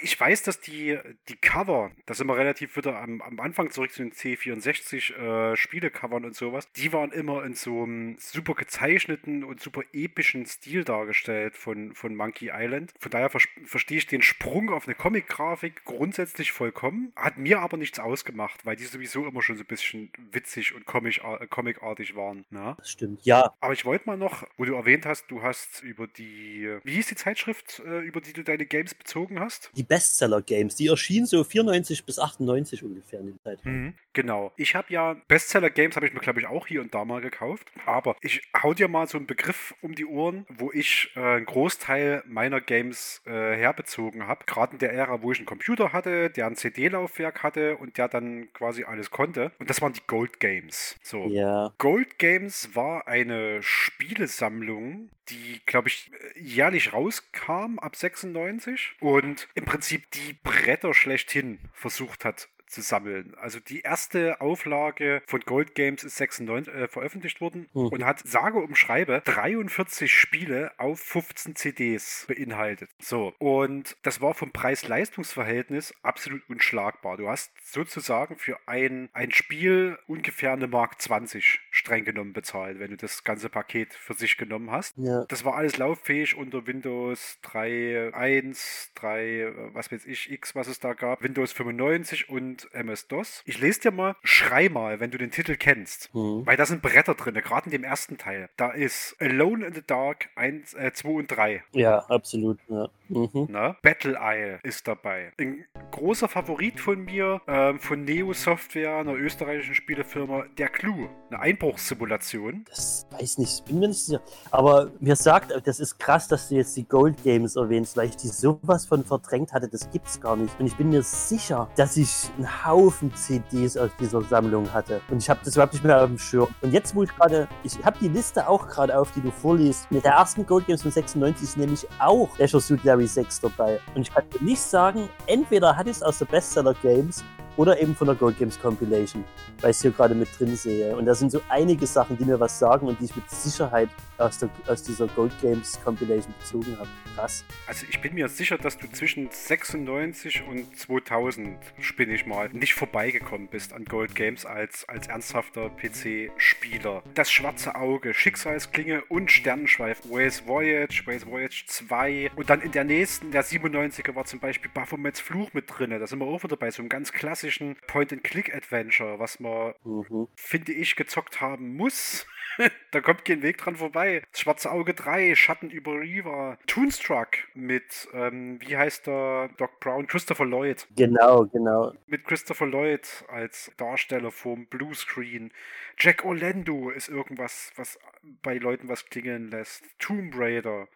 ich 0.02 0.20
weiß, 0.20 0.44
dass 0.44 0.62
die, 0.62 0.98
die 1.28 1.36
Cover, 1.36 1.92
da 2.06 2.14
sind 2.14 2.28
wir 2.28 2.38
relativ 2.38 2.78
wieder 2.78 2.98
am, 3.00 3.22
am 3.22 3.40
Anfang 3.40 3.72
zurück 3.72 3.92
zu 3.92 4.04
den 4.04 4.14
C64 4.14 5.16
äh, 5.52 5.56
Spielecovern 5.56 6.24
und 6.24 6.36
sowas, 6.36 6.70
die 6.74 6.94
waren 6.94 7.12
immer 7.12 7.44
in 7.44 7.56
so 7.56 7.84
einem 7.84 8.16
super 8.20 8.54
gezeichneten 8.54 9.44
und 9.44 9.62
super 9.62 9.82
epischen 9.92 10.46
Stil 10.46 10.86
dargestellt 10.86 11.58
von, 11.58 11.94
von 11.94 12.16
Monkey 12.16 12.52
Island. 12.54 12.94
Von 13.00 13.12
daher 13.12 13.30
ver 13.30 13.42
verstehe 13.66 13.98
ich 13.98 14.08
den 14.08 14.22
Sprung 14.22 14.70
auf 14.70 14.88
eine 14.88 14.96
Comic-Grafik 14.96 15.84
grundsätzlich 15.84 16.52
vollkommen. 16.52 17.12
Hat 17.16 17.38
mir 17.38 17.60
aber 17.60 17.78
nichts 17.78 18.00
ausgemacht, 18.00 18.66
weil 18.66 18.76
die 18.76 18.86
sowieso 18.86 19.26
immer 19.26 19.42
schon 19.42 19.58
so 19.58 19.64
ein 19.64 19.68
bisschen 19.68 20.12
witzig 20.32 20.74
und 20.74 20.82
äh, 20.82 21.48
comicartig 21.48 22.16
waren. 22.16 22.46
Na? 22.50 22.70
Ne? 22.70 22.76
Das 22.78 22.92
stimmt, 22.92 23.25
ja. 23.26 23.54
Aber 23.60 23.74
ich 23.74 23.86
wollte 23.86 24.08
mal 24.08 24.18
noch, 24.18 24.44
wo 24.58 24.66
du 24.66 24.76
erwähnt 24.76 25.06
hast, 25.06 25.30
du 25.30 25.42
hast 25.42 25.84
über 25.84 26.08
die 26.08 26.80
wie 26.84 26.94
hieß 26.94 27.08
die 27.08 27.16
Zeitschrift, 27.16 27.82
äh, 27.86 28.00
über 28.00 28.22
die 28.22 28.34
du 28.34 28.44
deine 28.44 28.66
Games 28.66 28.94
bezogen 28.94 29.40
hast? 29.40 29.72
Die 29.76 29.84
Bestseller 29.84 30.42
Games, 30.42 30.76
die 30.76 30.88
erschienen 30.88 31.26
so 31.26 31.44
94 31.44 32.06
bis 32.06 32.20
98 32.20 32.84
ungefähr 32.84 33.20
in 33.20 33.28
der 33.28 33.42
Zeit. 33.44 33.66
Mhm, 33.66 33.94
genau. 34.14 34.52
Ich 34.58 34.76
habe 34.76 34.94
ja 34.94 35.16
Bestseller 35.28 35.70
Games 35.70 35.96
habe 35.96 36.08
ich 36.08 36.14
mir 36.14 36.20
glaube 36.20 36.40
ich 36.40 36.48
auch 36.48 36.68
hier 36.68 36.82
und 36.82 36.94
da 36.94 37.06
mal 37.06 37.22
gekauft, 37.22 37.72
aber 37.86 38.16
ich 38.22 38.42
hau 38.62 38.74
dir 38.74 38.88
mal 38.88 39.08
so 39.08 39.18
einen 39.18 39.28
Begriff 39.28 39.74
um 39.82 39.96
die 39.96 40.06
Ohren, 40.06 40.46
wo 40.50 40.72
ich 40.72 41.12
äh, 41.16 41.20
einen 41.20 41.46
Großteil 41.46 42.24
meiner 42.28 42.62
Games 42.62 43.22
äh, 43.26 43.32
herbezogen 43.32 44.28
habe, 44.28 44.46
gerade 44.46 44.74
in 44.74 44.80
der 44.80 44.94
Ära, 44.94 45.22
wo 45.22 45.32
ich 45.32 45.40
einen 45.40 45.48
Computer 45.48 45.94
hatte, 45.94 46.30
der 46.30 46.48
ein 46.48 46.56
CD-Laufwerk 46.56 47.44
hatte 47.44 47.78
und 47.78 47.98
der 47.98 48.08
dann 48.08 48.52
quasi 48.54 48.84
alles 48.84 49.12
konnte 49.12 49.52
und 49.60 49.70
das 49.70 49.82
waren 49.82 49.94
die 49.94 50.06
Gold 50.08 50.40
Games. 50.40 50.96
So. 51.02 51.26
Ja. 51.28 51.74
Gold 51.78 52.20
Games 52.20 52.70
war 52.76 53.05
eine 53.06 53.62
Spielesammlung, 53.62 55.10
die, 55.30 55.62
glaube 55.66 55.90
ich, 55.90 56.12
jährlich 56.36 56.94
rauskam 56.94 57.80
ab 57.80 57.96
96 57.96 58.96
und 59.00 59.48
im 59.56 59.66
Prinzip 59.66 60.10
die 60.12 60.34
Bretter 60.44 60.94
schlechthin 60.94 61.60
versucht 61.74 62.26
hat 62.26 62.50
zu 62.76 62.82
sammeln. 62.82 63.34
Also 63.40 63.60
die 63.60 63.82
erste 63.82 64.42
Auflage 64.42 65.22
von 65.26 65.40
Gold 65.42 65.76
Games 65.76 66.04
ist 66.04 66.18
96 66.18 66.74
äh, 66.74 66.88
veröffentlicht 66.88 67.42
worden 67.42 67.68
mhm. 67.74 67.88
und 67.88 68.06
hat 68.06 68.20
sage 68.28 68.60
um 68.60 68.76
Schreibe 68.76 69.22
43 69.26 70.14
Spiele 70.14 70.72
auf 70.78 71.00
15 71.00 71.56
CDs 71.56 72.26
beinhaltet. 72.28 72.90
So, 73.00 73.34
und 73.40 73.96
das 74.04 74.22
war 74.22 74.34
vom 74.34 74.52
Preis-Leistungs-Verhältnis 74.52 75.94
absolut 76.04 76.42
unschlagbar. 76.50 77.18
Du 77.18 77.30
hast 77.30 77.52
sozusagen 77.64 78.36
für 78.38 78.60
ein, 78.68 79.10
ein 79.14 79.32
Spiel 79.32 79.98
ungefähr 80.08 80.52
eine 80.52 80.68
Mark 80.68 81.02
20 81.02 81.62
streng 81.72 82.04
genommen 82.04 82.34
bezahlt, 82.34 82.80
wenn 82.80 82.92
du 82.92 82.98
das 82.98 83.24
ganze 83.24 83.50
Paket 83.50 83.94
für 83.94 84.14
sich 84.14 84.38
genommen 84.38 84.72
hast. 84.72 84.98
Ja. 84.98 85.26
Das 85.30 85.46
war 85.46 85.56
alles 85.56 85.78
lauffähig 85.78 86.36
unter 86.36 86.68
Windows 86.68 87.40
3.1, 87.44 88.90
3, 88.96 89.54
was 89.74 89.92
weiß 89.92 90.06
ich, 90.06 90.30
X, 90.30 90.56
was 90.56 90.68
es 90.68 90.80
da 90.80 90.94
gab, 90.94 91.24
Windows 91.24 91.54
95 91.54 92.30
und 92.30 92.65
MS-DOS. 92.74 93.44
Ich 93.46 93.60
lese 93.60 93.82
dir 93.82 93.92
mal, 93.92 94.16
schrei 94.24 94.70
mal, 94.70 95.00
wenn 95.00 95.12
du 95.12 95.18
den 95.18 95.32
Titel 95.32 95.56
kennst. 95.56 96.14
Mhm. 96.14 96.46
Weil 96.46 96.58
da 96.58 96.66
sind 96.66 96.82
Bretter 96.82 97.16
drin, 97.16 97.34
gerade 97.36 97.66
in 97.66 97.72
dem 97.72 97.84
ersten 97.84 98.18
Teil. 98.18 98.50
Da 98.58 98.72
ist 98.72 99.16
Alone 99.20 99.66
in 99.68 99.74
the 99.74 99.84
Dark 99.86 100.30
1, 100.36 100.74
äh, 100.74 100.92
2 100.94 101.10
und 101.10 101.28
3. 101.28 101.64
Ja, 101.74 102.00
absolut. 102.10 102.60
Ja. 102.68 102.90
Mhm. 103.10 103.48
Na? 103.50 103.76
Battle 103.82 104.18
Isle 104.20 104.60
ist 104.64 104.88
dabei. 104.88 105.32
Ein 105.40 105.66
großer 105.92 106.28
Favorit 106.28 106.80
von 106.80 107.04
mir, 107.04 107.42
ähm, 107.48 107.80
von 107.80 108.04
Neo 108.04 108.34
Software, 108.34 108.98
einer 108.98 109.14
österreichischen 109.14 109.76
Spielefirma, 109.76 110.46
der 110.58 110.70
Clue. 110.70 111.10
Eine 111.30 111.40
Einbruchssimulation. 111.40 112.66
Das 112.70 113.08
weiß 113.12 113.38
nicht, 113.38 113.66
bin 113.66 113.80
mir 113.80 113.90
nicht 113.90 114.04
sicher. 114.04 114.22
Aber 114.52 114.92
mir 115.00 115.16
sagt, 115.16 115.54
das 115.66 115.80
ist 115.80 116.00
krass, 116.00 116.28
dass 116.28 116.50
du 116.50 116.56
jetzt 116.56 116.76
die 116.78 116.88
Gold 116.88 117.22
Games 117.24 117.56
erwähnst, 117.56 117.96
weil 117.98 118.10
ich 118.10 118.18
die 118.18 118.28
sowas 118.28 118.86
von 118.86 119.04
verdrängt 119.04 119.54
hatte, 119.54 119.68
das 119.68 119.90
gibt's 119.92 120.20
gar 120.20 120.36
nicht. 120.36 120.60
Und 120.60 120.68
ich 120.68 120.76
bin 120.76 120.90
mir 120.90 121.04
sicher, 121.04 121.70
dass 121.76 121.98
ich 121.98 122.30
Haufen 122.64 123.14
CDs 123.16 123.78
aus 123.78 123.90
dieser 124.00 124.22
Sammlung 124.22 124.72
hatte. 124.72 125.02
Und 125.10 125.18
ich 125.18 125.30
habe 125.30 125.40
das 125.44 125.56
überhaupt 125.56 125.74
nicht 125.74 125.84
mehr 125.84 126.02
auf 126.02 126.08
dem 126.08 126.18
Schirm. 126.18 126.48
Und 126.62 126.72
jetzt, 126.72 126.96
wo 126.96 127.04
ich 127.04 127.16
gerade, 127.16 127.48
ich 127.64 127.84
habe 127.84 127.98
die 128.00 128.08
Liste 128.08 128.48
auch 128.48 128.68
gerade 128.68 128.98
auf, 128.98 129.12
die 129.12 129.22
du 129.22 129.32
vorliest. 129.32 129.92
Mit 129.92 130.06
der 130.06 130.14
ersten 130.14 130.46
Gold 130.46 130.68
Games 130.68 130.82
von 130.82 130.92
96 130.92 131.44
ist 131.44 131.58
nämlich 131.58 131.88
auch 132.00 132.38
Leisure 132.38 132.62
Suit 132.62 132.84
Larry 132.84 133.08
6 133.08 133.42
dabei. 133.42 133.80
Und 133.96 134.02
ich 134.04 134.14
kann 134.14 134.24
nicht 134.42 134.62
sagen, 134.62 135.10
entweder 135.28 135.76
ich 135.86 135.92
es 135.92 136.04
aus 136.04 136.20
der 136.20 136.26
Bestseller 136.26 136.74
Games 136.82 137.24
oder 137.58 137.80
eben 137.82 137.96
von 137.96 138.08
der 138.08 138.16
Gold 138.16 138.38
Games 138.38 138.60
Compilation, 138.60 139.24
weil 139.62 139.72
ich 139.72 139.78
es 139.78 139.82
hier 139.82 139.92
gerade 139.92 140.16
mit 140.16 140.28
drin 140.38 140.56
sehe. 140.56 140.96
Und 140.96 141.06
da 141.06 141.16
sind 141.16 141.32
so 141.32 141.42
einige 141.50 141.88
Sachen, 141.88 142.18
die 142.18 142.26
mir 142.26 142.40
was 142.40 142.58
sagen 142.60 142.88
und 142.88 143.00
die 143.00 143.06
ich 143.06 143.16
mit 143.16 143.30
Sicherheit 143.30 143.90
aus, 144.18 144.40
der, 144.40 144.50
aus 144.68 144.84
dieser 144.84 145.08
Gold 145.08 145.34
Games 145.42 145.80
Compilation 145.84 146.34
bezogen 146.40 146.78
habe. 146.78 146.90
Krass. 147.16 147.44
Also 147.68 147.86
ich 147.90 148.00
bin 148.02 148.14
mir 148.14 148.28
sicher, 148.30 148.58
dass 148.58 148.78
du 148.78 148.88
zwischen 148.92 149.30
96 149.30 150.44
und 150.48 150.78
2000, 150.78 151.58
spinne 151.80 152.14
ich 152.14 152.26
mal, 152.26 152.50
nicht 152.50 152.74
vorbeigekommen 152.74 153.48
bist 153.48 153.74
an 153.74 153.86
Gold 153.86 154.16
Games 154.16 154.46
als, 154.46 154.88
als 154.88 155.08
ernsthafter 155.08 155.70
PC-Spieler. 155.70 157.04
Das 157.14 157.32
schwarze 157.32 157.76
Auge, 157.76 158.14
Schicksalsklinge 158.14 159.04
und 159.06 159.32
Sternenschweif, 159.32 160.02
Waze 160.06 160.46
Voyage, 160.48 161.04
Waze 161.06 161.26
Voyage 161.28 161.66
2 161.68 162.32
und 162.36 162.50
dann 162.50 162.62
in 162.62 162.72
der 162.72 162.84
nächsten, 162.84 163.32
der 163.32 163.44
97er 163.44 164.16
war 164.16 164.26
zum 164.26 164.40
Beispiel 164.40 164.72
Baphomets 164.74 165.20
Fluch 165.20 165.54
mit 165.54 165.66
drin. 165.68 165.92
Da 165.92 166.08
sind 166.08 166.20
wir 166.20 166.26
auch 166.28 166.44
wieder 166.44 166.58
bei 166.58 166.72
so 166.72 166.82
einem 166.82 166.90
ganz 166.90 167.12
klassischen 167.12 167.76
Point-and-Click-Adventure, 167.88 169.20
was 169.20 169.40
man, 169.40 169.74
Mhm. 169.84 170.28
finde 170.36 170.72
ich, 170.74 170.96
gezockt 170.96 171.42
haben 171.42 171.76
muss. 171.76 172.26
da 172.92 173.02
kommt 173.02 173.26
kein 173.26 173.42
Weg 173.42 173.58
dran 173.58 173.76
vorbei. 173.76 174.24
Das 174.32 174.42
Schwarze 174.42 174.72
Auge 174.72 174.94
3, 174.94 175.36
Schatten 175.36 175.70
über 175.70 176.00
Riva, 176.00 176.58
Toonstruck 176.68 177.38
mit, 177.54 178.08
ähm, 178.14 178.60
wie 178.62 178.78
heißt 178.78 179.08
der 179.08 179.50
Doc 179.58 179.80
Brown? 179.80 180.08
Christopher 180.08 180.46
Lloyd. 180.46 180.88
Genau, 180.96 181.46
genau. 181.46 181.94
Mit 182.08 182.26
Christopher 182.26 182.68
Lloyd 182.68 183.08
als 183.28 183.72
Darsteller 183.78 184.32
vom 184.32 184.68
Bluescreen. 184.68 185.52
Jack 185.98 186.26
Orlando 186.26 186.90
ist 186.90 187.10
irgendwas, 187.10 187.72
was 187.76 188.00
bei 188.42 188.58
Leuten 188.58 188.90
was 188.90 189.06
klingeln 189.06 189.50
lässt. 189.50 189.84
Tomb 190.00 190.34
Raider. 190.36 190.88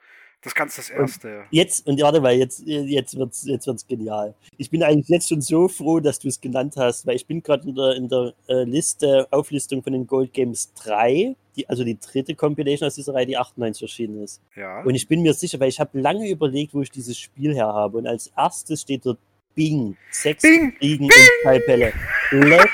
Das 0.42 0.56
ganz 0.56 0.78
das 0.78 0.90
erste. 0.90 1.44
Jetzt, 1.52 1.86
und 1.86 2.02
warte 2.02 2.22
mal, 2.22 2.34
jetzt, 2.34 2.62
jetzt 2.66 3.18
wird 3.18 3.34
es 3.34 3.44
jetzt 3.46 3.68
wird's 3.68 3.86
genial. 3.86 4.34
Ich 4.58 4.70
bin 4.70 4.82
eigentlich 4.84 5.10
jetzt 5.10 5.28
schon 5.28 5.42
so 5.42 5.68
froh, 5.68 6.00
dass 6.00 6.18
du 6.20 6.30
es 6.30 6.40
genannt 6.40 6.76
hast, 6.78 7.06
weil 7.06 7.18
ich 7.18 7.28
bin 7.28 7.44
gerade 7.44 7.68
in 7.68 7.76
der, 7.76 7.96
in 7.96 8.08
der 8.08 8.34
äh, 8.48 8.64
Liste, 8.64 9.28
Auflistung 9.32 9.84
von 9.84 9.92
den 9.92 10.08
Gold 10.08 10.32
Games 10.32 10.72
3, 10.76 11.36
die, 11.58 11.68
also 11.68 11.84
die 11.84 12.00
dritte 12.00 12.36
Compilation 12.36 12.88
aus 12.88 12.96
dieser 12.96 13.14
Reihe, 13.14 13.26
die 13.26 13.38
98 13.38 13.82
erschienen 13.82 14.24
ist. 14.24 14.42
Ja. 14.56 14.82
Und 14.84 14.96
ich 14.96 15.10
bin 15.10 15.22
mir 15.22 15.34
sicher, 15.34 15.60
weil 15.60 15.68
ich 15.68 15.80
habe 15.82 16.00
lange 16.00 16.30
überlegt, 16.30 16.74
wo 16.74 16.82
ich 16.82 16.92
dieses 16.92 17.18
Spiel 17.18 17.54
her 17.54 17.68
habe. 17.68 17.98
Und 17.98 18.08
als 18.08 18.28
erstes 18.28 18.82
steht 18.82 19.06
dort 19.06 19.20
Bing. 19.56 19.98
Sex, 20.10 20.42
Bing! 20.42 20.74
Kriegen 20.78 21.06
und 21.06 21.14
Schallpelle. 21.44 21.92
Leck, 22.32 22.70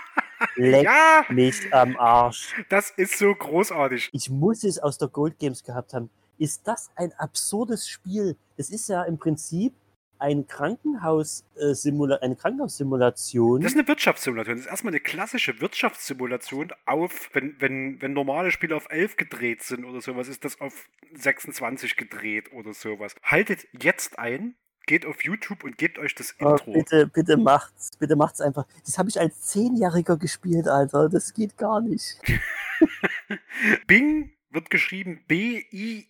leck 0.56 0.84
ja, 0.84 1.26
mich 1.28 1.54
am 1.70 1.98
Arsch. 1.98 2.54
das 2.70 2.90
ist 2.96 3.18
so 3.18 3.34
großartig. 3.34 4.08
Ich 4.12 4.30
muss 4.30 4.64
es 4.64 4.78
aus 4.78 4.96
der 4.96 5.08
Gold 5.08 5.38
Games 5.38 5.62
gehabt 5.62 5.92
haben. 5.92 6.08
Ist 6.40 6.66
das 6.66 6.90
ein 6.96 7.12
absurdes 7.18 7.86
Spiel? 7.86 8.34
Es 8.56 8.70
ist 8.70 8.88
ja 8.88 9.02
im 9.04 9.18
Prinzip 9.18 9.74
ein 10.18 10.46
Krankenhaus, 10.46 11.44
äh, 11.56 11.74
Simula 11.74 12.16
eine 12.16 12.34
Krankenhaussimulation. 12.34 13.60
Das 13.60 13.72
ist 13.72 13.78
eine 13.78 13.86
Wirtschaftssimulation. 13.86 14.56
Das 14.56 14.64
ist 14.64 14.70
erstmal 14.70 14.92
eine 14.92 15.00
klassische 15.00 15.60
Wirtschaftssimulation 15.60 16.72
auf, 16.86 17.28
wenn, 17.34 17.56
wenn, 17.58 18.00
wenn 18.00 18.14
normale 18.14 18.50
Spiele 18.50 18.74
auf 18.74 18.86
11 18.90 19.16
gedreht 19.16 19.62
sind 19.62 19.84
oder 19.84 20.00
sowas, 20.00 20.28
ist 20.28 20.44
das 20.46 20.60
auf 20.62 20.88
26 21.14 21.96
gedreht 21.96 22.52
oder 22.54 22.72
sowas. 22.72 23.14
Haltet 23.22 23.66
jetzt 23.72 24.18
ein, 24.18 24.56
geht 24.86 25.04
auf 25.04 25.22
YouTube 25.22 25.62
und 25.62 25.76
gebt 25.76 25.98
euch 25.98 26.14
das 26.14 26.34
Oh, 26.40 26.52
Intro. 26.52 26.72
bitte, 26.72 27.06
bitte 27.06 27.36
macht's, 27.36 27.90
bitte 27.98 28.16
macht's 28.16 28.40
einfach. 28.40 28.66
Das 28.86 28.96
habe 28.98 29.10
ich 29.10 29.20
als 29.20 29.42
Zehnjähriger 29.42 30.16
gespielt, 30.16 30.68
Alter. 30.68 31.10
Das 31.10 31.34
geht 31.34 31.58
gar 31.58 31.82
nicht. 31.82 32.18
Bing 33.86 34.32
wird 34.50 34.70
geschrieben 34.70 35.22
B-I-I-N-G, 35.28 36.08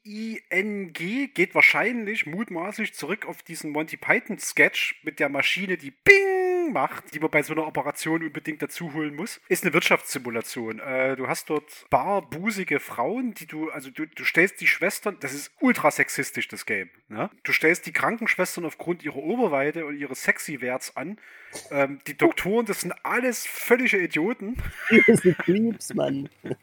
geht 1.29 1.55
wahrscheinlich 1.55 2.27
mutmaßlich 2.27 2.95
zurück 2.95 3.27
auf 3.27 3.43
diesen 3.43 3.71
Monty 3.71 3.97
Python 3.97 4.39
Sketch 4.39 5.01
mit 5.03 5.21
der 5.21 5.29
Maschine, 5.29 5.77
die 5.77 5.91
Bing 5.91 6.50
macht, 6.73 7.15
die 7.15 7.21
man 7.21 7.31
bei 7.31 7.43
so 7.43 7.53
einer 7.53 7.67
Operation 7.67 8.23
unbedingt 8.23 8.63
dazu 8.63 8.93
holen 8.95 9.15
muss. 9.15 9.41
Ist 9.49 9.65
eine 9.65 9.73
Wirtschaftssimulation. 9.73 10.81
Äh, 10.81 11.17
du 11.17 11.29
hast 11.29 11.51
dort 11.51 11.87
barbusige 11.91 12.81
Frauen, 12.81 13.35
die 13.35 13.47
du, 13.47 13.71
also 13.71 13.91
du, 13.91 14.07
du 14.07 14.25
stellst 14.25 14.61
die 14.61 14.67
Schwestern, 14.67 15.17
das 15.21 15.33
ist 15.33 15.53
ultra 15.61 15.91
sexistisch, 15.91 16.49
das 16.49 16.67
Game. 16.67 16.91
Ne? 17.09 17.31
Du 17.43 17.53
stellst 17.53 17.87
die 17.87 17.93
Krankenschwestern 17.93 18.65
aufgrund 18.65 19.05
ihrer 19.05 19.17
Oberweite 19.17 19.87
und 19.87 19.99
ihres 19.99 20.23
Sexy-Werts 20.23 20.97
an. 20.97 21.19
Ähm, 21.71 21.99
die 22.07 22.17
Doktoren, 22.17 22.67
das 22.67 22.83
sind 22.83 22.95
alles 23.03 23.47
völlige 23.47 23.99
Idioten. 23.99 24.57
Das 25.07 25.21
sind 25.21 25.39
Creeps, 25.39 25.95
Mann. 25.95 26.29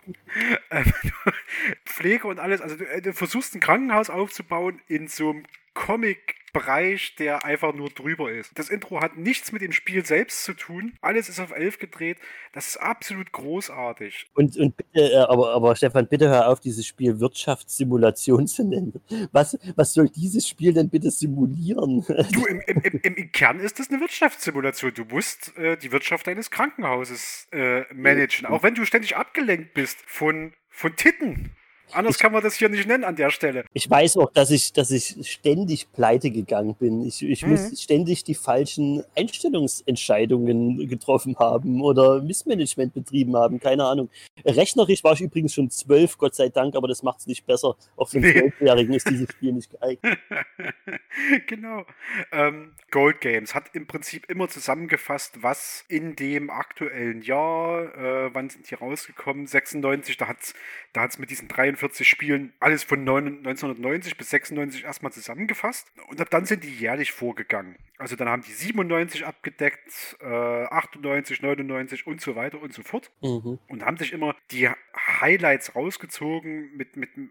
Ähm, 0.69 0.93
Pflege 1.85 2.27
und 2.27 2.39
alles. 2.39 2.61
Also 2.61 2.75
du, 2.75 2.85
äh, 2.85 3.01
du 3.01 3.13
versuchst 3.13 3.55
ein 3.55 3.59
Krankenhaus 3.59 4.09
aufzubauen 4.09 4.81
in 4.87 5.07
so 5.07 5.31
einem 5.31 5.43
Comic-Bereich, 5.77 7.15
der 7.15 7.45
einfach 7.45 7.73
nur 7.73 7.89
drüber 7.89 8.31
ist. 8.31 8.51
Das 8.57 8.69
Intro 8.69 8.99
hat 9.01 9.15
nichts 9.15 9.51
mit 9.51 9.61
dem 9.61 9.71
Spiel 9.71 10.03
selbst 10.05 10.43
zu 10.43 10.53
tun. 10.53 10.93
Alles 11.01 11.29
ist 11.29 11.39
auf 11.39 11.51
11 11.51 11.77
gedreht. 11.77 12.17
Das 12.53 12.67
ist 12.67 12.77
absolut 12.77 13.31
großartig. 13.31 14.25
Und, 14.33 14.57
und 14.57 14.75
bitte, 14.75 14.99
äh, 14.99 15.15
aber, 15.17 15.53
aber 15.53 15.75
Stefan, 15.75 16.07
bitte 16.07 16.27
hör 16.29 16.47
auf, 16.49 16.59
dieses 16.59 16.85
Spiel 16.87 17.19
Wirtschaftssimulation 17.19 18.47
zu 18.47 18.63
nennen. 18.67 18.93
Was, 19.31 19.57
was 19.75 19.93
soll 19.93 20.09
dieses 20.09 20.47
Spiel 20.47 20.73
denn 20.73 20.89
bitte 20.89 21.11
simulieren? 21.11 22.05
Du, 22.33 22.45
im, 22.45 22.61
im, 22.67 22.81
im, 22.81 22.99
im- 23.03 23.15
im 23.15 23.31
Kern 23.31 23.59
ist 23.59 23.79
das 23.79 23.89
eine 23.89 23.99
Wirtschaftssimulation. 24.01 24.93
Du 24.93 25.05
musst 25.05 25.55
äh, 25.57 25.77
die 25.77 25.91
Wirtschaft 25.91 26.27
deines 26.27 26.49
Krankenhauses 26.51 27.47
äh, 27.51 27.81
managen. 27.93 28.45
Auch 28.47 28.63
wenn 28.63 28.75
du 28.75 28.83
ständig 28.85 29.15
abgelenkt 29.15 29.73
bist 29.73 29.97
von, 30.07 30.53
von 30.69 30.95
Titten. 30.95 31.51
Anders 31.91 32.17
kann 32.19 32.31
man 32.31 32.43
das 32.43 32.55
hier 32.55 32.69
nicht 32.69 32.87
nennen 32.87 33.03
an 33.03 33.15
der 33.15 33.29
Stelle. 33.29 33.63
Ich 33.73 33.89
weiß 33.89 34.17
auch, 34.17 34.31
dass 34.31 34.51
ich, 34.51 34.73
dass 34.73 34.91
ich 34.91 35.15
ständig 35.31 35.91
pleite 35.93 36.31
gegangen 36.31 36.75
bin. 36.75 37.05
Ich, 37.05 37.21
ich 37.23 37.43
Mhm. 37.43 37.51
muss 37.51 37.81
ständig 37.81 38.23
die 38.23 38.35
falschen 38.35 39.03
Einstellungsentscheidungen 39.15 40.87
getroffen 40.87 41.37
haben 41.39 41.81
oder 41.81 42.21
Missmanagement 42.21 42.93
betrieben 42.93 43.35
haben, 43.35 43.59
keine 43.59 43.85
Ahnung. 43.85 44.09
Rechnerisch 44.45 45.03
war 45.03 45.13
ich 45.13 45.21
übrigens 45.21 45.53
schon 45.53 45.69
zwölf, 45.69 46.17
Gott 46.17 46.35
sei 46.35 46.49
Dank, 46.49 46.75
aber 46.75 46.87
das 46.87 47.03
macht 47.03 47.19
es 47.19 47.27
nicht 47.27 47.45
besser. 47.45 47.75
Auch 47.95 48.09
für 48.09 48.17
einen. 48.17 48.31
Zwölfjährigen 48.31 48.93
ist 48.93 49.09
dieses 49.09 49.29
Spiel 49.31 49.53
nicht 49.53 49.71
geeignet. 49.71 50.17
genau. 51.47 51.85
Ähm, 52.31 52.73
Gold 52.91 53.21
Games 53.21 53.55
hat 53.55 53.73
im 53.73 53.87
Prinzip 53.87 54.29
immer 54.29 54.47
zusammengefasst, 54.47 55.41
was 55.41 55.85
in 55.87 56.15
dem 56.15 56.49
aktuellen 56.49 57.21
Jahr, 57.21 57.95
äh, 57.95 58.33
wann 58.33 58.49
sind 58.49 58.69
die 58.69 58.75
rausgekommen? 58.75 59.47
96, 59.47 60.17
da 60.17 60.27
hat 60.27 60.37
es 60.41 60.53
da 60.93 61.01
hat's 61.01 61.19
mit 61.19 61.29
diesen 61.29 61.47
43 61.77 62.07
Spielen 62.07 62.53
alles 62.59 62.83
von 62.83 63.03
9, 63.03 63.37
1990 63.39 64.17
bis 64.17 64.29
96 64.31 64.83
erstmal 64.83 65.11
zusammengefasst. 65.11 65.91
Und 66.07 66.19
ab 66.19 66.29
dann 66.29 66.45
sind 66.45 66.63
die 66.63 66.73
jährlich 66.73 67.11
vorgegangen. 67.11 67.75
Also 67.97 68.15
dann 68.15 68.29
haben 68.29 68.43
die 68.43 68.51
97 68.51 69.25
abgedeckt, 69.25 70.17
äh, 70.21 70.25
98, 70.25 71.41
99 71.41 72.05
und 72.07 72.21
so 72.21 72.35
weiter 72.35 72.61
und 72.61 72.73
so 72.73 72.83
fort 72.83 73.11
Mhm. 73.21 73.59
und 73.67 73.85
haben 73.85 73.97
sich 73.97 74.13
immer 74.13 74.35
die 74.51 74.69
Highlights 74.95 75.75
rausgezogen, 75.75 76.75
mit, 76.75 76.95
mit 76.95 77.09
äh, 77.17 77.29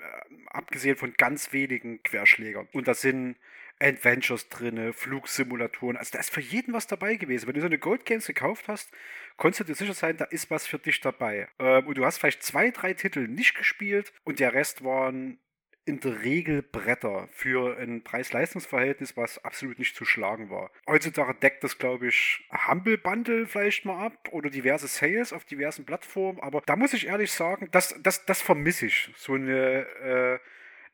abgesehen 0.48 0.96
von 0.96 1.14
ganz 1.16 1.52
wenigen 1.52 2.02
Querschlägern. 2.02 2.68
Und 2.72 2.88
da 2.88 2.94
sind 2.94 3.36
Adventures 3.78 4.48
drinne, 4.48 4.92
Flugsimulatoren. 4.94 5.96
Also 5.96 6.12
da 6.12 6.18
ist 6.18 6.30
für 6.30 6.40
jeden 6.40 6.72
was 6.72 6.86
dabei 6.86 7.16
gewesen. 7.16 7.46
Wenn 7.46 7.54
du 7.54 7.60
so 7.60 7.66
eine 7.66 7.78
Gold 7.78 8.06
Games 8.06 8.26
gekauft 8.26 8.68
hast, 8.68 8.90
konntest 9.36 9.60
du 9.60 9.64
dir 9.64 9.74
sicher 9.74 9.94
sein, 9.94 10.16
da 10.16 10.24
ist 10.24 10.50
was 10.50 10.66
für 10.66 10.78
dich 10.78 11.00
dabei. 11.00 11.48
Ähm, 11.58 11.86
und 11.86 11.98
du 11.98 12.04
hast 12.04 12.18
vielleicht 12.18 12.42
zwei, 12.42 12.70
drei 12.70 12.94
Titel 12.94 13.28
nicht 13.28 13.54
gespielt 13.54 14.12
und 14.24 14.40
der 14.40 14.54
Rest 14.54 14.84
waren 14.84 15.38
in 15.86 16.00
der 16.00 16.22
Regel 16.22 16.62
Bretter 16.62 17.28
für 17.30 17.78
ein 17.78 18.02
Preis-Leistungs-Verhältnis, 18.02 19.16
was 19.16 19.42
absolut 19.44 19.78
nicht 19.78 19.94
zu 19.94 20.04
schlagen 20.04 20.50
war. 20.50 20.72
Heutzutage 20.88 21.34
deckt 21.34 21.62
das, 21.62 21.78
glaube 21.78 22.08
ich, 22.08 22.44
Humble 22.68 22.98
Bundle 22.98 23.46
vielleicht 23.46 23.84
mal 23.84 24.06
ab 24.06 24.28
oder 24.32 24.50
diverse 24.50 24.88
Sales 24.88 25.32
auf 25.32 25.44
diversen 25.44 25.86
Plattformen, 25.86 26.40
aber 26.40 26.60
da 26.66 26.74
muss 26.74 26.92
ich 26.92 27.06
ehrlich 27.06 27.30
sagen, 27.30 27.68
das, 27.70 27.94
das, 28.02 28.26
das 28.26 28.42
vermisse 28.42 28.86
ich. 28.86 29.12
So 29.16 29.34
eine, 29.34 29.86
äh, 30.02 30.38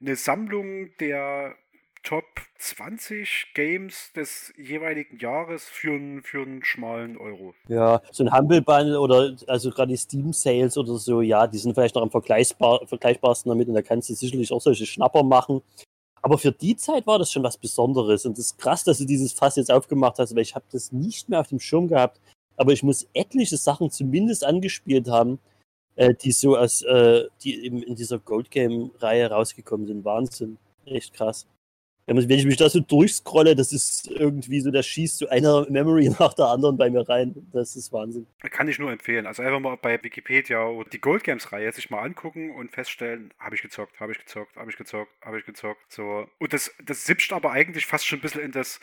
eine 0.03 0.17
Sammlung 0.17 0.95
der 0.99 1.57
Top 2.03 2.25
20 2.59 3.53
Games 3.55 4.13
des 4.15 4.53
jeweiligen 4.57 5.19
Jahres 5.19 5.65
für, 5.65 5.93
einen- 5.93 6.23
für 6.23 6.43
einen 6.43 6.65
schmalen 6.65 7.17
Euro. 7.17 7.55
Ja, 7.69 8.03
so 8.11 8.25
ein 8.25 8.33
Humble 8.37 8.61
Bundle 8.63 9.01
oder 9.01 9.37
also 9.47 9.71
gerade 9.71 9.91
die 9.93 9.97
Steam 9.97 10.33
Sales 10.33 10.77
oder 10.77 10.97
so, 10.99 11.21
ja, 11.21 11.47
die 11.47 11.59
sind 11.59 11.75
vielleicht 11.75 11.95
noch 11.95 12.03
am 12.03 12.11
vergleichbar, 12.11 12.87
vergleichbarsten 12.87 13.51
damit 13.51 13.69
und 13.69 13.75
da 13.75 13.83
kannst 13.83 14.11
du 14.11 14.15
sicherlich 14.15 14.53
auch 14.53 14.61
solche 14.61 14.87
Schnapper 14.87 15.23
machen. 15.23 15.63
Aber 16.23 16.39
für 16.39 16.53
die 16.53 16.77
Zeit 16.77 17.07
war 17.07 17.19
das 17.19 17.33
schon 17.33 17.43
was 17.43 17.57
Besonderes 17.57 18.27
und 18.27 18.39
es 18.39 18.47
ist 18.47 18.59
krass, 18.59 18.85
dass 18.85 18.99
du 18.99 19.05
dieses 19.05 19.33
Fass 19.33 19.57
jetzt 19.57 19.71
aufgemacht 19.73 20.19
hast, 20.19 20.35
weil 20.35 20.43
ich 20.43 20.55
habe 20.55 20.65
das 20.73 20.93
nicht 20.93 21.29
mehr 21.29 21.41
auf 21.41 21.49
dem 21.49 21.61
Schirm 21.61 21.89
gehabt. 21.89 22.21
Aber 22.57 22.73
ich 22.73 22.83
muss 22.83 23.09
etliche 23.15 23.57
Sachen 23.57 23.91
zumindest 23.91 24.45
angespielt 24.45 25.09
haben, 25.09 25.39
äh, 25.97 26.15
die 26.15 26.33
so 26.33 26.57
aus, 26.57 26.83
äh, 26.83 27.27
die 27.43 27.65
eben 27.65 27.83
in 27.83 27.95
dieser 27.97 28.19
Gold 28.19 28.51
Game 28.51 28.91
Reihe 28.99 29.31
rausgekommen 29.31 29.87
sind. 29.87 30.05
Wahnsinn, 30.05 30.59
echt 30.85 31.15
krass. 31.15 31.47
Wenn 32.07 32.19
ich 32.19 32.45
mich 32.45 32.57
da 32.57 32.69
so 32.69 32.81
durchscrolle, 32.81 33.55
das 33.55 33.73
ist 33.73 34.11
irgendwie 34.11 34.61
so, 34.61 34.71
da 34.71 34.83
schießt 34.83 35.19
so 35.19 35.29
einer 35.29 35.71
Memory 35.71 36.09
nach 36.19 36.35
der 36.35 36.47
anderen 36.47 36.77
bei 36.77 36.91
mir 36.91 37.09
rein. 37.09 37.35
Das 37.53 37.77
ist 37.77 37.93
Wahnsinn. 37.93 38.27
Kann 38.41 38.69
ich 38.69 38.79
nur 38.79 38.91
empfehlen. 38.91 39.27
Also 39.27 39.43
einfach 39.43 39.61
mal 39.61 39.77
bei 39.81 40.03
Wikipedia 40.03 40.67
oder 40.67 40.91
die 40.91 41.01
Gold 41.01 41.23
Games 41.23 41.53
Reihe 41.53 41.71
sich 41.73 41.91
mal 41.91 42.03
angucken 42.03 42.51
und 42.51 42.73
feststellen, 42.73 43.33
habe 43.39 43.55
ich 43.55 43.63
gezockt, 43.63 44.01
habe 44.01 44.13
ich 44.13 44.19
gezockt, 44.19 44.57
habe 44.57 44.71
ich 44.71 44.77
gezockt, 44.77 45.13
habe 45.23 45.39
ich 45.39 45.47
gezockt. 45.47 45.81
So. 45.89 46.27
Und 46.39 46.53
das, 46.53 46.73
das 46.85 47.07
sippt 47.07 47.33
aber 47.33 47.53
eigentlich 47.53 47.87
fast 47.87 48.07
schon 48.07 48.19
ein 48.19 48.23
bisschen 48.23 48.43
in 48.43 48.53
das 48.53 48.81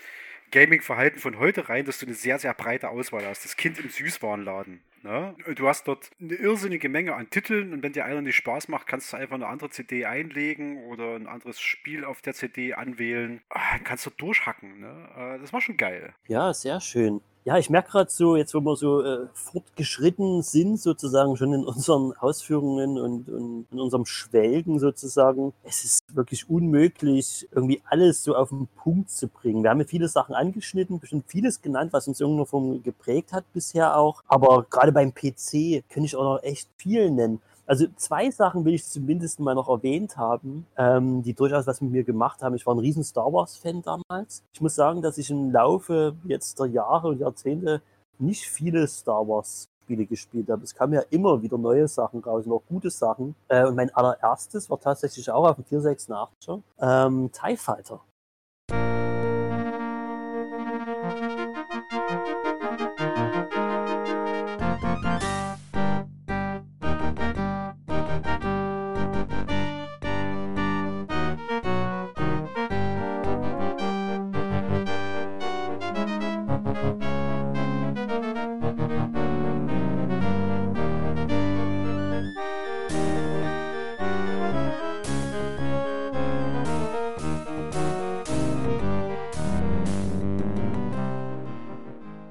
Gaming-Verhalten 0.51 1.19
von 1.19 1.37
heute 1.39 1.69
rein, 1.69 1.85
dass 1.85 1.99
du 1.99 2.05
eine 2.05 2.15
sehr, 2.15 2.39
sehr 2.39 2.53
breite 2.53 2.89
Auswahl 2.89 3.25
hast. 3.25 3.43
Das 3.43 3.57
Kind 3.57 3.79
im 3.79 3.89
Süßwarenladen. 3.89 4.81
Ne? 5.03 5.35
Du 5.55 5.67
hast 5.67 5.87
dort 5.87 6.11
eine 6.19 6.35
irrsinnige 6.35 6.89
Menge 6.89 7.15
an 7.15 7.29
Titeln 7.29 7.73
und 7.73 7.83
wenn 7.83 7.93
dir 7.93 8.05
einer 8.05 8.21
nicht 8.21 8.35
Spaß 8.35 8.67
macht, 8.67 8.87
kannst 8.87 9.13
du 9.13 9.17
einfach 9.17 9.35
eine 9.35 9.47
andere 9.47 9.69
CD 9.69 10.05
einlegen 10.05 10.83
oder 10.85 11.15
ein 11.15 11.27
anderes 11.27 11.59
Spiel 11.59 12.03
auf 12.05 12.21
der 12.21 12.33
CD 12.33 12.73
anwählen. 12.73 13.41
Dann 13.49 13.83
kannst 13.83 14.05
du 14.05 14.09
durchhacken. 14.11 14.79
Ne? 14.79 15.09
Äh, 15.15 15.39
Das 15.39 15.53
war 15.53 15.61
schon 15.61 15.77
geil. 15.77 16.13
Ja, 16.27 16.53
sehr 16.53 16.81
schön. 16.81 17.21
Ja, 17.45 17.57
ich 17.57 17.69
merke 17.69 17.91
gerade 17.91 18.11
so, 18.11 18.35
jetzt 18.35 18.53
wo 18.53 18.59
wir 18.59 18.75
so 18.75 19.01
äh, 19.01 19.27
fortgeschritten 19.33 20.43
sind, 20.43 20.79
sozusagen 20.79 21.37
schon 21.37 21.53
in 21.53 21.63
unseren 21.63 22.13
Ausführungen 22.13 22.99
und, 22.99 23.29
und 23.29 23.65
in 23.71 23.79
unserem 23.79 24.05
Schwelgen 24.05 24.77
sozusagen, 24.77 25.53
es 25.63 25.85
ist 25.85 26.15
wirklich 26.15 26.49
unmöglich, 26.49 27.47
irgendwie 27.51 27.81
alles 27.85 28.23
so 28.23 28.35
auf 28.35 28.49
den 28.49 28.67
Punkt 28.75 29.09
zu 29.09 29.29
bringen. 29.29 29.63
Wir 29.63 29.69
haben 29.69 29.79
ja 29.79 29.87
viele 29.87 30.09
Sachen 30.09 30.35
angeschnitten, 30.35 30.99
bestimmt 30.99 31.25
vieles 31.27 31.61
genannt, 31.61 31.93
was 31.93 32.07
uns 32.07 32.19
in 32.19 32.27
irgendeiner 32.27 32.79
geprägt 32.83 33.31
hat 33.31 33.45
bisher 33.53 33.97
auch. 33.97 34.21
Aber 34.27 34.67
gerade 34.69 34.88
beim 34.91 35.13
PC 35.13 35.83
kann 35.89 36.03
ich 36.03 36.15
auch 36.15 36.23
noch 36.23 36.43
echt 36.43 36.69
viel 36.77 37.11
nennen. 37.11 37.41
Also 37.69 37.85
zwei 37.97 38.31
Sachen 38.31 38.65
will 38.65 38.73
ich 38.73 38.83
zumindest 38.85 39.39
mal 39.39 39.53
noch 39.53 39.69
erwähnt 39.69 40.17
haben, 40.17 40.65
ähm, 40.75 41.21
die 41.21 41.35
durchaus 41.35 41.67
was 41.67 41.81
mit 41.81 41.91
mir 41.91 42.03
gemacht 42.03 42.41
haben. 42.41 42.55
Ich 42.55 42.65
war 42.65 42.73
ein 42.73 42.79
riesen 42.79 43.03
Star 43.03 43.31
Wars-Fan 43.31 43.83
damals. 43.83 44.43
Ich 44.53 44.59
muss 44.59 44.73
sagen, 44.73 45.03
dass 45.03 45.19
ich 45.19 45.29
im 45.29 45.51
Laufe 45.51 46.15
jetzt 46.23 46.59
der 46.59 46.65
Jahre 46.65 47.09
und 47.09 47.19
Jahrzehnte 47.19 47.83
nicht 48.17 48.45
viele 48.45 48.87
Star 48.87 49.27
Wars-Spiele 49.27 50.07
gespielt 50.07 50.49
habe. 50.49 50.63
Es 50.63 50.73
kamen 50.73 50.93
ja 50.93 51.01
immer 51.11 51.43
wieder 51.43 51.59
neue 51.59 51.87
Sachen 51.87 52.21
raus, 52.21 52.47
noch 52.47 52.63
gute 52.67 52.89
Sachen. 52.89 53.35
Äh, 53.49 53.67
und 53.67 53.75
mein 53.75 53.93
allererstes 53.93 54.67
war 54.71 54.79
tatsächlich 54.79 55.29
auch 55.29 55.47
auf 55.47 55.57
dem 55.57 55.65
486er 55.65 56.61
ähm, 56.79 57.29
TIE 57.31 57.55
Fighter. 57.55 58.01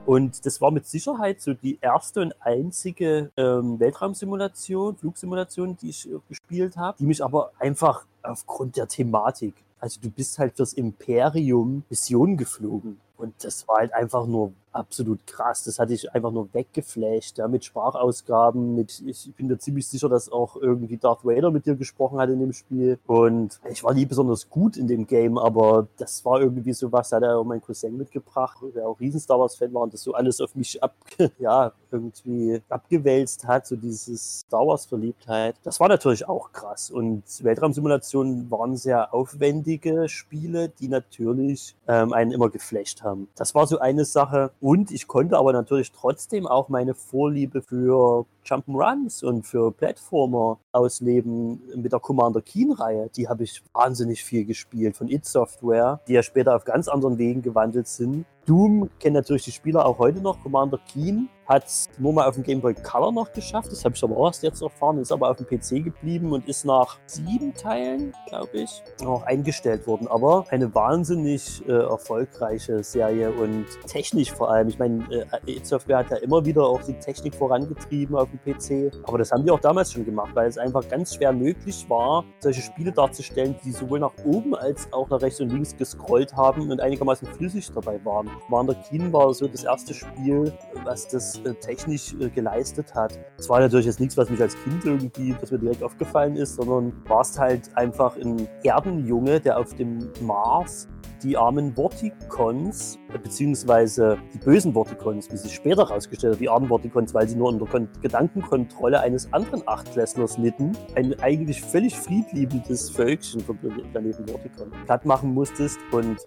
Und 0.09 0.46
das 0.46 0.59
war 0.62 0.70
mit 0.70 0.86
Sicherheit 0.86 1.42
so 1.42 1.52
die 1.52 1.78
erste 1.82 2.22
und 2.22 2.34
einzige 2.40 3.30
ähm, 3.36 3.78
Weltraumsimulation, 3.78 4.96
Flugsimulation, 4.96 5.76
die 5.76 5.90
ich 5.90 6.09
äh, 6.09 6.14
gespielt 6.30 6.78
habe, 6.78 6.96
die 6.98 7.04
mich 7.04 7.22
aber 7.22 7.50
einfach 7.59 8.06
aufgrund 8.22 8.78
der 8.78 8.88
Thematik, 8.88 9.52
also 9.78 10.00
du 10.00 10.11
bist 10.11 10.38
halt 10.38 10.56
fürs 10.56 10.72
Imperium 10.72 11.82
Mission 11.90 12.38
geflogen. 12.38 12.98
Und 13.18 13.34
das 13.44 13.68
war 13.68 13.80
halt 13.80 13.92
einfach 13.92 14.26
nur 14.26 14.54
absolut 14.73 15.27
krass. 15.27 15.64
Das 15.64 15.79
hatte 15.79 15.95
ich 15.95 16.12
einfach 16.12 16.31
nur 16.31 16.53
weggeflasht, 16.53 17.39
ja, 17.39 17.49
mit 17.49 17.64
Sprachausgaben, 17.64 18.75
mit, 18.75 19.03
ich 19.07 19.33
bin 19.37 19.49
mir 19.49 19.59
ziemlich 19.59 19.87
sicher, 19.87 20.09
dass 20.09 20.31
auch 20.31 20.57
irgendwie 20.57 20.97
Darth 20.97 21.25
Vader 21.25 21.51
mit 21.51 21.66
dir 21.66 21.75
gesprochen 21.77 22.19
hat 22.19 22.31
in 22.31 22.41
dem 22.41 22.53
Spiel. 22.53 22.99
Und 23.07 23.61
ich 23.71 23.85
war 23.85 23.95
nie 23.95 24.07
besonders 24.07 24.49
gut 24.49 24.77
in 24.77 24.87
dem 24.87 25.07
Game, 25.07 25.39
aber 25.39 25.89
das 25.97 26.25
war 26.25 26.41
irgendwie 26.41 26.73
sowas, 26.73 27.11
da 27.11 27.16
hat 27.16 27.23
er 27.23 27.39
auch 27.39 27.45
mein 27.45 27.61
Cousin 27.61 27.97
mitgebracht, 27.97 28.59
der 28.75 28.89
auch 28.89 28.99
riesen 29.01 29.21
Star 29.21 29.39
Wars 29.39 29.57
Fan 29.57 29.73
war 29.75 29.83
und 29.83 29.95
das 29.95 30.03
so 30.03 30.14
alles 30.14 30.41
auf 30.41 30.55
mich 30.55 30.83
ab, 30.83 30.95
ja, 31.39 31.73
irgendwie 31.91 32.61
abgewälzt 32.69 33.47
hat, 33.47 33.66
so 33.66 33.77
dieses 33.77 34.41
Star 34.41 34.66
Wars 34.66 34.87
Verliebtheit. 34.87 35.57
Das 35.62 35.81
war 35.81 35.89
natürlich 35.89 36.29
auch 36.29 36.53
krass. 36.53 36.91
Und 36.91 37.23
Weltraumsimulationen 37.43 38.51
waren 38.51 38.77
sehr 38.77 39.14
aufwendige 39.14 40.09
Spiele, 40.09 40.69
die 40.69 40.89
natürlich 40.89 41.75
ähm, 41.87 42.12
einen 42.12 42.33
immer 42.33 42.51
geflasht 42.51 43.03
haben. 43.03 43.29
Das 43.37 43.55
war 43.55 43.66
so 43.66 43.79
eine 43.79 44.05
Sache. 44.05 44.51
Und 44.61 44.90
ich 44.90 45.06
konnte 45.06 45.38
aber 45.38 45.52
natürlich 45.52 45.92
trotzdem 45.92 46.46
auch 46.46 46.68
meine 46.68 46.94
Vorliebe 46.94 47.62
für 47.62 48.26
Jump'n'Runs 48.44 49.24
und 49.24 49.46
für 49.46 49.70
Plattformer 49.70 50.59
ausleben 50.72 51.62
mit 51.76 51.92
der 51.92 52.00
Commander 52.00 52.40
Keen-Reihe. 52.40 53.09
Die 53.14 53.28
habe 53.28 53.44
ich 53.44 53.62
wahnsinnig 53.72 54.24
viel 54.24 54.44
gespielt 54.44 54.96
von 54.96 55.09
id 55.09 55.24
Software, 55.24 56.00
die 56.09 56.14
ja 56.14 56.22
später 56.22 56.56
auf 56.56 56.64
ganz 56.64 56.88
anderen 56.88 57.18
Wegen 57.18 57.42
gewandelt 57.42 57.86
sind. 57.86 58.24
Doom 58.46 58.90
kennen 58.98 59.14
natürlich 59.14 59.44
die 59.44 59.52
Spieler 59.52 59.86
auch 59.86 59.98
heute 59.98 60.20
noch. 60.20 60.42
Commander 60.42 60.80
Keen 60.92 61.28
hat 61.49 61.64
es 61.64 61.88
nur 61.99 62.12
mal 62.12 62.28
auf 62.28 62.34
dem 62.34 62.44
Game 62.44 62.61
Boy 62.61 62.74
Color 62.74 63.11
noch 63.11 63.32
geschafft. 63.32 63.72
Das 63.72 63.84
habe 63.84 63.94
ich 63.94 64.05
aber 64.05 64.16
auch 64.16 64.26
erst 64.26 64.42
jetzt 64.42 64.61
erfahren. 64.61 64.99
Ist 64.99 65.11
aber 65.11 65.30
auf 65.30 65.38
dem 65.38 65.46
PC 65.46 65.82
geblieben 65.82 66.32
und 66.32 66.46
ist 66.46 66.66
nach 66.66 66.99
sieben 67.07 67.55
Teilen, 67.55 68.12
glaube 68.28 68.51
ich, 68.53 68.82
auch 69.05 69.22
eingestellt 69.22 69.86
worden. 69.86 70.07
Aber 70.09 70.44
eine 70.51 70.74
wahnsinnig 70.74 71.66
äh, 71.66 71.72
erfolgreiche 71.72 72.84
Serie 72.84 73.32
und 73.32 73.64
technisch 73.86 74.30
vor 74.30 74.51
allem. 74.51 74.68
Ich 74.68 74.78
meine, 74.78 75.05
äh, 75.11 75.64
Software 75.64 75.99
hat 75.99 76.11
ja 76.11 76.18
immer 76.18 76.44
wieder 76.44 76.66
auch 76.66 76.82
die 76.82 76.94
Technik 76.94 77.34
vorangetrieben 77.34 78.14
auf 78.14 78.28
dem 78.30 78.40
PC. 78.40 78.94
Aber 79.05 79.16
das 79.16 79.32
haben 79.32 79.44
die 79.44 79.51
auch 79.51 79.61
damals 79.61 79.92
schon 79.92 80.05
gemacht, 80.05 80.32
weil 80.34 80.49
es 80.49 80.59
einfach 80.59 80.86
ganz 80.86 81.14
schwer 81.14 81.32
möglich 81.32 81.86
war, 81.88 82.24
solche 82.40 82.61
Spiele 82.61 82.92
darzustellen, 82.92 83.57
die 83.64 83.72
sowohl 83.72 84.01
nach 84.01 84.12
oben 84.24 84.55
als 84.55 84.92
auch 84.92 85.09
nach 85.09 85.22
rechts 85.22 85.40
und 85.40 85.51
links 85.51 85.74
gescrollt 85.74 86.36
haben 86.36 86.70
und 86.70 86.80
einigermaßen 86.80 87.26
flüssig 87.28 87.70
dabei 87.72 88.05
waren. 88.05 88.28
Commander 88.46 88.74
Keen 88.74 89.11
war 89.12 89.32
so 89.32 89.46
das 89.46 89.64
erste 89.64 89.94
Spiel, 89.94 90.53
was 90.84 91.09
das 91.09 91.38
äh, 91.45 91.55
technisch 91.55 92.14
äh, 92.20 92.28
geleistet 92.28 92.95
hat. 92.95 93.18
Es 93.39 93.49
war 93.49 93.61
natürlich 93.61 93.86
jetzt 93.86 94.01
nichts, 94.01 94.16
was 94.16 94.30
mich 94.30 94.41
als 94.41 94.57
Kind 94.64 94.84
irgendwie, 94.84 95.34
was 95.41 95.51
mir 95.51 95.59
direkt 95.59 95.82
aufgefallen 95.82 96.36
ist, 96.36 96.57
sondern 96.57 96.93
warst 97.07 97.39
halt 97.39 97.76
einfach 97.76 98.16
ein 98.16 98.49
Erdenjunge, 98.62 99.41
der 99.41 99.59
auf 99.59 99.74
dem 99.74 100.11
Mars 100.20 100.89
die 101.23 101.37
armen 101.37 101.75
Vorticons, 101.75 102.99
äh, 103.12 103.19
beziehungsweise 103.19 104.19
die 104.35 104.39
bösen 104.39 104.73
Vorticons, 104.73 105.31
wie 105.33 105.37
sich 105.37 105.55
später 105.55 105.89
herausgestellt 105.89 106.35
hat, 106.35 106.41
die 106.41 106.49
armen 106.49 106.69
Vorticons, 106.69 107.14
weil 107.14 107.29
sie 107.29 107.37
nur 107.37 107.49
unter 107.49 107.66
Kon 107.66 107.89
Gedankenkontrolle 108.01 109.01
eines 109.01 109.33
anderen 109.33 109.62
Achtklässlers 109.66 110.39
litten, 110.39 110.77
ein 110.95 111.19
eigentlich 111.21 111.62
völlig 111.62 111.97
friedliebendes 111.97 112.91
Völkchen 112.91 113.41
vom 113.41 113.59
Planeten 113.59 114.27
Vorticon 114.29 114.71
platt 114.87 115.05
machen 115.05 115.35
musstest. 115.35 115.79
Und 115.93 116.19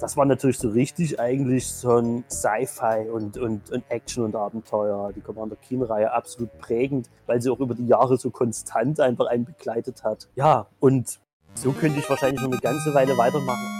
das 0.00 0.16
war 0.16 0.24
natürlich 0.24 0.58
so 0.58 0.68
richtig 0.68 1.20
eigentlich 1.20 1.66
so 1.66 1.98
ein 1.98 2.24
Sci-Fi 2.28 3.08
und, 3.10 3.38
und, 3.38 3.70
und 3.70 3.84
Action 3.88 4.24
und 4.24 4.34
Abenteuer. 4.34 5.12
Die 5.14 5.20
Commander 5.20 5.56
Keen-Reihe 5.56 6.12
absolut 6.12 6.56
prägend, 6.58 7.10
weil 7.26 7.40
sie 7.40 7.50
auch 7.50 7.60
über 7.60 7.74
die 7.74 7.86
Jahre 7.86 8.16
so 8.16 8.30
konstant 8.30 9.00
einfach 9.00 9.26
einen 9.26 9.44
begleitet 9.44 10.04
hat. 10.04 10.28
Ja, 10.34 10.66
und 10.80 11.20
so 11.54 11.72
könnte 11.72 11.98
ich 11.98 12.08
wahrscheinlich 12.08 12.40
noch 12.40 12.50
eine 12.50 12.60
ganze 12.60 12.94
Weile 12.94 13.16
weitermachen. 13.18 13.79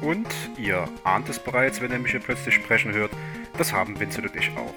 Und 0.00 0.28
ihr 0.56 0.88
ahnt 1.04 1.28
es 1.28 1.38
bereits, 1.38 1.80
wenn 1.80 1.92
ihr 1.92 1.98
mich 1.98 2.12
hier 2.12 2.20
plötzlich 2.20 2.54
sprechen 2.54 2.92
hört, 2.92 3.10
das 3.58 3.72
haben 3.72 3.98
Vincent 3.98 4.30
und 4.30 4.36
ich 4.36 4.50
auch. 4.56 4.74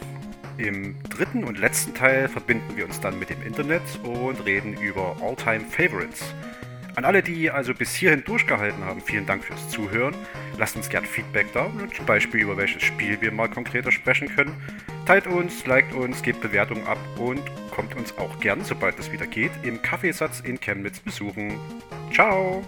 Im 0.58 0.96
dritten 1.10 1.44
und 1.44 1.58
letzten 1.58 1.94
Teil 1.94 2.28
verbinden 2.28 2.76
wir 2.76 2.86
uns 2.86 3.00
dann 3.00 3.18
mit 3.18 3.30
dem 3.30 3.42
Internet 3.42 3.82
und 4.04 4.46
reden 4.46 4.74
über 4.74 5.16
All-Time 5.22 5.62
Favorites. 5.62 6.34
An 6.96 7.06
alle, 7.06 7.24
die 7.24 7.50
also 7.50 7.74
bis 7.74 7.96
hierhin 7.96 8.24
durchgehalten 8.24 8.84
haben, 8.86 9.02
vielen 9.02 9.26
Dank 9.26 9.44
fürs 9.44 9.68
Zuhören. 9.70 10.14
Lasst 10.60 10.76
uns 10.76 10.90
gern 10.90 11.06
Feedback 11.06 11.48
da, 11.54 11.72
zum 11.96 12.06
Beispiel 12.06 12.42
über 12.42 12.56
welches 12.56 12.84
Spiel 12.84 13.20
wir 13.20 13.32
mal 13.32 13.50
konkreter 13.50 13.92
sprechen 13.92 14.30
können. 14.30 14.54
Teilt 15.08 15.26
uns, 15.26 15.66
liked 15.66 15.94
uns, 15.94 16.22
gebt 16.22 16.42
Bewertungen 16.42 16.86
ab 16.86 17.00
und 17.18 17.42
kommt 17.72 17.96
uns 17.96 18.16
auch 18.20 18.40
gern, 18.40 18.64
sobald 18.64 19.00
es 19.00 19.12
wieder 19.12 19.26
geht, 19.26 19.52
im 19.64 19.82
Kaffeesatz 19.82 20.42
in 20.42 20.60
Chemnitz 20.60 21.00
besuchen. 21.00 21.60
Ciao! 22.12 22.64